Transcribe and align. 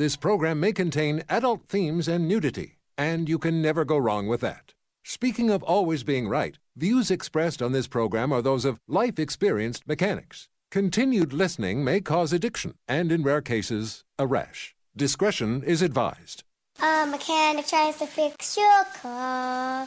This 0.00 0.16
program 0.16 0.60
may 0.60 0.72
contain 0.72 1.24
adult 1.28 1.68
themes 1.68 2.08
and 2.08 2.26
nudity, 2.26 2.78
and 2.96 3.28
you 3.28 3.38
can 3.38 3.60
never 3.60 3.84
go 3.84 3.98
wrong 3.98 4.28
with 4.28 4.40
that. 4.40 4.72
Speaking 5.04 5.50
of 5.50 5.62
always 5.62 6.04
being 6.04 6.26
right, 6.26 6.56
views 6.74 7.10
expressed 7.10 7.60
on 7.60 7.72
this 7.72 7.86
program 7.86 8.32
are 8.32 8.40
those 8.40 8.64
of 8.64 8.80
life 8.88 9.18
experienced 9.18 9.86
mechanics. 9.86 10.48
Continued 10.70 11.34
listening 11.34 11.84
may 11.84 12.00
cause 12.00 12.32
addiction 12.32 12.76
and, 12.88 13.12
in 13.12 13.22
rare 13.22 13.42
cases, 13.42 14.02
a 14.18 14.26
rash. 14.26 14.74
Discretion 14.96 15.62
is 15.64 15.82
advised. 15.82 16.44
A 16.82 17.04
mechanic 17.04 17.66
tries 17.66 17.96
to 17.98 18.06
fix 18.06 18.56
your 18.56 18.84
car. 19.02 19.86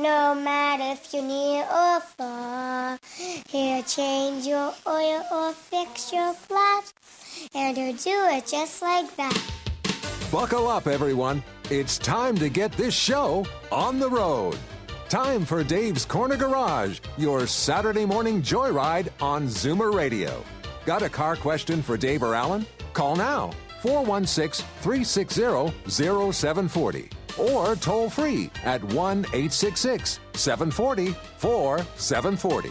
No 0.00 0.34
matter 0.34 0.92
if 0.92 1.12
you're 1.12 1.22
near 1.22 1.62
or 1.64 2.00
far, 2.00 2.98
he'll 3.50 3.82
change 3.82 4.46
your 4.46 4.72
oil 4.88 5.22
or 5.30 5.52
fix 5.52 6.10
your 6.10 6.32
flat, 6.32 6.90
and 7.54 7.76
he'll 7.76 7.94
do 7.94 8.34
it 8.34 8.46
just 8.46 8.80
like 8.80 9.14
that. 9.16 9.38
Buckle 10.32 10.68
up, 10.68 10.86
everyone. 10.86 11.42
It's 11.68 11.98
time 11.98 12.34
to 12.36 12.48
get 12.48 12.72
this 12.72 12.94
show 12.94 13.44
on 13.70 13.98
the 13.98 14.08
road. 14.08 14.58
Time 15.10 15.44
for 15.44 15.62
Dave's 15.62 16.06
Corner 16.06 16.36
Garage, 16.36 17.00
your 17.18 17.46
Saturday 17.46 18.06
morning 18.06 18.40
joyride 18.40 19.08
on 19.20 19.48
Zoomer 19.48 19.92
Radio. 19.92 20.42
Got 20.86 21.02
a 21.02 21.10
car 21.10 21.36
question 21.36 21.82
for 21.82 21.98
Dave 21.98 22.22
or 22.22 22.34
Alan? 22.34 22.64
Call 22.94 23.16
now 23.16 23.50
416 23.82 24.64
360 24.80 25.90
0740 25.90 27.19
or 27.38 27.76
toll 27.76 28.08
free 28.10 28.50
at 28.64 28.82
1 28.84 29.18
866 29.32 30.20
740 30.34 31.12
4740. 31.38 32.70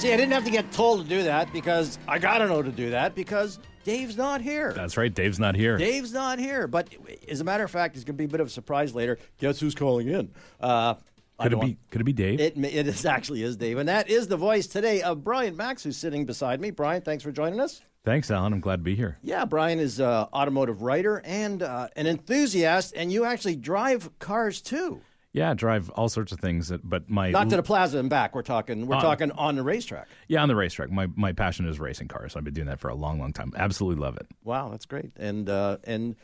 See, 0.00 0.14
I 0.14 0.16
didn't 0.16 0.32
have 0.32 0.44
to 0.44 0.50
get 0.50 0.72
told 0.72 1.02
to 1.02 1.08
do 1.08 1.24
that 1.24 1.52
because 1.52 1.98
I 2.08 2.18
gotta 2.18 2.46
know 2.48 2.62
to 2.62 2.72
do 2.72 2.88
that 2.90 3.14
because 3.14 3.58
Dave's 3.84 4.16
not 4.16 4.40
here. 4.40 4.72
That's 4.72 4.96
right. 4.96 5.12
Dave's 5.12 5.38
not 5.38 5.54
here. 5.54 5.76
Dave's 5.76 6.10
not 6.10 6.38
here. 6.38 6.66
But 6.66 6.88
as 7.28 7.42
a 7.42 7.44
matter 7.44 7.64
of 7.64 7.70
fact, 7.70 7.96
it's 7.96 8.04
gonna 8.04 8.16
be 8.16 8.24
a 8.24 8.28
bit 8.28 8.40
of 8.40 8.46
a 8.46 8.50
surprise 8.50 8.94
later. 8.94 9.18
Guess 9.36 9.60
who's 9.60 9.74
calling 9.74 10.08
in? 10.08 10.30
Uh, 10.58 10.94
could 11.38 11.48
it 11.52 11.56
don't- 11.56 11.60
be? 11.66 11.76
Could 11.90 12.00
it 12.00 12.04
be 12.04 12.14
Dave? 12.14 12.40
It, 12.40 12.56
it 12.56 12.86
is 12.86 13.04
actually 13.04 13.42
is 13.42 13.58
Dave, 13.58 13.76
and 13.76 13.90
that 13.90 14.08
is 14.08 14.26
the 14.26 14.38
voice 14.38 14.66
today 14.66 15.02
of 15.02 15.22
Brian 15.22 15.54
Max, 15.54 15.82
who's 15.82 15.98
sitting 15.98 16.24
beside 16.24 16.62
me. 16.62 16.70
Brian, 16.70 17.02
thanks 17.02 17.22
for 17.22 17.30
joining 17.30 17.60
us. 17.60 17.82
Thanks, 18.04 18.30
Alan. 18.30 18.52
I'm 18.54 18.60
glad 18.60 18.76
to 18.76 18.82
be 18.82 18.94
here. 18.96 19.18
Yeah, 19.22 19.44
Brian 19.44 19.78
is 19.78 20.00
an 20.00 20.06
automotive 20.06 20.80
writer 20.82 21.20
and 21.24 21.62
uh, 21.62 21.88
an 21.96 22.06
enthusiast, 22.06 22.94
and 22.96 23.12
you 23.12 23.24
actually 23.24 23.56
drive 23.56 24.10
cars 24.18 24.62
too. 24.62 25.02
Yeah, 25.32 25.50
I 25.50 25.54
drive 25.54 25.90
all 25.90 26.08
sorts 26.08 26.32
of 26.32 26.40
things, 26.40 26.68
that, 26.68 26.80
but 26.88 27.08
my 27.10 27.30
Not 27.30 27.50
to 27.50 27.56
the 27.56 27.62
plaza 27.62 27.98
and 27.98 28.08
back. 28.10 28.34
We're 28.34 28.42
talking. 28.42 28.86
We're 28.86 28.96
On- 28.96 29.02
talking 29.02 29.30
on 29.32 29.54
the 29.54 29.62
racetrack. 29.62 30.08
yeah 30.28 30.42
on 30.42 30.48
the 30.48 30.56
racetrack. 30.56 30.90
My 30.90 31.08
my 31.14 31.32
passion 31.32 31.68
is 31.68 31.78
racing 31.78 32.08
cars. 32.08 32.34
I've 32.36 32.42
been 32.42 32.54
doing 32.54 32.66
that 32.68 32.80
for 32.80 32.88
a 32.88 32.94
long, 32.94 33.20
long 33.20 33.32
time. 33.32 33.52
Absolutely 33.54 34.00
love 34.02 34.16
it. 34.16 34.26
Wow, 34.44 34.70
that's 34.70 34.86
great. 34.86 35.12
And 35.16 35.48
uh, 35.48 35.76
and 35.84 36.16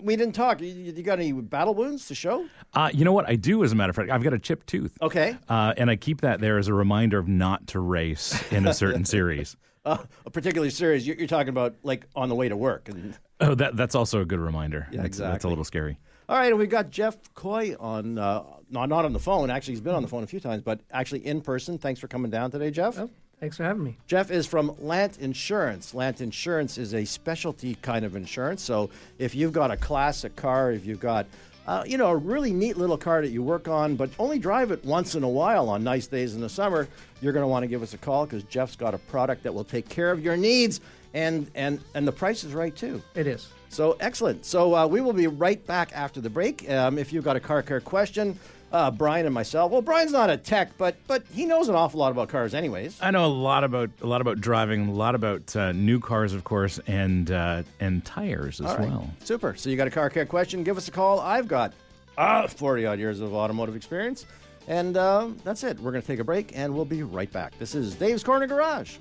we 0.00 0.16
didn't 0.16 0.34
talk. 0.34 0.60
You, 0.60 0.66
you 0.66 1.02
got 1.04 1.20
any 1.20 1.32
battle 1.32 1.74
wounds 1.74 2.08
to 2.08 2.14
show? 2.14 2.44
Uh, 2.74 2.90
you 2.92 3.04
know 3.04 3.12
what 3.12 3.26
I 3.30 3.36
do? 3.36 3.62
As 3.64 3.70
a 3.72 3.76
matter 3.76 3.90
of 3.90 3.96
fact, 3.96 4.10
I've 4.10 4.24
got 4.24 4.34
a 4.34 4.38
chipped 4.38 4.66
tooth. 4.66 4.98
Okay. 5.00 5.36
Uh, 5.48 5.72
and 5.78 5.88
I 5.90 5.94
keep 5.96 6.20
that 6.22 6.40
there 6.40 6.58
as 6.58 6.66
a 6.68 6.74
reminder 6.74 7.18
of 7.20 7.28
not 7.28 7.68
to 7.68 7.78
race 7.80 8.42
in 8.52 8.66
a 8.66 8.74
certain 8.74 9.04
series. 9.06 9.56
Uh, 9.84 9.98
a 10.26 10.30
particularly 10.30 10.70
serious. 10.70 11.06
You're, 11.06 11.16
you're 11.16 11.26
talking 11.28 11.48
about 11.48 11.74
like 11.82 12.06
on 12.14 12.28
the 12.28 12.34
way 12.34 12.48
to 12.48 12.56
work. 12.56 12.88
And 12.88 13.14
Oh, 13.42 13.54
that 13.54 13.74
that's 13.76 13.94
also 13.94 14.20
a 14.20 14.24
good 14.26 14.38
reminder. 14.40 14.86
Yeah, 14.90 14.98
That's- 14.98 15.16
That's 15.18 15.44
a 15.44 15.48
little 15.48 15.64
scary. 15.64 15.98
all 16.28 16.36
right, 16.36 16.48
and 16.50 16.58
we've 16.58 16.68
got 16.68 16.90
Jeff 16.90 17.16
Coy 17.34 17.74
on. 17.80 18.18
Uh, 18.18 18.42
not 18.70 18.88
not 18.90 19.04
on 19.06 19.12
the 19.14 19.18
phone. 19.18 19.50
Actually, 19.50 19.72
he's 19.72 19.80
been 19.80 19.94
on 19.94 20.02
the 20.02 20.08
phone 20.08 20.22
a 20.22 20.26
few 20.26 20.40
times, 20.40 20.62
but 20.62 20.80
actually 20.92 21.26
in 21.26 21.40
person. 21.40 21.78
Thanks 21.78 21.98
for 22.00 22.06
coming 22.08 22.30
down 22.30 22.50
today, 22.50 22.70
Jeff. 22.70 23.00
Thanks 23.40 23.56
for 23.56 23.64
having 23.64 23.82
me. 23.82 23.96
Jeff 24.06 24.30
is 24.30 24.46
from 24.46 24.74
Lant 24.78 25.16
Insurance. 25.18 25.94
Lant 25.94 26.20
Insurance 26.20 26.76
is 26.76 26.92
a 26.92 27.06
specialty 27.06 27.74
kind 27.76 28.04
of 28.04 28.14
insurance. 28.14 28.60
So 28.62 28.90
if 29.18 29.34
you've 29.34 29.54
got 29.54 29.70
a 29.70 29.78
classic 29.78 30.36
car, 30.36 30.70
if 30.72 30.84
you've 30.84 31.00
got 31.00 31.26
uh, 31.70 31.84
you 31.86 31.96
know 31.96 32.08
a 32.08 32.16
really 32.16 32.52
neat 32.52 32.76
little 32.76 32.98
car 32.98 33.22
that 33.22 33.30
you 33.30 33.44
work 33.44 33.68
on, 33.68 33.94
but 33.94 34.10
only 34.18 34.40
drive 34.40 34.72
it 34.72 34.84
once 34.84 35.14
in 35.14 35.22
a 35.22 35.28
while 35.28 35.68
on 35.68 35.84
nice 35.84 36.08
days 36.08 36.34
in 36.34 36.40
the 36.40 36.48
summer, 36.48 36.88
you're 37.22 37.32
going 37.32 37.44
to 37.44 37.46
want 37.46 37.62
to 37.62 37.68
give 37.68 37.80
us 37.80 37.94
a 37.94 37.98
call 37.98 38.26
because 38.26 38.42
Jeff's 38.44 38.74
got 38.74 38.92
a 38.92 38.98
product 38.98 39.44
that 39.44 39.54
will 39.54 39.62
take 39.62 39.88
care 39.88 40.10
of 40.10 40.20
your 40.20 40.36
needs, 40.36 40.80
and 41.14 41.50
and 41.54 41.80
and 41.94 42.06
the 42.06 42.12
price 42.12 42.44
is 42.44 42.52
right 42.54 42.74
too. 42.74 43.02
It 43.14 43.26
is. 43.26 43.48
So 43.68 43.96
excellent. 44.00 44.44
So 44.44 44.74
uh, 44.74 44.86
we 44.86 45.00
will 45.00 45.12
be 45.12 45.26
right 45.26 45.64
back 45.66 45.92
after 45.94 46.20
the 46.20 46.30
break. 46.30 46.68
Um, 46.68 46.98
if 46.98 47.12
you've 47.12 47.24
got 47.24 47.36
a 47.36 47.40
car 47.40 47.62
care 47.62 47.80
question, 47.80 48.38
uh, 48.72 48.90
Brian 48.90 49.26
and 49.26 49.34
myself. 49.34 49.70
Well, 49.70 49.82
Brian's 49.82 50.12
not 50.12 50.30
a 50.30 50.36
tech, 50.36 50.76
but 50.78 50.96
but 51.06 51.24
he 51.32 51.46
knows 51.46 51.68
an 51.68 51.74
awful 51.74 52.00
lot 52.00 52.12
about 52.12 52.28
cars, 52.28 52.54
anyways. 52.54 52.98
I 53.00 53.10
know 53.10 53.26
a 53.26 53.28
lot 53.28 53.64
about 53.64 53.90
a 54.02 54.06
lot 54.06 54.20
about 54.20 54.40
driving, 54.40 54.88
a 54.88 54.92
lot 54.92 55.14
about 55.14 55.54
uh, 55.56 55.72
new 55.72 56.00
cars, 56.00 56.34
of 56.34 56.44
course, 56.44 56.78
and 56.86 57.30
uh, 57.30 57.62
and 57.80 58.04
tires 58.04 58.60
as 58.60 58.66
All 58.66 58.76
right. 58.78 58.88
well. 58.88 59.10
Super. 59.24 59.54
So 59.56 59.70
you 59.70 59.76
got 59.76 59.86
a 59.86 59.90
car 59.92 60.10
care 60.10 60.26
question? 60.26 60.64
Give 60.64 60.76
us 60.76 60.88
a 60.88 60.92
call. 60.92 61.20
I've 61.20 61.48
got 61.48 61.72
uh, 62.18 62.46
40 62.46 62.86
odd 62.86 62.98
years 62.98 63.20
of 63.20 63.34
automotive 63.34 63.76
experience. 63.76 64.26
And 64.68 64.96
uh, 64.96 65.28
that's 65.42 65.64
it. 65.64 65.80
We're 65.80 65.90
going 65.90 66.02
to 66.02 66.06
take 66.06 66.20
a 66.20 66.24
break 66.24 66.56
and 66.56 66.74
we'll 66.74 66.84
be 66.84 67.02
right 67.02 67.32
back. 67.32 67.58
This 67.58 67.74
is 67.74 67.94
Dave's 67.94 68.22
Corner 68.22 68.46
Garage. 68.46 68.98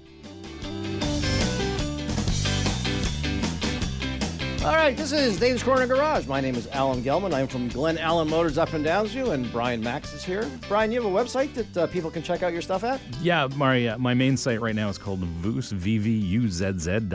All 4.62 4.76
right, 4.76 4.96
this 4.98 5.14
is 5.14 5.40
Dave's 5.40 5.64
Corner 5.64 5.88
Garage. 5.88 6.28
My 6.28 6.42
name 6.42 6.56
is 6.56 6.68
Alan 6.68 7.02
Gelman. 7.02 7.34
I'm 7.34 7.48
from 7.48 7.70
Glen 7.70 7.98
Allen 7.98 8.30
Motors 8.30 8.58
up 8.58 8.74
in 8.74 8.84
Downsview, 8.84 9.32
and 9.32 9.50
Brian 9.54 9.82
Max 9.82 10.12
is 10.14 10.22
here. 10.22 10.52
Brian, 10.68 10.92
you 10.92 11.02
have 11.02 11.10
a 11.10 11.16
website 11.16 11.54
that 11.54 11.78
uh, 11.78 11.88
people 11.88 12.12
can 12.12 12.22
check 12.22 12.44
out 12.44 12.52
your 12.52 12.62
stuff 12.62 12.84
at? 12.84 13.00
Yeah, 13.22 13.48
my 13.56 13.88
uh, 13.88 13.98
my 13.98 14.14
main 14.14 14.36
site 14.36 14.60
right 14.60 14.76
now 14.76 14.90
is 14.90 14.98
called 14.98 15.22
Voos, 15.22 15.72
V-V-U-Z-Z.com. 15.72 17.06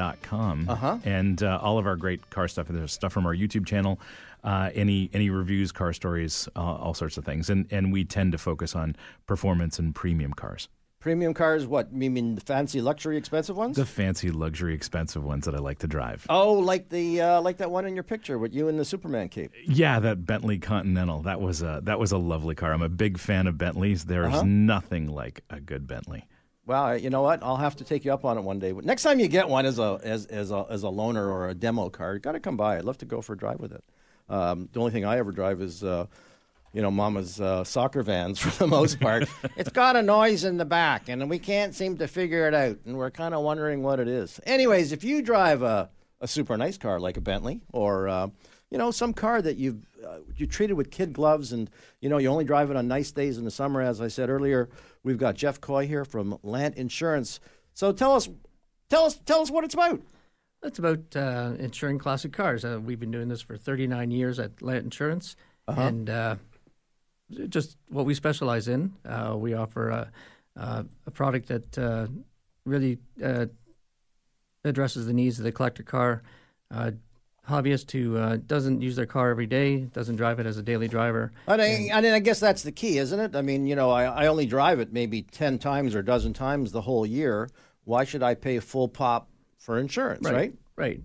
Uh-huh. 0.70 0.98
And 1.04 1.42
uh, 1.42 1.58
all 1.60 1.76
of 1.76 1.86
our 1.86 1.96
great 1.96 2.30
car 2.30 2.48
stuff. 2.48 2.68
There's 2.70 2.94
stuff 2.94 3.12
from 3.12 3.26
our 3.26 3.34
YouTube 3.34 3.66
channel, 3.66 4.00
uh, 4.42 4.70
any 4.74 5.10
any 5.12 5.28
reviews, 5.28 5.70
car 5.70 5.92
stories, 5.92 6.48
uh, 6.56 6.60
all 6.60 6.94
sorts 6.94 7.18
of 7.18 7.26
things. 7.26 7.50
And 7.50 7.66
and 7.70 7.92
we 7.92 8.06
tend 8.06 8.32
to 8.32 8.38
focus 8.38 8.74
on 8.74 8.96
performance 9.26 9.78
and 9.78 9.94
premium 9.94 10.32
cars. 10.32 10.70
Premium 11.04 11.34
cars, 11.34 11.66
what? 11.66 11.92
You 11.92 12.10
mean 12.10 12.34
the 12.34 12.40
fancy, 12.40 12.80
luxury, 12.80 13.18
expensive 13.18 13.58
ones? 13.58 13.76
The 13.76 13.84
fancy, 13.84 14.30
luxury, 14.30 14.72
expensive 14.72 15.22
ones 15.22 15.44
that 15.44 15.54
I 15.54 15.58
like 15.58 15.80
to 15.80 15.86
drive. 15.86 16.24
oh, 16.30 16.54
like 16.54 16.88
the 16.88 17.20
uh, 17.20 17.40
like 17.42 17.58
that 17.58 17.70
one 17.70 17.84
in 17.84 17.92
your 17.94 18.02
picture 18.04 18.38
with 18.38 18.54
you 18.54 18.68
in 18.68 18.78
the 18.78 18.86
Superman 18.86 19.28
cape. 19.28 19.52
Yeah, 19.66 20.00
that 20.00 20.24
Bentley 20.24 20.56
Continental. 20.56 21.20
That 21.20 21.42
was 21.42 21.60
a 21.60 21.80
that 21.82 21.98
was 21.98 22.12
a 22.12 22.16
lovely 22.16 22.54
car. 22.54 22.72
I'm 22.72 22.80
a 22.80 22.88
big 22.88 23.18
fan 23.18 23.46
of 23.46 23.58
Bentleys. 23.58 24.06
There's 24.06 24.32
Uh-huh. 24.32 24.44
nothing 24.46 25.08
like 25.08 25.42
a 25.50 25.60
good 25.60 25.86
Bentley. 25.86 26.26
Well, 26.64 26.96
you 26.96 27.10
know 27.10 27.20
what? 27.20 27.42
I'll 27.42 27.56
have 27.58 27.76
to 27.76 27.84
take 27.84 28.06
you 28.06 28.12
up 28.14 28.24
on 28.24 28.38
it 28.38 28.40
one 28.40 28.58
day. 28.58 28.72
Next 28.72 29.02
time 29.02 29.20
you 29.20 29.28
get 29.28 29.46
one 29.50 29.66
as 29.66 29.78
a 29.78 30.00
as 30.02 30.24
as 30.24 30.50
a, 30.52 30.64
as 30.70 30.84
a 30.84 30.86
loaner 30.86 31.26
or 31.26 31.50
a 31.50 31.54
demo 31.54 31.90
car, 31.90 32.14
you 32.14 32.20
got 32.20 32.32
to 32.32 32.40
come 32.40 32.56
by. 32.56 32.78
I'd 32.78 32.84
love 32.84 32.96
to 32.96 33.04
go 33.04 33.20
for 33.20 33.34
a 33.34 33.36
drive 33.36 33.60
with 33.60 33.72
it. 33.72 33.84
Um, 34.30 34.70
the 34.72 34.80
only 34.80 34.90
thing 34.90 35.04
I 35.04 35.18
ever 35.18 35.32
drive 35.32 35.60
is, 35.60 35.84
uh, 35.84 36.06
you 36.74 36.82
know, 36.82 36.90
Mama's 36.90 37.40
uh, 37.40 37.64
soccer 37.64 38.02
vans 38.02 38.38
for 38.40 38.50
the 38.58 38.66
most 38.66 39.00
part. 39.00 39.28
it's 39.56 39.70
got 39.70 39.96
a 39.96 40.02
noise 40.02 40.44
in 40.44 40.58
the 40.58 40.64
back, 40.66 41.08
and 41.08 41.30
we 41.30 41.38
can't 41.38 41.74
seem 41.74 41.96
to 41.96 42.06
figure 42.06 42.46
it 42.46 42.52
out, 42.54 42.76
and 42.84 42.98
we're 42.98 43.10
kind 43.10 43.32
of 43.32 43.42
wondering 43.42 43.82
what 43.82 44.00
it 44.00 44.08
is. 44.08 44.40
Anyways, 44.44 44.92
if 44.92 45.02
you 45.04 45.22
drive 45.22 45.62
a 45.62 45.88
a 46.20 46.28
super 46.28 46.56
nice 46.56 46.78
car 46.78 46.98
like 46.98 47.16
a 47.18 47.20
Bentley 47.20 47.60
or 47.72 48.08
uh, 48.08 48.28
you 48.70 48.78
know 48.78 48.90
some 48.90 49.12
car 49.12 49.42
that 49.42 49.56
you've 49.56 49.86
uh, 50.06 50.18
you 50.36 50.46
treated 50.46 50.72
with 50.74 50.90
kid 50.90 51.12
gloves 51.12 51.52
and 51.52 51.68
you 52.00 52.08
know 52.08 52.16
you 52.18 52.28
only 52.28 52.44
drive 52.44 52.70
it 52.70 52.76
on 52.76 52.88
nice 52.88 53.12
days 53.12 53.36
in 53.36 53.44
the 53.44 53.50
summer 53.50 53.82
as 53.82 54.00
i 54.00 54.08
said 54.08 54.30
earlier 54.30 54.70
we've 55.02 55.18
got 55.18 55.34
jeff 55.34 55.60
coy 55.60 55.86
here 55.86 56.04
from 56.04 56.38
lant 56.42 56.76
insurance 56.76 57.40
so 57.74 57.92
tell 57.92 58.14
us 58.14 58.28
tell 58.88 59.04
us 59.04 59.16
tell 59.26 59.40
us 59.40 59.50
what 59.50 59.64
it's 59.64 59.74
about 59.74 60.00
It's 60.62 60.78
about 60.78 61.14
uh, 61.14 61.52
insuring 61.58 61.98
classic 61.98 62.32
cars. 62.32 62.64
Uh, 62.64 62.80
we've 62.82 62.98
been 63.00 63.10
doing 63.10 63.28
this 63.28 63.42
for 63.42 63.58
39 63.58 64.10
years 64.10 64.38
at 64.38 64.62
Lant 64.62 64.84
Insurance, 64.84 65.36
and 65.68 66.08
uh, 66.08 66.36
just 67.48 67.76
what 67.88 68.06
we 68.06 68.14
specialize 68.14 68.68
in. 68.68 68.92
Uh, 69.04 69.34
we 69.36 69.54
offer 69.54 69.90
a, 69.90 70.10
uh, 70.56 70.82
a 71.06 71.10
product 71.10 71.48
that 71.48 71.78
uh, 71.78 72.06
really 72.64 72.98
uh, 73.22 73.46
addresses 74.64 75.06
the 75.06 75.12
needs 75.12 75.38
of 75.38 75.44
the 75.44 75.52
collector 75.52 75.82
car. 75.82 76.22
Uh, 76.70 76.92
hobbyist 77.48 77.90
who 77.90 78.16
uh, 78.16 78.38
doesn't 78.46 78.80
use 78.80 78.96
their 78.96 79.06
car 79.06 79.30
every 79.30 79.46
day, 79.46 79.80
doesn't 79.80 80.16
drive 80.16 80.40
it 80.40 80.46
as 80.46 80.56
a 80.56 80.62
daily 80.62 80.88
driver. 80.88 81.30
And 81.46 81.60
I, 81.60 81.66
and 81.92 82.06
I 82.06 82.18
guess 82.18 82.40
that's 82.40 82.62
the 82.62 82.72
key, 82.72 82.98
isn't 82.98 83.20
it? 83.20 83.36
I 83.36 83.42
mean, 83.42 83.66
you 83.66 83.76
know, 83.76 83.90
I, 83.90 84.04
I 84.04 84.26
only 84.26 84.46
drive 84.46 84.80
it 84.80 84.92
maybe 84.92 85.22
10 85.22 85.58
times 85.58 85.94
or 85.94 85.98
a 85.98 86.04
dozen 86.04 86.32
times 86.32 86.72
the 86.72 86.80
whole 86.82 87.04
year. 87.04 87.50
Why 87.84 88.04
should 88.04 88.22
I 88.22 88.34
pay 88.34 88.58
full 88.60 88.88
pop 88.88 89.28
for 89.58 89.78
insurance, 89.78 90.24
right? 90.24 90.34
Right, 90.34 90.54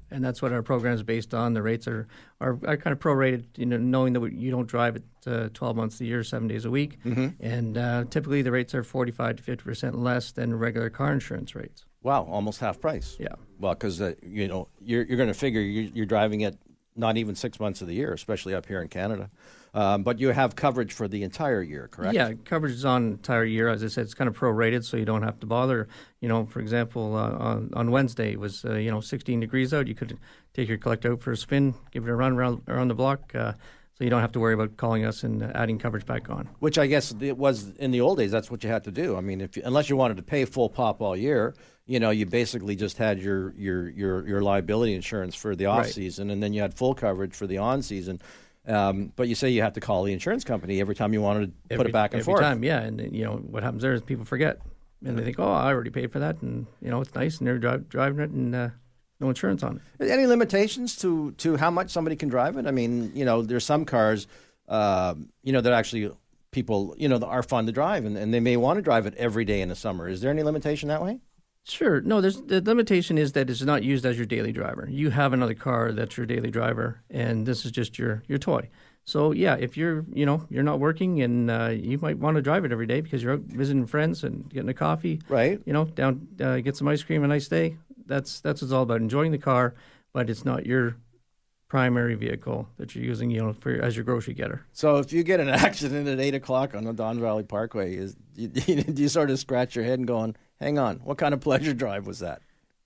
and 0.09 0.23
that's 0.23 0.41
what 0.41 0.51
our 0.51 0.63
program 0.63 0.95
is 0.95 1.03
based 1.03 1.33
on. 1.33 1.53
The 1.53 1.61
rates 1.61 1.87
are, 1.87 2.07
are, 2.41 2.57
are 2.65 2.77
kind 2.77 2.91
of 2.91 2.99
prorated, 2.99 3.45
you 3.55 3.65
know, 3.65 3.77
knowing 3.77 4.13
that 4.13 4.19
we, 4.19 4.33
you 4.33 4.49
don't 4.49 4.67
drive 4.67 4.95
it 4.95 5.03
uh, 5.27 5.49
12 5.53 5.75
months 5.75 6.01
a 6.01 6.05
year, 6.05 6.23
seven 6.23 6.47
days 6.47 6.65
a 6.65 6.71
week. 6.71 7.01
Mm-hmm. 7.03 7.27
And 7.39 7.77
uh, 7.77 8.05
typically 8.09 8.41
the 8.41 8.51
rates 8.51 8.73
are 8.73 8.83
45 8.83 9.37
to 9.37 9.57
50% 9.57 9.95
less 9.95 10.31
than 10.31 10.57
regular 10.57 10.89
car 10.89 11.13
insurance 11.13 11.55
rates. 11.55 11.85
Wow, 12.01 12.23
almost 12.23 12.59
half 12.59 12.79
price. 12.79 13.17
Yeah. 13.19 13.35
Well, 13.59 13.73
because 13.73 13.99
uh, 14.01 14.13
you 14.23 14.47
know 14.47 14.69
you're 14.79 15.03
you're 15.03 15.17
going 15.17 15.27
to 15.27 15.33
figure 15.33 15.59
you're, 15.59 15.91
you're 15.93 16.05
driving 16.05 16.41
it 16.41 16.57
not 16.95 17.17
even 17.17 17.35
six 17.35 17.59
months 17.59 17.81
of 17.81 17.87
the 17.87 17.93
year, 17.93 18.13
especially 18.13 18.53
up 18.53 18.65
here 18.65 18.81
in 18.81 18.87
Canada. 18.87 19.29
Um, 19.73 20.03
but 20.03 20.19
you 20.19 20.29
have 20.29 20.55
coverage 20.55 20.93
for 20.93 21.07
the 21.07 21.23
entire 21.23 21.61
year, 21.61 21.87
correct? 21.91 22.15
Yeah, 22.15 22.33
coverage 22.45 22.73
is 22.73 22.85
on 22.85 23.05
entire 23.13 23.45
year. 23.45 23.67
As 23.67 23.83
I 23.83 23.87
said, 23.87 24.05
it's 24.05 24.13
kind 24.13 24.27
of 24.27 24.37
prorated, 24.37 24.83
so 24.83 24.97
you 24.97 25.05
don't 25.05 25.23
have 25.23 25.39
to 25.41 25.45
bother. 25.45 25.87
You 26.21 26.27
know, 26.29 26.45
for 26.45 26.59
example, 26.59 27.15
uh, 27.15 27.31
on, 27.31 27.69
on 27.75 27.91
Wednesday 27.91 28.31
it 28.31 28.39
was 28.39 28.65
uh, 28.65 28.73
you 28.75 28.89
know 28.91 28.99
16 29.01 29.39
degrees 29.39 29.73
out. 29.73 29.87
You 29.87 29.95
could 29.95 30.17
take 30.53 30.67
your 30.67 30.77
collector 30.77 31.13
out 31.13 31.21
for 31.21 31.31
a 31.31 31.37
spin, 31.37 31.75
give 31.91 32.05
it 32.07 32.09
a 32.09 32.15
run 32.15 32.33
around 32.33 32.63
around 32.67 32.87
the 32.87 32.95
block. 32.95 33.33
Uh, 33.35 33.53
so 33.93 34.05
you 34.05 34.09
don't 34.09 34.21
have 34.21 34.31
to 34.31 34.39
worry 34.39 34.53
about 34.53 34.77
calling 34.77 35.03
us 35.03 35.23
and 35.23 35.43
adding 35.43 35.77
coverage 35.77 36.05
back 36.05 36.29
on. 36.29 36.47
Which 36.59 36.77
I 36.77 36.87
guess 36.87 37.13
it 37.19 37.37
was 37.37 37.71
in 37.73 37.91
the 37.91 37.99
old 37.99 38.17
days. 38.17 38.31
That's 38.31 38.49
what 38.49 38.63
you 38.63 38.69
had 38.69 38.85
to 38.85 38.91
do. 38.91 39.17
I 39.17 39.21
mean, 39.21 39.41
if 39.41 39.57
you, 39.57 39.63
unless 39.65 39.89
you 39.89 39.97
wanted 39.97 40.15
to 40.17 40.23
pay 40.23 40.45
full 40.45 40.69
pop 40.69 41.01
all 41.01 41.17
year, 41.17 41.53
you 41.85 41.99
know, 41.99 42.09
you 42.09 42.25
basically 42.25 42.75
just 42.77 42.97
had 42.97 43.19
your 43.19 43.53
your 43.57 43.89
your, 43.89 44.27
your 44.27 44.41
liability 44.41 44.93
insurance 44.95 45.35
for 45.35 45.55
the 45.55 45.65
off 45.65 45.83
Right. 45.85 45.93
season, 45.93 46.29
and 46.31 46.41
then 46.41 46.53
you 46.53 46.61
had 46.61 46.73
full 46.73 46.95
coverage 46.95 47.35
for 47.35 47.45
the 47.45 47.57
on 47.57 47.81
season. 47.81 48.21
Um, 48.69 49.11
but 49.15 49.27
you 49.27 49.35
say 49.35 49.49
you 49.49 49.63
have 49.63 49.73
to 49.73 49.79
call 49.79 50.03
the 50.03 50.13
insurance 50.13 50.43
company 50.43 50.79
every 50.79 50.93
time 50.95 51.11
you 51.13 51.21
want 51.21 51.53
to 51.69 51.75
put 51.75 51.87
it 51.87 51.93
back 51.93 52.13
and 52.13 52.19
every 52.19 52.31
forth. 52.31 52.43
Every 52.43 52.53
time, 52.53 52.63
yeah. 52.63 52.81
And 52.81 53.15
you 53.15 53.23
know 53.23 53.37
what 53.37 53.63
happens 53.63 53.81
there 53.81 53.93
is 53.93 54.01
people 54.01 54.25
forget, 54.25 54.61
and 55.03 55.17
they 55.17 55.23
think, 55.23 55.39
"Oh, 55.39 55.51
I 55.51 55.67
already 55.67 55.89
paid 55.89 56.11
for 56.11 56.19
that," 56.19 56.41
and 56.41 56.67
you 56.81 56.89
know 56.89 57.01
it's 57.01 57.13
nice, 57.15 57.39
and 57.39 57.47
they're 57.47 57.57
dri- 57.57 57.83
driving 57.89 58.19
it, 58.19 58.29
and 58.29 58.55
uh, 58.55 58.69
no 59.19 59.29
insurance 59.29 59.63
on 59.63 59.81
it. 59.99 60.09
Any 60.09 60.27
limitations 60.27 60.95
to 60.97 61.31
to 61.33 61.57
how 61.57 61.71
much 61.71 61.89
somebody 61.89 62.15
can 62.15 62.29
drive 62.29 62.57
it? 62.57 62.67
I 62.67 62.71
mean, 62.71 63.11
you 63.15 63.25
know, 63.25 63.41
there's 63.41 63.65
some 63.65 63.85
cars, 63.85 64.27
um, 64.67 65.29
you 65.43 65.51
know, 65.51 65.61
that 65.61 65.73
actually 65.73 66.11
people, 66.51 66.95
you 66.97 67.09
know, 67.09 67.17
are 67.17 67.43
fun 67.43 67.65
to 67.65 67.71
drive, 67.71 68.05
and, 68.05 68.17
and 68.17 68.33
they 68.33 68.39
may 68.39 68.57
want 68.57 68.77
to 68.77 68.81
drive 68.81 69.05
it 69.05 69.15
every 69.15 69.45
day 69.45 69.61
in 69.61 69.69
the 69.69 69.75
summer. 69.75 70.07
Is 70.07 70.21
there 70.21 70.31
any 70.31 70.43
limitation 70.43 70.89
that 70.89 71.01
way? 71.01 71.19
Sure. 71.65 72.01
No, 72.01 72.19
there's 72.19 72.41
the 72.41 72.61
limitation 72.61 73.17
is 73.17 73.33
that 73.33 73.49
it's 73.49 73.61
not 73.61 73.83
used 73.83 74.05
as 74.05 74.17
your 74.17 74.25
daily 74.25 74.51
driver. 74.51 74.87
You 74.89 75.11
have 75.11 75.33
another 75.33 75.53
car 75.53 75.91
that's 75.91 76.17
your 76.17 76.25
daily 76.25 76.49
driver, 76.49 77.01
and 77.09 77.45
this 77.45 77.65
is 77.65 77.71
just 77.71 77.99
your 77.99 78.23
your 78.27 78.39
toy. 78.39 78.69
So 79.05 79.31
yeah, 79.31 79.55
if 79.55 79.77
you're 79.77 80.05
you 80.11 80.25
know 80.25 80.45
you're 80.49 80.63
not 80.63 80.79
working 80.79 81.21
and 81.21 81.51
uh, 81.51 81.67
you 81.67 81.97
might 81.99 82.17
want 82.17 82.35
to 82.35 82.41
drive 82.41 82.65
it 82.65 82.71
every 82.71 82.87
day 82.87 83.01
because 83.01 83.21
you're 83.21 83.33
out 83.33 83.41
visiting 83.41 83.85
friends 83.85 84.23
and 84.23 84.49
getting 84.49 84.69
a 84.69 84.73
coffee, 84.73 85.21
Right. 85.29 85.61
You 85.65 85.73
know, 85.73 85.85
down 85.85 86.27
uh, 86.41 86.57
get 86.57 86.75
some 86.75 86.87
ice 86.87 87.03
cream, 87.03 87.23
a 87.23 87.27
nice 87.27 87.47
day. 87.47 87.77
That's 88.05 88.39
that's 88.41 88.61
what 88.61 88.67
it's 88.67 88.73
all 88.73 88.83
about. 88.83 89.01
Enjoying 89.01 89.31
the 89.31 89.37
car, 89.37 89.75
but 90.11 90.29
it's 90.29 90.45
not 90.45 90.65
your 90.65 90.95
primary 91.67 92.15
vehicle 92.15 92.67
that 92.77 92.95
you're 92.95 93.05
using, 93.05 93.29
you 93.29 93.39
know, 93.39 93.53
for 93.53 93.71
as 93.79 93.95
your 93.95 94.03
grocery 94.03 94.33
getter. 94.33 94.65
So 94.73 94.97
if 94.97 95.13
you 95.13 95.21
get 95.23 95.39
an 95.39 95.49
accident 95.67 96.07
at 96.07 96.19
eight 96.19 96.33
o'clock 96.33 96.73
on 96.73 96.83
the 96.83 96.93
Don 96.93 97.19
Valley 97.19 97.43
Parkway, 97.43 97.95
is 97.95 98.15
you, 98.35 98.47
do 98.47 99.01
you 99.03 99.07
sort 99.07 99.29
of 99.29 99.37
scratch 99.37 99.75
your 99.75 99.85
head 99.85 99.99
and 99.99 100.07
going, 100.07 100.35
"Hang 100.59 100.77
on, 100.77 100.97
what 100.97 101.17
kind 101.17 101.33
of 101.33 101.41
pleasure 101.41 101.73
drive 101.73 102.07
was 102.07 102.19
that?" 102.19 102.41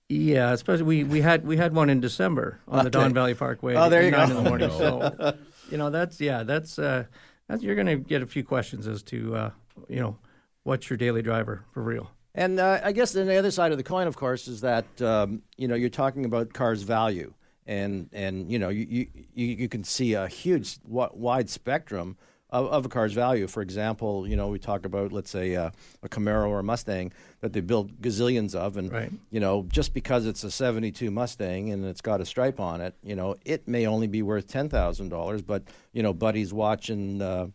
Yeah, 0.08 0.52
especially 0.52 0.84
we, 0.84 1.04
we 1.04 1.20
had 1.22 1.46
we 1.46 1.56
had 1.56 1.74
one 1.74 1.88
in 1.88 2.00
December 2.00 2.60
on 2.68 2.84
the 2.84 2.90
Okay. 2.90 2.90
Don 2.90 3.14
Valley 3.14 3.34
Parkway. 3.34 3.74
Oh, 3.74 3.88
there 3.88 4.02
you 4.02 4.10
nine 4.10 4.28
go. 4.28 4.36
In 4.36 4.44
the 4.44 4.48
morning. 4.50 4.70
So, 4.70 5.34
you 5.70 5.78
know, 5.78 5.90
that's 5.90 6.20
yeah, 6.20 6.42
that's 6.42 6.78
uh, 6.78 7.04
that's 7.48 7.62
you're 7.62 7.74
going 7.74 7.86
to 7.86 7.96
get 7.96 8.22
a 8.22 8.26
few 8.26 8.44
questions 8.44 8.86
as 8.86 9.02
to 9.04 9.34
uh, 9.34 9.50
you 9.88 10.00
know 10.00 10.18
what's 10.64 10.90
your 10.90 10.96
daily 10.98 11.22
driver 11.22 11.64
for 11.72 11.82
real. 11.82 12.10
And 12.34 12.58
uh, 12.58 12.80
I 12.82 12.92
guess 12.92 13.12
then 13.12 13.26
the 13.28 13.36
other 13.36 13.50
side 13.50 13.70
of 13.70 13.78
the 13.78 13.84
coin, 13.84 14.06
of 14.06 14.16
course, 14.16 14.48
is 14.48 14.60
that 14.60 15.00
um, 15.00 15.42
you 15.56 15.68
know 15.68 15.74
you're 15.74 15.88
talking 15.88 16.24
about 16.24 16.52
cars' 16.52 16.82
value, 16.82 17.32
and 17.66 18.10
and 18.12 18.50
you 18.50 18.58
know 18.58 18.68
you, 18.68 19.08
you 19.34 19.46
you 19.46 19.68
can 19.68 19.84
see 19.84 20.14
a 20.14 20.28
huge 20.28 20.78
wide 20.84 21.48
spectrum 21.48 22.18
of, 22.54 22.66
of 22.68 22.86
a 22.86 22.88
car's 22.88 23.12
value. 23.12 23.46
For 23.46 23.60
example, 23.62 24.26
you 24.26 24.36
know 24.36 24.48
we 24.48 24.58
talk 24.58 24.86
about 24.86 25.12
let's 25.12 25.30
say 25.30 25.54
uh, 25.56 25.70
a 26.02 26.08
Camaro 26.08 26.48
or 26.48 26.60
a 26.60 26.62
Mustang 26.62 27.12
that 27.40 27.52
they 27.52 27.60
build 27.60 28.00
gazillions 28.00 28.54
of, 28.54 28.76
and 28.78 28.90
Right. 28.90 29.12
you 29.30 29.40
know 29.40 29.66
just 29.68 29.92
because 29.92 30.24
it's 30.26 30.42
a 30.44 30.50
'72 30.50 31.10
Mustang 31.10 31.70
and 31.70 31.84
it's 31.84 32.00
got 32.00 32.20
a 32.20 32.24
stripe 32.24 32.60
on 32.60 32.80
it, 32.80 32.94
you 33.02 33.16
know 33.16 33.36
it 33.44 33.68
may 33.68 33.86
only 33.86 34.06
be 34.06 34.22
worth 34.22 34.46
ten 34.46 34.68
thousand 34.68 35.10
dollars, 35.10 35.42
but 35.42 35.62
you 35.92 36.02
know 36.02 36.14
buddies 36.14 36.52
watching. 36.52 37.20
Uh, 37.20 37.48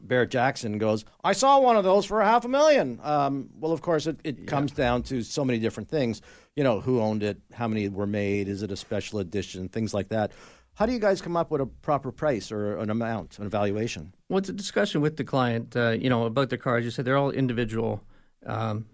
Barrett 0.00 0.30
Jackson 0.30 0.78
goes, 0.78 1.04
I 1.24 1.32
saw 1.32 1.58
one 1.58 1.76
of 1.76 1.82
those 1.82 2.04
for 2.04 2.20
a 2.20 2.24
half 2.24 2.44
a 2.44 2.48
million. 2.48 3.00
Um, 3.02 3.48
well, 3.58 3.72
of 3.72 3.82
course, 3.82 4.06
it, 4.06 4.20
it 4.22 4.46
comes 4.46 4.70
down 4.70 5.02
to 5.04 5.22
so 5.24 5.44
many 5.44 5.58
different 5.58 5.88
things. 5.88 6.22
You 6.54 6.62
know, 6.62 6.80
who 6.80 7.00
owned 7.00 7.24
it, 7.24 7.40
how 7.52 7.66
many 7.66 7.88
were 7.88 8.06
made, 8.06 8.46
is 8.46 8.62
it 8.62 8.70
a 8.70 8.76
special 8.76 9.18
edition, 9.18 9.68
things 9.68 9.92
like 9.92 10.08
that. 10.10 10.30
How 10.78 10.86
do 10.86 10.92
you 10.92 11.00
guys 11.00 11.20
come 11.20 11.36
up 11.36 11.50
with 11.50 11.60
a 11.60 11.66
proper 11.66 12.12
price 12.12 12.52
or 12.52 12.76
an 12.76 12.88
amount, 12.88 13.40
an 13.40 13.46
evaluation? 13.46 14.14
Well, 14.28 14.38
it's 14.38 14.48
a 14.48 14.52
discussion 14.52 15.00
with 15.00 15.16
the 15.16 15.24
client, 15.24 15.74
uh, 15.76 15.90
you 15.90 16.08
know, 16.08 16.22
about 16.22 16.50
the 16.50 16.56
cars. 16.56 16.84
You 16.84 16.92
said 16.92 17.04
they're 17.04 17.16
all 17.16 17.32
individual, 17.32 18.00
um, 18.46 18.86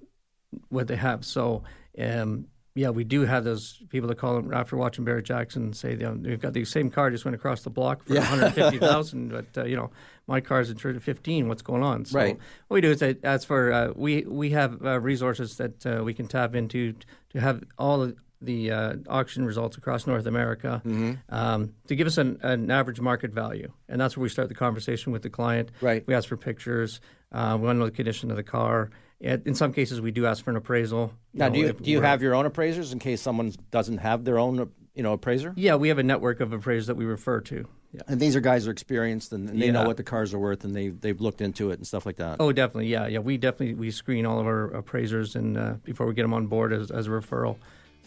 what 0.70 0.88
they 0.88 0.96
have. 0.96 1.26
So, 1.26 1.62
um, 1.98 2.46
yeah, 2.74 2.88
we 2.88 3.04
do 3.04 3.26
have 3.26 3.44
those 3.44 3.82
people 3.90 4.08
that 4.08 4.14
call 4.16 4.34
them 4.34 4.54
after 4.54 4.78
watching 4.78 5.04
Barrett 5.04 5.26
Jackson 5.26 5.74
say, 5.74 5.90
you 5.90 5.98
know, 5.98 6.12
we've 6.12 6.40
got 6.40 6.54
the 6.54 6.64
same 6.64 6.88
car 6.88 7.10
just 7.10 7.26
went 7.26 7.34
across 7.34 7.64
the 7.64 7.70
block 7.70 8.02
for 8.04 8.14
150,000, 8.14 9.28
but 9.30 9.46
uh, 9.54 9.66
you 9.66 9.76
know, 9.76 9.90
my 10.26 10.40
car's 10.40 10.70
insured 10.70 10.96
at 10.96 11.02
15. 11.02 11.48
What's 11.48 11.60
going 11.60 11.82
on? 11.82 12.06
So 12.06 12.16
Right. 12.16 12.38
What 12.68 12.76
we 12.76 12.80
do 12.80 12.92
is 12.92 13.00
that 13.00 13.22
as 13.22 13.44
for 13.44 13.70
uh, 13.70 13.92
we 13.94 14.22
we 14.22 14.48
have 14.50 14.82
uh, 14.82 14.98
resources 15.00 15.58
that 15.58 15.84
uh, 15.84 16.02
we 16.02 16.14
can 16.14 16.28
tap 16.28 16.54
into 16.54 16.94
to 17.34 17.40
have 17.40 17.62
all 17.76 18.00
of 18.00 18.16
the 18.40 18.70
uh, 18.70 18.96
auction 19.08 19.44
results 19.44 19.76
across 19.76 20.06
North 20.06 20.26
America 20.26 20.82
um, 21.28 21.74
to 21.86 21.96
give 21.96 22.06
us 22.06 22.18
an, 22.18 22.38
an 22.42 22.70
average 22.70 23.00
market 23.00 23.32
value, 23.32 23.72
and 23.88 24.00
that's 24.00 24.16
where 24.16 24.22
we 24.22 24.28
start 24.28 24.48
the 24.48 24.54
conversation 24.54 25.12
with 25.12 25.22
the 25.22 25.30
client. 25.30 25.70
Right. 25.80 26.06
We 26.06 26.14
ask 26.14 26.28
for 26.28 26.36
pictures. 26.36 27.00
Uh, 27.32 27.56
we 27.58 27.66
want 27.66 27.76
to 27.76 27.80
know 27.80 27.86
the 27.86 27.90
condition 27.90 28.30
of 28.30 28.36
the 28.36 28.42
car. 28.42 28.90
In 29.20 29.54
some 29.54 29.72
cases, 29.72 30.00
we 30.00 30.10
do 30.10 30.26
ask 30.26 30.44
for 30.44 30.50
an 30.50 30.56
appraisal. 30.56 31.12
Now, 31.32 31.48
do 31.48 31.58
you, 31.58 31.72
do 31.72 31.90
you 31.90 32.02
have 32.02 32.20
your 32.20 32.34
own 32.34 32.44
appraisers 32.44 32.92
in 32.92 32.98
case 32.98 33.22
someone 33.22 33.54
doesn't 33.70 33.98
have 33.98 34.24
their 34.24 34.38
own, 34.38 34.70
you 34.94 35.02
know, 35.02 35.14
appraiser? 35.14 35.54
Yeah, 35.56 35.76
we 35.76 35.88
have 35.88 35.98
a 35.98 36.02
network 36.02 36.40
of 36.40 36.52
appraisers 36.52 36.88
that 36.88 36.96
we 36.96 37.06
refer 37.06 37.40
to. 37.42 37.66
Yeah. 37.92 38.02
And 38.08 38.20
these 38.20 38.36
are 38.36 38.40
guys 38.40 38.64
who 38.64 38.70
are 38.70 38.72
experienced 38.72 39.32
and, 39.32 39.48
and 39.48 39.62
they 39.62 39.70
know 39.70 39.86
what 39.86 39.96
the 39.96 40.02
cars 40.02 40.34
are 40.34 40.38
worth 40.38 40.64
and 40.64 40.74
they, 40.74 40.88
they've 40.88 41.20
looked 41.20 41.40
into 41.40 41.70
it 41.70 41.74
and 41.74 41.86
stuff 41.86 42.04
like 42.04 42.16
that. 42.16 42.36
Oh, 42.40 42.52
definitely. 42.52 42.88
Yeah, 42.88 43.06
yeah. 43.06 43.20
We 43.20 43.38
definitely 43.38 43.74
we 43.74 43.92
screen 43.92 44.26
all 44.26 44.40
of 44.40 44.46
our 44.46 44.64
appraisers 44.72 45.36
and 45.36 45.56
uh, 45.56 45.74
before 45.84 46.06
we 46.06 46.12
get 46.12 46.22
them 46.22 46.34
on 46.34 46.48
board 46.48 46.72
as, 46.72 46.90
as 46.90 47.06
a 47.06 47.10
referral, 47.10 47.56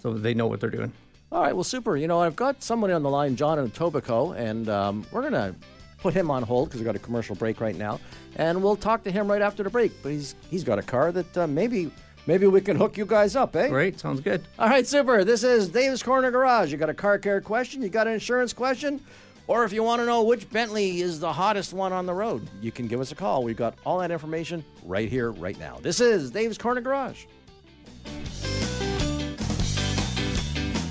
so 0.01 0.13
they 0.13 0.33
know 0.33 0.47
what 0.47 0.59
they're 0.59 0.69
doing. 0.69 0.91
All 1.31 1.41
right, 1.41 1.53
well, 1.53 1.63
super. 1.63 1.97
You 1.97 2.07
know, 2.07 2.21
I've 2.21 2.35
got 2.35 2.63
somebody 2.63 2.93
on 2.93 3.03
the 3.03 3.09
line, 3.09 3.35
John 3.35 3.59
in 3.59 3.69
Etobicoke, 3.69 4.37
and 4.37 4.69
um, 4.69 5.05
we're 5.11 5.21
going 5.21 5.33
to 5.33 5.55
put 5.97 6.13
him 6.13 6.31
on 6.31 6.43
hold 6.43 6.69
because 6.69 6.79
we've 6.79 6.85
got 6.85 6.95
a 6.95 6.99
commercial 6.99 7.35
break 7.35 7.59
right 7.59 7.75
now, 7.75 7.99
and 8.37 8.63
we'll 8.63 8.75
talk 8.77 9.03
to 9.03 9.11
him 9.11 9.29
right 9.29 9.41
after 9.41 9.63
the 9.63 9.69
break. 9.69 9.91
But 10.01 10.13
he's 10.13 10.35
he's 10.49 10.63
got 10.63 10.79
a 10.79 10.83
car 10.83 11.11
that 11.11 11.37
uh, 11.37 11.47
maybe 11.47 11.91
maybe 12.27 12.47
we 12.47 12.61
can 12.61 12.77
hook 12.77 12.97
you 12.97 13.05
guys 13.05 13.35
up, 13.35 13.55
eh? 13.55 13.67
Great, 13.67 13.99
sounds 13.99 14.21
good. 14.21 14.41
All 14.57 14.69
right, 14.69 14.87
super. 14.87 15.23
This 15.25 15.43
is 15.43 15.67
Dave's 15.67 16.01
Corner 16.01 16.31
Garage. 16.31 16.71
You 16.71 16.77
got 16.77 16.89
a 16.89 16.93
car 16.93 17.19
care 17.19 17.41
question? 17.41 17.81
You 17.81 17.89
got 17.89 18.07
an 18.07 18.13
insurance 18.13 18.53
question? 18.53 19.01
Or 19.47 19.63
if 19.63 19.71
you 19.71 19.81
want 19.81 20.01
to 20.01 20.05
know 20.05 20.23
which 20.23 20.49
Bentley 20.49 20.99
is 20.99 21.21
the 21.21 21.31
hottest 21.31 21.73
one 21.73 21.93
on 21.93 22.05
the 22.05 22.13
road, 22.13 22.49
you 22.61 22.71
can 22.71 22.87
give 22.87 22.99
us 22.99 23.13
a 23.13 23.15
call. 23.15 23.43
We've 23.43 23.55
got 23.55 23.75
all 23.85 23.99
that 23.99 24.11
information 24.11 24.63
right 24.83 25.07
here, 25.07 25.31
right 25.31 25.57
now. 25.57 25.79
This 25.81 26.01
is 26.01 26.31
Dave's 26.31 26.57
Corner 26.57 26.81
Garage. 26.81 27.25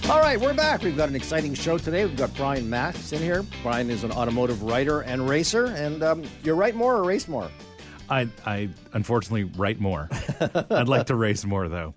All 0.08 0.20
right, 0.20 0.40
we're 0.40 0.54
back. 0.54 0.82
We've 0.82 0.96
got 0.96 1.08
an 1.08 1.16
exciting 1.16 1.52
show 1.52 1.78
today. 1.78 2.04
We've 2.04 2.16
got 2.16 2.32
Brian 2.36 2.70
Max 2.70 3.10
in 3.10 3.20
here. 3.20 3.44
Brian 3.64 3.90
is 3.90 4.04
an 4.04 4.12
automotive 4.12 4.62
writer 4.62 5.00
and 5.00 5.28
racer, 5.28 5.66
and 5.66 6.00
um, 6.04 6.22
you 6.44 6.54
write 6.54 6.76
more 6.76 6.94
or 6.94 7.02
race 7.02 7.26
more? 7.26 7.50
I, 8.08 8.28
I 8.46 8.68
unfortunately 8.92 9.44
write 9.58 9.80
more. 9.80 10.08
I'd 10.70 10.86
like 10.86 11.06
to 11.06 11.16
race 11.16 11.44
more, 11.44 11.68
though. 11.68 11.94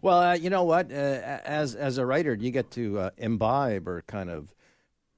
Well, 0.00 0.18
uh, 0.18 0.32
you 0.32 0.48
know 0.48 0.64
what? 0.64 0.90
Uh, 0.90 0.94
as 0.94 1.74
as 1.74 1.98
a 1.98 2.06
writer, 2.06 2.34
you 2.34 2.50
get 2.50 2.70
to 2.72 2.98
uh, 2.98 3.10
imbibe 3.18 3.86
or 3.86 4.02
kind 4.06 4.30
of. 4.30 4.54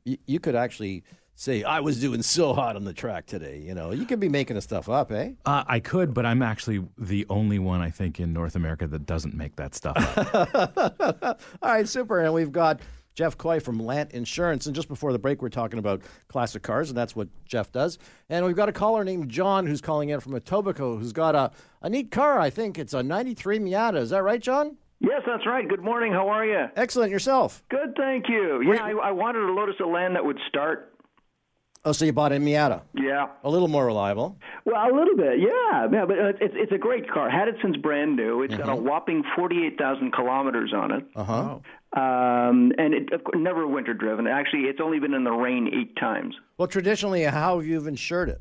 You, 0.04 0.18
you 0.26 0.40
could 0.40 0.56
actually 0.56 1.04
say, 1.34 1.62
"I 1.62 1.80
was 1.80 2.00
doing 2.00 2.22
so 2.22 2.52
hot 2.52 2.76
on 2.76 2.84
the 2.84 2.92
track 2.92 3.26
today." 3.26 3.58
You 3.58 3.74
know, 3.74 3.90
you 3.92 4.04
could 4.04 4.20
be 4.20 4.28
making 4.28 4.56
the 4.56 4.62
stuff 4.62 4.88
up, 4.88 5.12
eh? 5.12 5.32
Uh, 5.44 5.64
I 5.66 5.80
could, 5.80 6.14
but 6.14 6.26
I'm 6.26 6.42
actually 6.42 6.84
the 6.98 7.26
only 7.30 7.58
one 7.58 7.80
I 7.80 7.90
think 7.90 8.20
in 8.20 8.32
North 8.32 8.56
America 8.56 8.86
that 8.86 9.06
doesn't 9.06 9.34
make 9.34 9.56
that 9.56 9.74
stuff 9.74 9.96
up. 10.34 11.40
All 11.62 11.70
right, 11.70 11.88
super. 11.88 12.20
And 12.20 12.32
we've 12.34 12.52
got 12.52 12.80
Jeff 13.14 13.38
Coy 13.38 13.60
from 13.60 13.78
Lant 13.78 14.12
Insurance. 14.12 14.66
And 14.66 14.74
just 14.74 14.88
before 14.88 15.12
the 15.12 15.18
break, 15.18 15.40
we're 15.40 15.48
talking 15.48 15.78
about 15.78 16.02
classic 16.28 16.62
cars, 16.62 16.90
and 16.90 16.98
that's 16.98 17.14
what 17.14 17.28
Jeff 17.44 17.70
does. 17.72 17.98
And 18.28 18.44
we've 18.44 18.56
got 18.56 18.68
a 18.68 18.72
caller 18.72 19.04
named 19.04 19.28
John 19.28 19.66
who's 19.66 19.80
calling 19.80 20.08
in 20.08 20.20
from 20.20 20.32
Etobicoke 20.32 20.98
who's 20.98 21.12
got 21.12 21.34
a, 21.34 21.50
a 21.82 21.88
neat 21.88 22.10
car. 22.10 22.38
I 22.38 22.50
think 22.50 22.78
it's 22.78 22.94
a 22.94 23.02
'93 23.02 23.60
Miata. 23.60 23.96
Is 23.96 24.10
that 24.10 24.22
right, 24.22 24.40
John? 24.40 24.76
Yes, 25.00 25.22
that's 25.26 25.46
right. 25.46 25.68
Good 25.68 25.82
morning. 25.82 26.12
How 26.12 26.28
are 26.28 26.46
you? 26.46 26.66
Excellent. 26.76 27.10
Yourself? 27.10 27.62
Good, 27.68 27.94
thank 27.96 28.28
you. 28.28 28.62
Yeah, 28.62 28.82
I, 28.82 28.90
I 29.08 29.10
wanted 29.10 29.42
a 29.42 29.52
Lotus 29.52 29.74
Elan 29.80 30.14
that 30.14 30.24
would 30.24 30.38
start. 30.48 30.93
Oh, 31.86 31.92
so 31.92 32.04
you 32.06 32.12
bought 32.14 32.32
a 32.32 32.36
Miata, 32.36 32.80
Yeah. 32.94 33.26
a 33.42 33.50
little 33.50 33.68
more 33.68 33.84
reliable. 33.84 34.38
Well, 34.64 34.76
a 34.76 34.94
little 34.94 35.16
bit, 35.16 35.38
yeah. 35.38 35.86
Yeah, 35.92 36.06
but 36.06 36.18
uh, 36.18 36.32
it's 36.40 36.54
it's 36.56 36.72
a 36.72 36.78
great 36.78 37.10
car. 37.10 37.28
Had 37.28 37.48
it 37.48 37.56
since 37.60 37.76
brand 37.76 38.16
new. 38.16 38.42
It's 38.42 38.54
got 38.56 38.68
a 38.68 38.72
Mm-hmm. 38.72 38.86
whopping 38.88 39.22
forty-eight 39.36 39.76
thousand 39.78 40.12
kilometers 40.12 40.72
on 40.74 40.90
it. 40.92 41.04
Uh 41.14 41.24
huh. 41.24 41.58
Um, 42.00 42.72
and 42.78 42.94
it 42.94 43.12
of 43.12 43.22
course, 43.24 43.36
never 43.38 43.66
winter 43.68 43.92
driven. 43.94 44.26
Actually, 44.26 44.62
it's 44.62 44.80
only 44.82 44.98
been 44.98 45.12
in 45.14 45.24
the 45.24 45.30
rain 45.32 45.68
eight 45.72 45.94
times. 45.96 46.34
Well, 46.56 46.68
traditionally, 46.68 47.22
how 47.24 47.58
have 47.58 47.66
you 47.66 47.86
insured 47.86 48.30
it? 48.30 48.40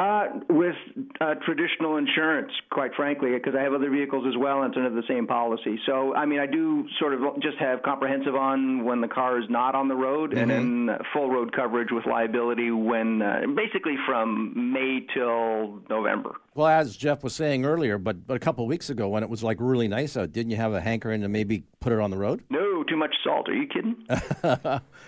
Uh, 0.00 0.28
with 0.48 0.76
uh, 1.20 1.34
traditional 1.44 1.98
insurance, 1.98 2.50
quite 2.70 2.90
frankly, 2.96 3.32
because 3.34 3.54
I 3.54 3.60
have 3.62 3.74
other 3.74 3.90
vehicles 3.90 4.24
as 4.26 4.34
well, 4.34 4.62
and 4.62 4.72
it's 4.72 4.78
under 4.78 4.88
the 4.98 5.06
same 5.06 5.26
policy. 5.26 5.78
So, 5.84 6.14
I 6.14 6.24
mean, 6.24 6.40
I 6.40 6.46
do 6.46 6.86
sort 6.98 7.12
of 7.12 7.20
just 7.42 7.58
have 7.58 7.82
comprehensive 7.82 8.34
on 8.34 8.86
when 8.86 9.02
the 9.02 9.08
car 9.08 9.38
is 9.38 9.44
not 9.50 9.74
on 9.74 9.88
the 9.88 9.94
road, 9.94 10.32
and 10.32 10.50
then 10.50 10.88
full 11.12 11.28
road 11.28 11.54
coverage 11.54 11.88
with 11.90 12.06
liability 12.06 12.70
when 12.70 13.20
uh, 13.20 13.42
basically 13.54 13.96
from 14.06 14.72
May 14.72 15.00
till 15.12 15.82
November. 15.90 16.36
Well, 16.54 16.68
as 16.68 16.96
Jeff 16.96 17.22
was 17.22 17.34
saying 17.34 17.66
earlier, 17.66 17.98
but, 17.98 18.26
but 18.26 18.36
a 18.36 18.40
couple 18.40 18.64
of 18.64 18.68
weeks 18.70 18.88
ago 18.88 19.06
when 19.08 19.22
it 19.22 19.28
was 19.28 19.42
like 19.42 19.58
really 19.60 19.86
nice 19.86 20.16
out, 20.16 20.32
didn't 20.32 20.50
you 20.50 20.56
have 20.56 20.72
a 20.72 20.80
hankering 20.80 21.20
to 21.20 21.28
maybe 21.28 21.64
put 21.78 21.92
it 21.92 22.00
on 22.00 22.10
the 22.10 22.16
road? 22.16 22.42
No, 22.48 22.84
too 22.84 22.96
much 22.96 23.14
salt. 23.22 23.50
Are 23.50 23.54
you 23.54 23.66
kidding? 23.66 23.96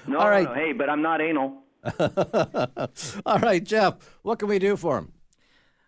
no, 0.06 0.18
All 0.18 0.28
right. 0.28 0.44
no, 0.44 0.54
hey, 0.54 0.72
but 0.72 0.90
I'm 0.90 1.00
not 1.00 1.22
anal. 1.22 1.61
All 3.26 3.38
right, 3.38 3.62
Jeff, 3.62 3.94
what 4.22 4.38
can 4.38 4.48
we 4.48 4.58
do 4.58 4.76
for 4.76 4.98
him? 4.98 5.12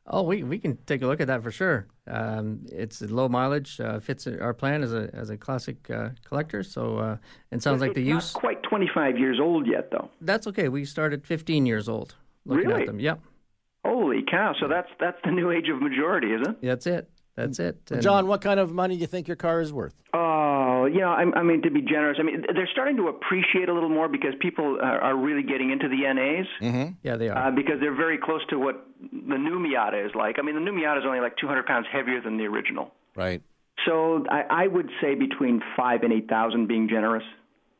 Oh, 0.07 0.23
we, 0.23 0.43
we 0.43 0.59
can 0.59 0.77
take 0.85 1.01
a 1.03 1.07
look 1.07 1.21
at 1.21 1.29
that 1.29 1.43
for 1.43 1.51
sure. 1.51 1.87
Um, 2.07 2.67
it's 2.71 3.01
low 3.01 3.27
mileage, 3.29 3.81
uh, 3.81 3.99
fits 4.01 4.27
our 4.27 4.53
plan 4.53 4.83
as 4.83 4.93
a 4.93 5.09
as 5.15 5.31
a 5.31 5.37
classic 5.39 5.89
uh, 5.91 6.11
collector. 6.29 6.63
So 6.63 6.99
uh, 6.99 7.17
and 7.51 7.63
sounds 7.63 7.81
like 7.81 7.95
the 7.95 8.03
It's 8.03 8.09
use. 8.27 8.31
quite 8.33 8.63
25 8.65 9.19
years 9.19 9.39
old 9.41 9.67
yet, 9.67 9.91
though. 9.91 10.11
That's 10.21 10.47
okay. 10.49 10.69
We 10.69 10.85
started 10.85 11.25
15 11.27 11.65
years 11.65 11.89
old 11.89 12.17
looking 12.45 12.69
Really? 12.69 12.83
at 12.83 12.87
them. 12.87 13.01
Yep, 13.01 13.21
Holy 13.87 14.23
cow! 14.31 14.55
So 14.61 14.69
that's 14.69 14.89
that's 15.01 15.17
the 15.25 15.31
new 15.31 15.51
age 15.51 15.69
of 15.71 15.81
majority, 15.81 16.33
is 16.35 16.43
it? 16.49 16.57
that's 16.63 16.87
it. 16.87 17.09
That's 17.37 17.59
it. 17.59 17.91
And- 17.91 18.01
John, 18.03 18.27
what 18.27 18.41
kind 18.41 18.61
of 18.61 18.73
money 18.73 18.95
do 18.95 19.01
you 19.01 19.07
think 19.07 19.27
your 19.29 19.37
car 19.37 19.61
is 19.61 19.73
worth? 19.73 19.95
Oh, 20.13 20.87
you 20.87 21.01
know, 21.01 21.09
I, 21.11 21.25
I 21.39 21.43
mean, 21.43 21.63
to 21.63 21.71
be 21.71 21.81
generous, 21.83 22.19
I 22.21 22.23
mean, 22.23 22.45
they're 22.55 22.69
starting 22.71 22.97
to 22.99 23.09
appreciate 23.09 23.69
a 23.69 23.75
little 23.75 23.89
more 23.89 24.09
because 24.09 24.35
people 24.41 24.79
are, 24.81 25.01
are 25.01 25.17
really 25.17 25.43
getting 25.43 25.71
into 25.71 25.89
the 25.89 26.03
NAs 26.13 26.95
yeah, 27.03 27.17
they 27.17 27.29
are. 27.29 27.49
uh, 27.49 27.51
because 27.51 27.81
they're 27.81 27.95
very 27.95 28.19
close 28.19 28.43
to 28.51 28.59
what 28.59 28.87
the 29.01 29.37
new 29.39 29.59
Miata 29.59 30.05
is 30.05 30.13
like. 30.15 30.37
I 30.39 30.43
mean, 30.43 30.55
the 30.55 30.61
new 30.61 30.73
Miata 30.73 30.99
is 30.99 31.05
only 31.07 31.21
like 31.21 31.37
200 31.39 31.67
pounds 31.67 31.87
heavier 31.91 32.21
than 32.21 32.37
the 32.37 32.45
original. 32.45 32.93
Right. 33.17 33.43
So 33.87 34.25
I, 34.31 34.43
I 34.65 34.67
would 34.69 34.89
say 35.01 35.15
between 35.15 35.61
five 35.77 36.03
and 36.05 36.13
eight 36.13 36.29
thousand, 36.29 36.69
being 36.69 36.89
generous. 36.89 37.25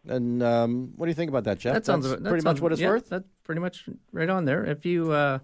And 0.09 0.43
um, 0.43 0.93
what 0.97 1.07
do 1.07 1.11
you 1.11 1.15
think 1.15 1.31
about 1.31 1.45
that, 1.45 1.61
Jeff? 1.61 1.75
that 1.75 1.87
sounds 1.87 2.09
That's 2.09 2.21
that 2.23 2.29
pretty 2.29 2.43
sounds- 2.43 2.57
much 2.57 2.63
what 2.63 2.73
it's 2.73 2.81
yeah, 2.81 2.89
worth. 2.89 3.09
That's 3.09 3.25
pretty 3.45 3.61
much 3.61 3.89
right 4.13 4.29
on 4.29 4.45
there. 4.45 4.65
If 4.65 4.85
you 4.85 5.13
uh, 5.13 5.39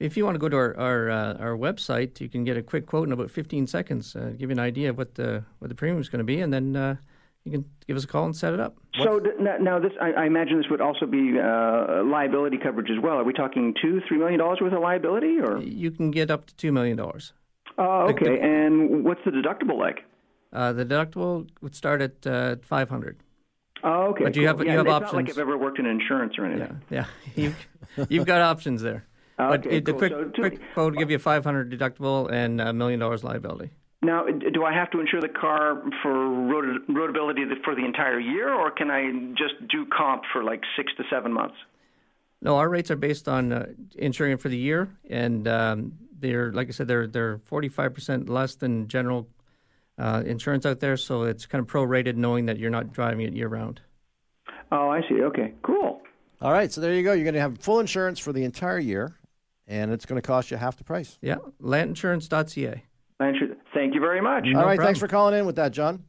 if 0.00 0.16
you 0.16 0.24
want 0.24 0.34
to 0.34 0.38
go 0.40 0.48
to 0.48 0.56
our 0.56 0.76
our, 0.76 1.10
uh, 1.10 1.34
our 1.34 1.56
website, 1.56 2.20
you 2.20 2.28
can 2.28 2.42
get 2.44 2.56
a 2.56 2.62
quick 2.62 2.86
quote 2.86 3.06
in 3.06 3.12
about 3.12 3.30
15 3.30 3.66
seconds, 3.66 4.16
uh, 4.16 4.32
give 4.36 4.50
you 4.50 4.54
an 4.54 4.58
idea 4.58 4.90
of 4.90 4.98
what 4.98 5.14
the 5.14 5.44
what 5.60 5.68
the 5.68 5.74
premium 5.74 6.00
is 6.00 6.08
going 6.08 6.18
to 6.18 6.24
be, 6.24 6.40
and 6.40 6.52
then 6.52 6.74
uh, 6.74 6.96
you 7.44 7.52
can 7.52 7.64
give 7.86 7.96
us 7.96 8.04
a 8.04 8.06
call 8.08 8.24
and 8.24 8.34
set 8.34 8.52
it 8.54 8.60
up. 8.60 8.76
So 9.02 9.20
th- 9.20 9.36
now, 9.38 9.56
now 9.58 9.78
this, 9.78 9.92
I, 10.00 10.12
I 10.12 10.26
imagine 10.26 10.56
this 10.58 10.66
would 10.70 10.80
also 10.80 11.06
be 11.06 11.38
uh, 11.38 12.02
liability 12.04 12.58
coverage 12.58 12.90
as 12.90 12.98
well. 13.02 13.16
Are 13.18 13.24
we 13.24 13.32
talking 13.32 13.74
two, 13.80 14.00
three 14.08 14.18
million 14.18 14.40
dollars 14.40 14.58
worth 14.60 14.72
of 14.72 14.80
liability, 14.80 15.38
or? 15.38 15.58
You 15.58 15.90
can 15.90 16.10
get 16.10 16.30
up 16.30 16.46
to 16.46 16.56
two 16.56 16.72
million 16.72 16.96
dollars. 16.96 17.32
Oh, 17.78 18.08
okay. 18.10 18.38
And 18.40 19.04
what's 19.04 19.20
the 19.24 19.30
deductible 19.30 19.78
like? 19.78 20.00
Uh, 20.52 20.72
the 20.72 20.84
deductible 20.84 21.48
would 21.62 21.74
start 21.76 22.02
at 22.02 22.26
uh, 22.26 22.56
500. 22.62 23.16
Oh, 23.82 24.08
okay. 24.10 24.24
But 24.24 24.34
you 24.36 24.42
cool. 24.42 24.58
have- 24.58 24.66
you 24.66 24.70
have 24.72 24.80
it's 24.80 24.86
Not 24.88 25.02
like 25.02 25.12
options. 25.12 25.30
I've 25.30 25.38
ever 25.38 25.56
worked 25.56 25.78
in 25.78 25.86
insurance 25.86 26.34
or 26.38 26.44
anything. 26.46 26.82
yeah. 26.90 27.04
You, 27.36 27.54
you've 28.08 28.26
got 28.26 28.42
options 28.42 28.82
there. 28.82 29.06
But 29.48 29.66
Okay, 29.66 29.80
the 29.80 29.92
cool. 29.92 29.98
quick, 29.98 30.12
So 30.12 30.24
two- 30.24 30.42
quick 30.42 30.60
quote 30.74 30.92
will 30.92 30.98
give 30.98 31.10
you 31.10 31.16
a 31.16 31.20
500 31.20 31.70
deductible 31.70 32.30
and 32.30 32.60
a 32.60 32.72
million 32.72 33.00
dollars 33.00 33.24
liability. 33.24 33.70
Now, 34.02 34.24
do 34.26 34.64
I 34.64 34.72
have 34.72 34.90
to 34.92 35.00
insure 35.00 35.20
the 35.20 35.28
car 35.28 35.82
for 36.02 36.12
road, 36.12 36.86
roadability 36.88 37.44
for 37.64 37.74
the 37.74 37.84
entire 37.84 38.18
year, 38.18 38.52
or 38.52 38.70
can 38.70 38.90
I 38.90 39.10
just 39.36 39.54
do 39.68 39.84
comp 39.86 40.22
for 40.32 40.42
like 40.42 40.62
six 40.76 40.92
to 40.96 41.04
seven 41.10 41.32
months? 41.32 41.56
No, 42.42 42.56
our 42.56 42.68
rates 42.70 42.90
are 42.90 42.96
based 42.96 43.28
on 43.28 43.52
uh, 43.52 43.66
insuring 43.96 44.38
for 44.38 44.48
the 44.48 44.56
year, 44.56 44.88
and 45.10 45.46
um, 45.46 45.92
they're 46.18 46.50
like 46.52 46.68
I 46.68 46.70
said, 46.70 46.88
they're 46.88 47.06
they're 47.06 47.38
45 47.44 47.92
percent 47.92 48.28
less 48.30 48.54
than 48.54 48.88
general 48.88 49.28
uh, 49.98 50.22
insurance 50.24 50.64
out 50.64 50.80
there. 50.80 50.96
So 50.96 51.24
it's 51.24 51.44
kind 51.44 51.60
of 51.62 51.70
prorated, 51.70 52.16
knowing 52.16 52.46
that 52.46 52.58
you're 52.58 52.70
not 52.70 52.94
driving 52.94 53.26
it 53.26 53.34
year 53.34 53.48
round. 53.48 53.82
Oh, 54.72 54.88
I 54.88 55.02
see. 55.10 55.20
Okay, 55.22 55.52
cool. 55.62 56.00
All 56.40 56.52
right, 56.52 56.72
so 56.72 56.80
there 56.80 56.94
you 56.94 57.02
go. 57.02 57.12
You're 57.12 57.24
going 57.24 57.34
to 57.34 57.40
have 57.40 57.58
full 57.58 57.80
insurance 57.80 58.18
for 58.18 58.32
the 58.32 58.44
entire 58.44 58.78
year, 58.78 59.14
and 59.70 59.92
it's 59.92 60.04
going 60.04 60.20
to 60.20 60.26
cost 60.26 60.50
you 60.50 60.56
half 60.58 60.76
the 60.76 60.84
price. 60.84 61.16
Yeah, 61.22 61.36
lantinsurance.ca. 61.62 62.84
I 63.20 63.28
insure- 63.28 63.56
Thank 63.72 63.94
you 63.94 64.00
very 64.00 64.20
much. 64.20 64.44
All 64.54 64.64
right, 64.64 64.78
thanks 64.78 64.98
problem. 64.98 65.08
for 65.08 65.08
calling 65.08 65.38
in 65.38 65.46
with 65.46 65.56
that, 65.56 65.72
John. 65.72 66.04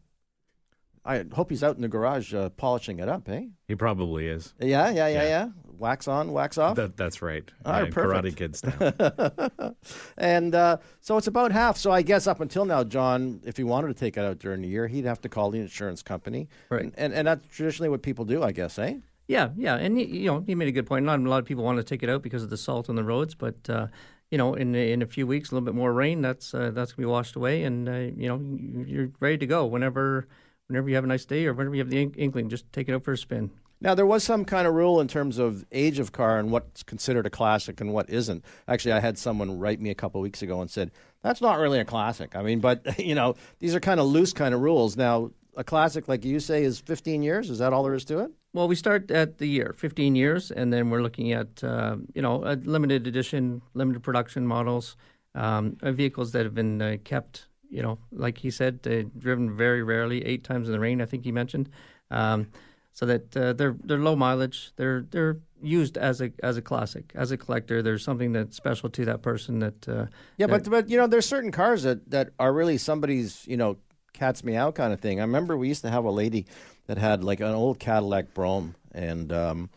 I 1.05 1.23
hope 1.33 1.49
he's 1.49 1.63
out 1.63 1.75
in 1.75 1.81
the 1.81 1.87
garage 1.87 2.33
uh, 2.33 2.49
polishing 2.49 2.99
it 2.99 3.09
up, 3.09 3.27
eh? 3.29 3.45
He 3.67 3.75
probably 3.75 4.27
is. 4.27 4.53
Yeah, 4.59 4.89
yeah, 4.89 5.07
yeah, 5.07 5.07
yeah. 5.07 5.23
Yeah. 5.23 5.47
Wax 5.65 6.07
on, 6.07 6.31
wax 6.31 6.59
off. 6.59 6.75
That, 6.75 6.95
that's 6.95 7.23
right. 7.23 7.49
All 7.65 7.73
right, 7.73 7.85
Yeah, 7.85 7.91
perfect. 7.91 8.25
Karate 8.25 8.35
Kid 8.35 8.55
style. 8.55 9.75
and 10.17 10.53
uh, 10.53 10.77
so 10.99 11.17
it's 11.17 11.25
about 11.25 11.51
half. 11.51 11.75
So 11.77 11.91
I 11.91 12.03
guess 12.03 12.27
up 12.27 12.39
until 12.39 12.65
now, 12.65 12.83
John, 12.83 13.41
if 13.45 13.57
he 13.57 13.63
wanted 13.63 13.87
to 13.87 13.93
take 13.95 14.15
it 14.15 14.23
out 14.23 14.37
during 14.37 14.61
the 14.61 14.67
year, 14.67 14.87
he'd 14.87 15.05
have 15.05 15.21
to 15.21 15.29
call 15.29 15.49
the 15.49 15.59
insurance 15.59 16.03
company. 16.03 16.49
Right. 16.69 16.83
And, 16.83 16.93
and, 16.97 17.13
and 17.13 17.27
that's 17.27 17.47
traditionally 17.47 17.89
what 17.89 18.03
people 18.03 18.25
do, 18.25 18.43
I 18.43 18.51
guess, 18.51 18.77
eh? 18.77 18.97
Yeah, 19.27 19.49
yeah, 19.55 19.75
and 19.75 19.99
you 19.99 20.25
know, 20.25 20.43
he 20.45 20.55
made 20.55 20.67
a 20.67 20.71
good 20.71 20.85
point. 20.85 21.05
Not 21.05 21.19
a 21.19 21.29
lot 21.29 21.39
of 21.39 21.45
people 21.45 21.63
want 21.63 21.77
to 21.77 21.83
take 21.83 22.03
it 22.03 22.09
out 22.09 22.21
because 22.21 22.43
of 22.43 22.49
the 22.49 22.57
salt 22.57 22.89
on 22.89 22.95
the 22.95 23.03
roads, 23.03 23.33
but 23.33 23.55
uh, 23.69 23.87
you 24.29 24.37
know, 24.37 24.55
in 24.55 24.75
in 24.75 25.01
a 25.01 25.05
few 25.05 25.25
weeks, 25.25 25.51
a 25.51 25.55
little 25.55 25.65
bit 25.65 25.75
more 25.75 25.93
rain, 25.93 26.21
that's 26.21 26.53
uh, 26.53 26.71
that's 26.71 26.91
gonna 26.91 27.07
be 27.07 27.11
washed 27.11 27.35
away, 27.35 27.63
and 27.63 27.87
uh, 27.87 27.93
you 27.93 28.27
know, 28.27 28.85
you're 28.85 29.11
ready 29.19 29.37
to 29.37 29.45
go 29.45 29.65
whenever 29.65 30.27
whenever 30.67 30.89
you 30.89 30.95
have 30.95 31.03
a 31.03 31.07
nice 31.07 31.25
day 31.25 31.45
or 31.45 31.53
whenever 31.53 31.75
you 31.75 31.81
have 31.81 31.89
the 31.89 32.01
ink- 32.01 32.15
inkling, 32.17 32.49
just 32.49 32.71
take 32.71 32.89
it 32.89 32.93
out 32.93 33.03
for 33.03 33.13
a 33.13 33.17
spin. 33.17 33.51
Now, 33.83 33.95
there 33.95 34.05
was 34.05 34.23
some 34.23 34.45
kind 34.45 34.67
of 34.67 34.75
rule 34.75 35.01
in 35.01 35.07
terms 35.07 35.39
of 35.39 35.65
age 35.71 35.97
of 35.97 36.11
car 36.11 36.37
and 36.37 36.51
what's 36.51 36.83
considered 36.83 37.25
a 37.25 37.31
classic 37.31 37.81
and 37.81 37.91
what 37.91 38.09
isn't. 38.11 38.45
Actually, 38.67 38.91
I 38.91 38.99
had 38.99 39.17
someone 39.17 39.57
write 39.57 39.81
me 39.81 39.89
a 39.89 39.95
couple 39.95 40.21
weeks 40.21 40.43
ago 40.43 40.61
and 40.61 40.69
said, 40.69 40.91
that's 41.23 41.41
not 41.41 41.57
really 41.57 41.79
a 41.79 41.85
classic. 41.85 42.35
I 42.35 42.43
mean, 42.43 42.59
but, 42.59 42.99
you 42.99 43.15
know, 43.15 43.35
these 43.57 43.73
are 43.73 43.79
kind 43.79 43.99
of 43.99 44.05
loose 44.05 44.33
kind 44.33 44.53
of 44.53 44.61
rules. 44.61 44.95
Now, 44.95 45.31
a 45.57 45.63
classic, 45.63 46.07
like 46.07 46.23
you 46.23 46.39
say, 46.39 46.63
is 46.63 46.79
15 46.79 47.23
years. 47.23 47.49
Is 47.49 47.57
that 47.57 47.73
all 47.73 47.81
there 47.81 47.95
is 47.95 48.05
to 48.05 48.19
it? 48.19 48.31
Well, 48.53 48.67
we 48.67 48.75
start 48.75 49.09
at 49.11 49.37
the 49.37 49.45
year, 49.47 49.73
15 49.77 50.15
years, 50.15 50.51
and 50.51 50.73
then 50.73 50.89
we're 50.89 51.01
looking 51.01 51.31
at 51.31 51.63
uh, 51.63 51.95
you 52.13 52.21
know 52.21 52.43
a 52.43 52.55
limited 52.55 53.07
edition, 53.07 53.61
limited 53.73 54.03
production 54.03 54.45
models, 54.45 54.97
um, 55.35 55.77
uh, 55.81 55.91
vehicles 55.93 56.33
that 56.33 56.43
have 56.43 56.53
been 56.53 56.81
uh, 56.81 56.97
kept, 57.05 57.45
you 57.69 57.81
know, 57.81 57.97
like 58.11 58.37
he 58.39 58.51
said, 58.51 58.79
uh, 58.85 59.07
driven 59.17 59.55
very 59.55 59.83
rarely, 59.83 60.25
eight 60.25 60.43
times 60.43 60.67
in 60.67 60.73
the 60.73 60.79
rain. 60.81 61.01
I 61.01 61.05
think 61.05 61.23
he 61.23 61.31
mentioned, 61.31 61.69
um, 62.09 62.47
so 62.91 63.05
that 63.05 63.37
uh, 63.37 63.53
they're 63.53 63.75
they're 63.85 63.99
low 63.99 64.17
mileage. 64.17 64.73
They're 64.75 65.05
they're 65.09 65.37
used 65.63 65.97
as 65.97 66.19
a 66.19 66.33
as 66.43 66.57
a 66.57 66.61
classic, 66.61 67.13
as 67.15 67.31
a 67.31 67.37
collector. 67.37 67.81
There's 67.81 68.03
something 68.03 68.33
that's 68.33 68.57
special 68.57 68.89
to 68.89 69.05
that 69.05 69.21
person 69.21 69.59
that. 69.59 69.87
Uh, 69.87 70.05
Yeah, 70.35 70.47
that- 70.47 70.63
but, 70.65 70.69
but, 70.69 70.89
you 70.89 70.97
know, 70.97 71.07
there's 71.07 71.25
certain 71.25 71.53
cars 71.53 71.83
that, 71.83 72.09
that 72.11 72.31
are 72.37 72.51
really 72.51 72.77
somebody's, 72.77 73.47
you 73.47 73.55
know, 73.55 73.77
cat's 74.11 74.43
me 74.43 74.57
out 74.57 74.75
kind 74.75 74.91
of 74.91 74.99
thing. 74.99 75.19
I 75.21 75.23
remember 75.23 75.55
we 75.55 75.69
used 75.69 75.83
to 75.83 75.89
have 75.89 76.03
a 76.03 76.11
lady 76.11 76.45
that 76.87 76.97
had 76.97 77.23
like 77.23 77.39
an 77.39 77.47
old 77.47 77.79
Cadillac 77.79 78.33
Brougham 78.33 78.75
and, 78.91 79.31
um, 79.31 79.69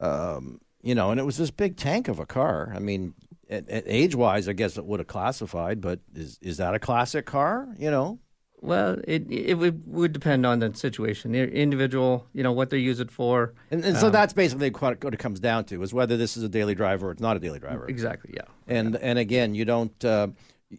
um, 0.00 0.60
you 0.82 0.94
know, 0.94 1.10
and 1.10 1.18
it 1.18 1.24
was 1.24 1.36
this 1.36 1.50
big 1.50 1.76
tank 1.76 2.08
of 2.08 2.18
a 2.18 2.26
car. 2.26 2.72
I 2.74 2.78
mean, 2.78 3.14
age 3.50 4.14
wise, 4.14 4.48
I 4.48 4.52
guess 4.52 4.76
it 4.76 4.84
would 4.84 5.00
have 5.00 5.06
classified, 5.06 5.80
but 5.80 6.00
is 6.14 6.38
is 6.42 6.56
that 6.58 6.74
a 6.74 6.78
classic 6.78 7.26
car? 7.26 7.68
You 7.78 7.90
know, 7.90 8.18
well, 8.60 8.96
it 9.04 9.30
it 9.30 9.54
would, 9.54 9.82
would 9.86 10.12
depend 10.12 10.46
on 10.46 10.58
the 10.60 10.74
situation, 10.74 11.32
the 11.32 11.48
individual, 11.50 12.26
you 12.32 12.42
know, 12.42 12.52
what 12.52 12.70
they 12.70 12.78
use 12.78 13.00
it 13.00 13.10
for. 13.10 13.54
and, 13.70 13.84
and 13.84 13.96
so 13.96 14.10
that's 14.10 14.32
basically 14.32 14.70
what 14.70 15.02
what 15.04 15.14
it 15.14 15.18
comes 15.18 15.40
down 15.40 15.64
to 15.66 15.82
is 15.82 15.92
whether 15.92 16.16
this 16.16 16.36
is 16.36 16.42
a 16.42 16.48
daily 16.48 16.74
driver 16.74 17.08
or 17.08 17.12
it's 17.12 17.20
not 17.20 17.36
a 17.36 17.40
daily 17.40 17.58
driver. 17.58 17.86
Exactly, 17.86 18.32
yeah. 18.34 18.46
And 18.66 18.96
and 18.96 19.18
again, 19.18 19.54
you 19.54 19.64
don't. 19.64 20.04
Uh, 20.04 20.28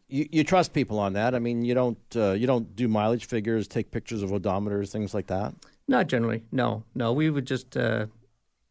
you, 0.07 0.27
you 0.31 0.43
trust 0.43 0.73
people 0.73 0.99
on 0.99 1.13
that. 1.13 1.35
I 1.35 1.39
mean, 1.39 1.63
you 1.63 1.73
don't 1.73 1.97
uh, 2.15 2.31
you 2.31 2.47
don't 2.47 2.75
do 2.75 2.87
mileage 2.87 3.25
figures, 3.25 3.67
take 3.67 3.91
pictures 3.91 4.21
of 4.21 4.31
odometers, 4.31 4.89
things 4.89 5.13
like 5.13 5.27
that. 5.27 5.53
Not 5.87 6.07
generally. 6.07 6.43
No, 6.51 6.83
no. 6.95 7.13
We 7.13 7.29
would 7.29 7.45
just 7.45 7.77
uh, 7.77 8.07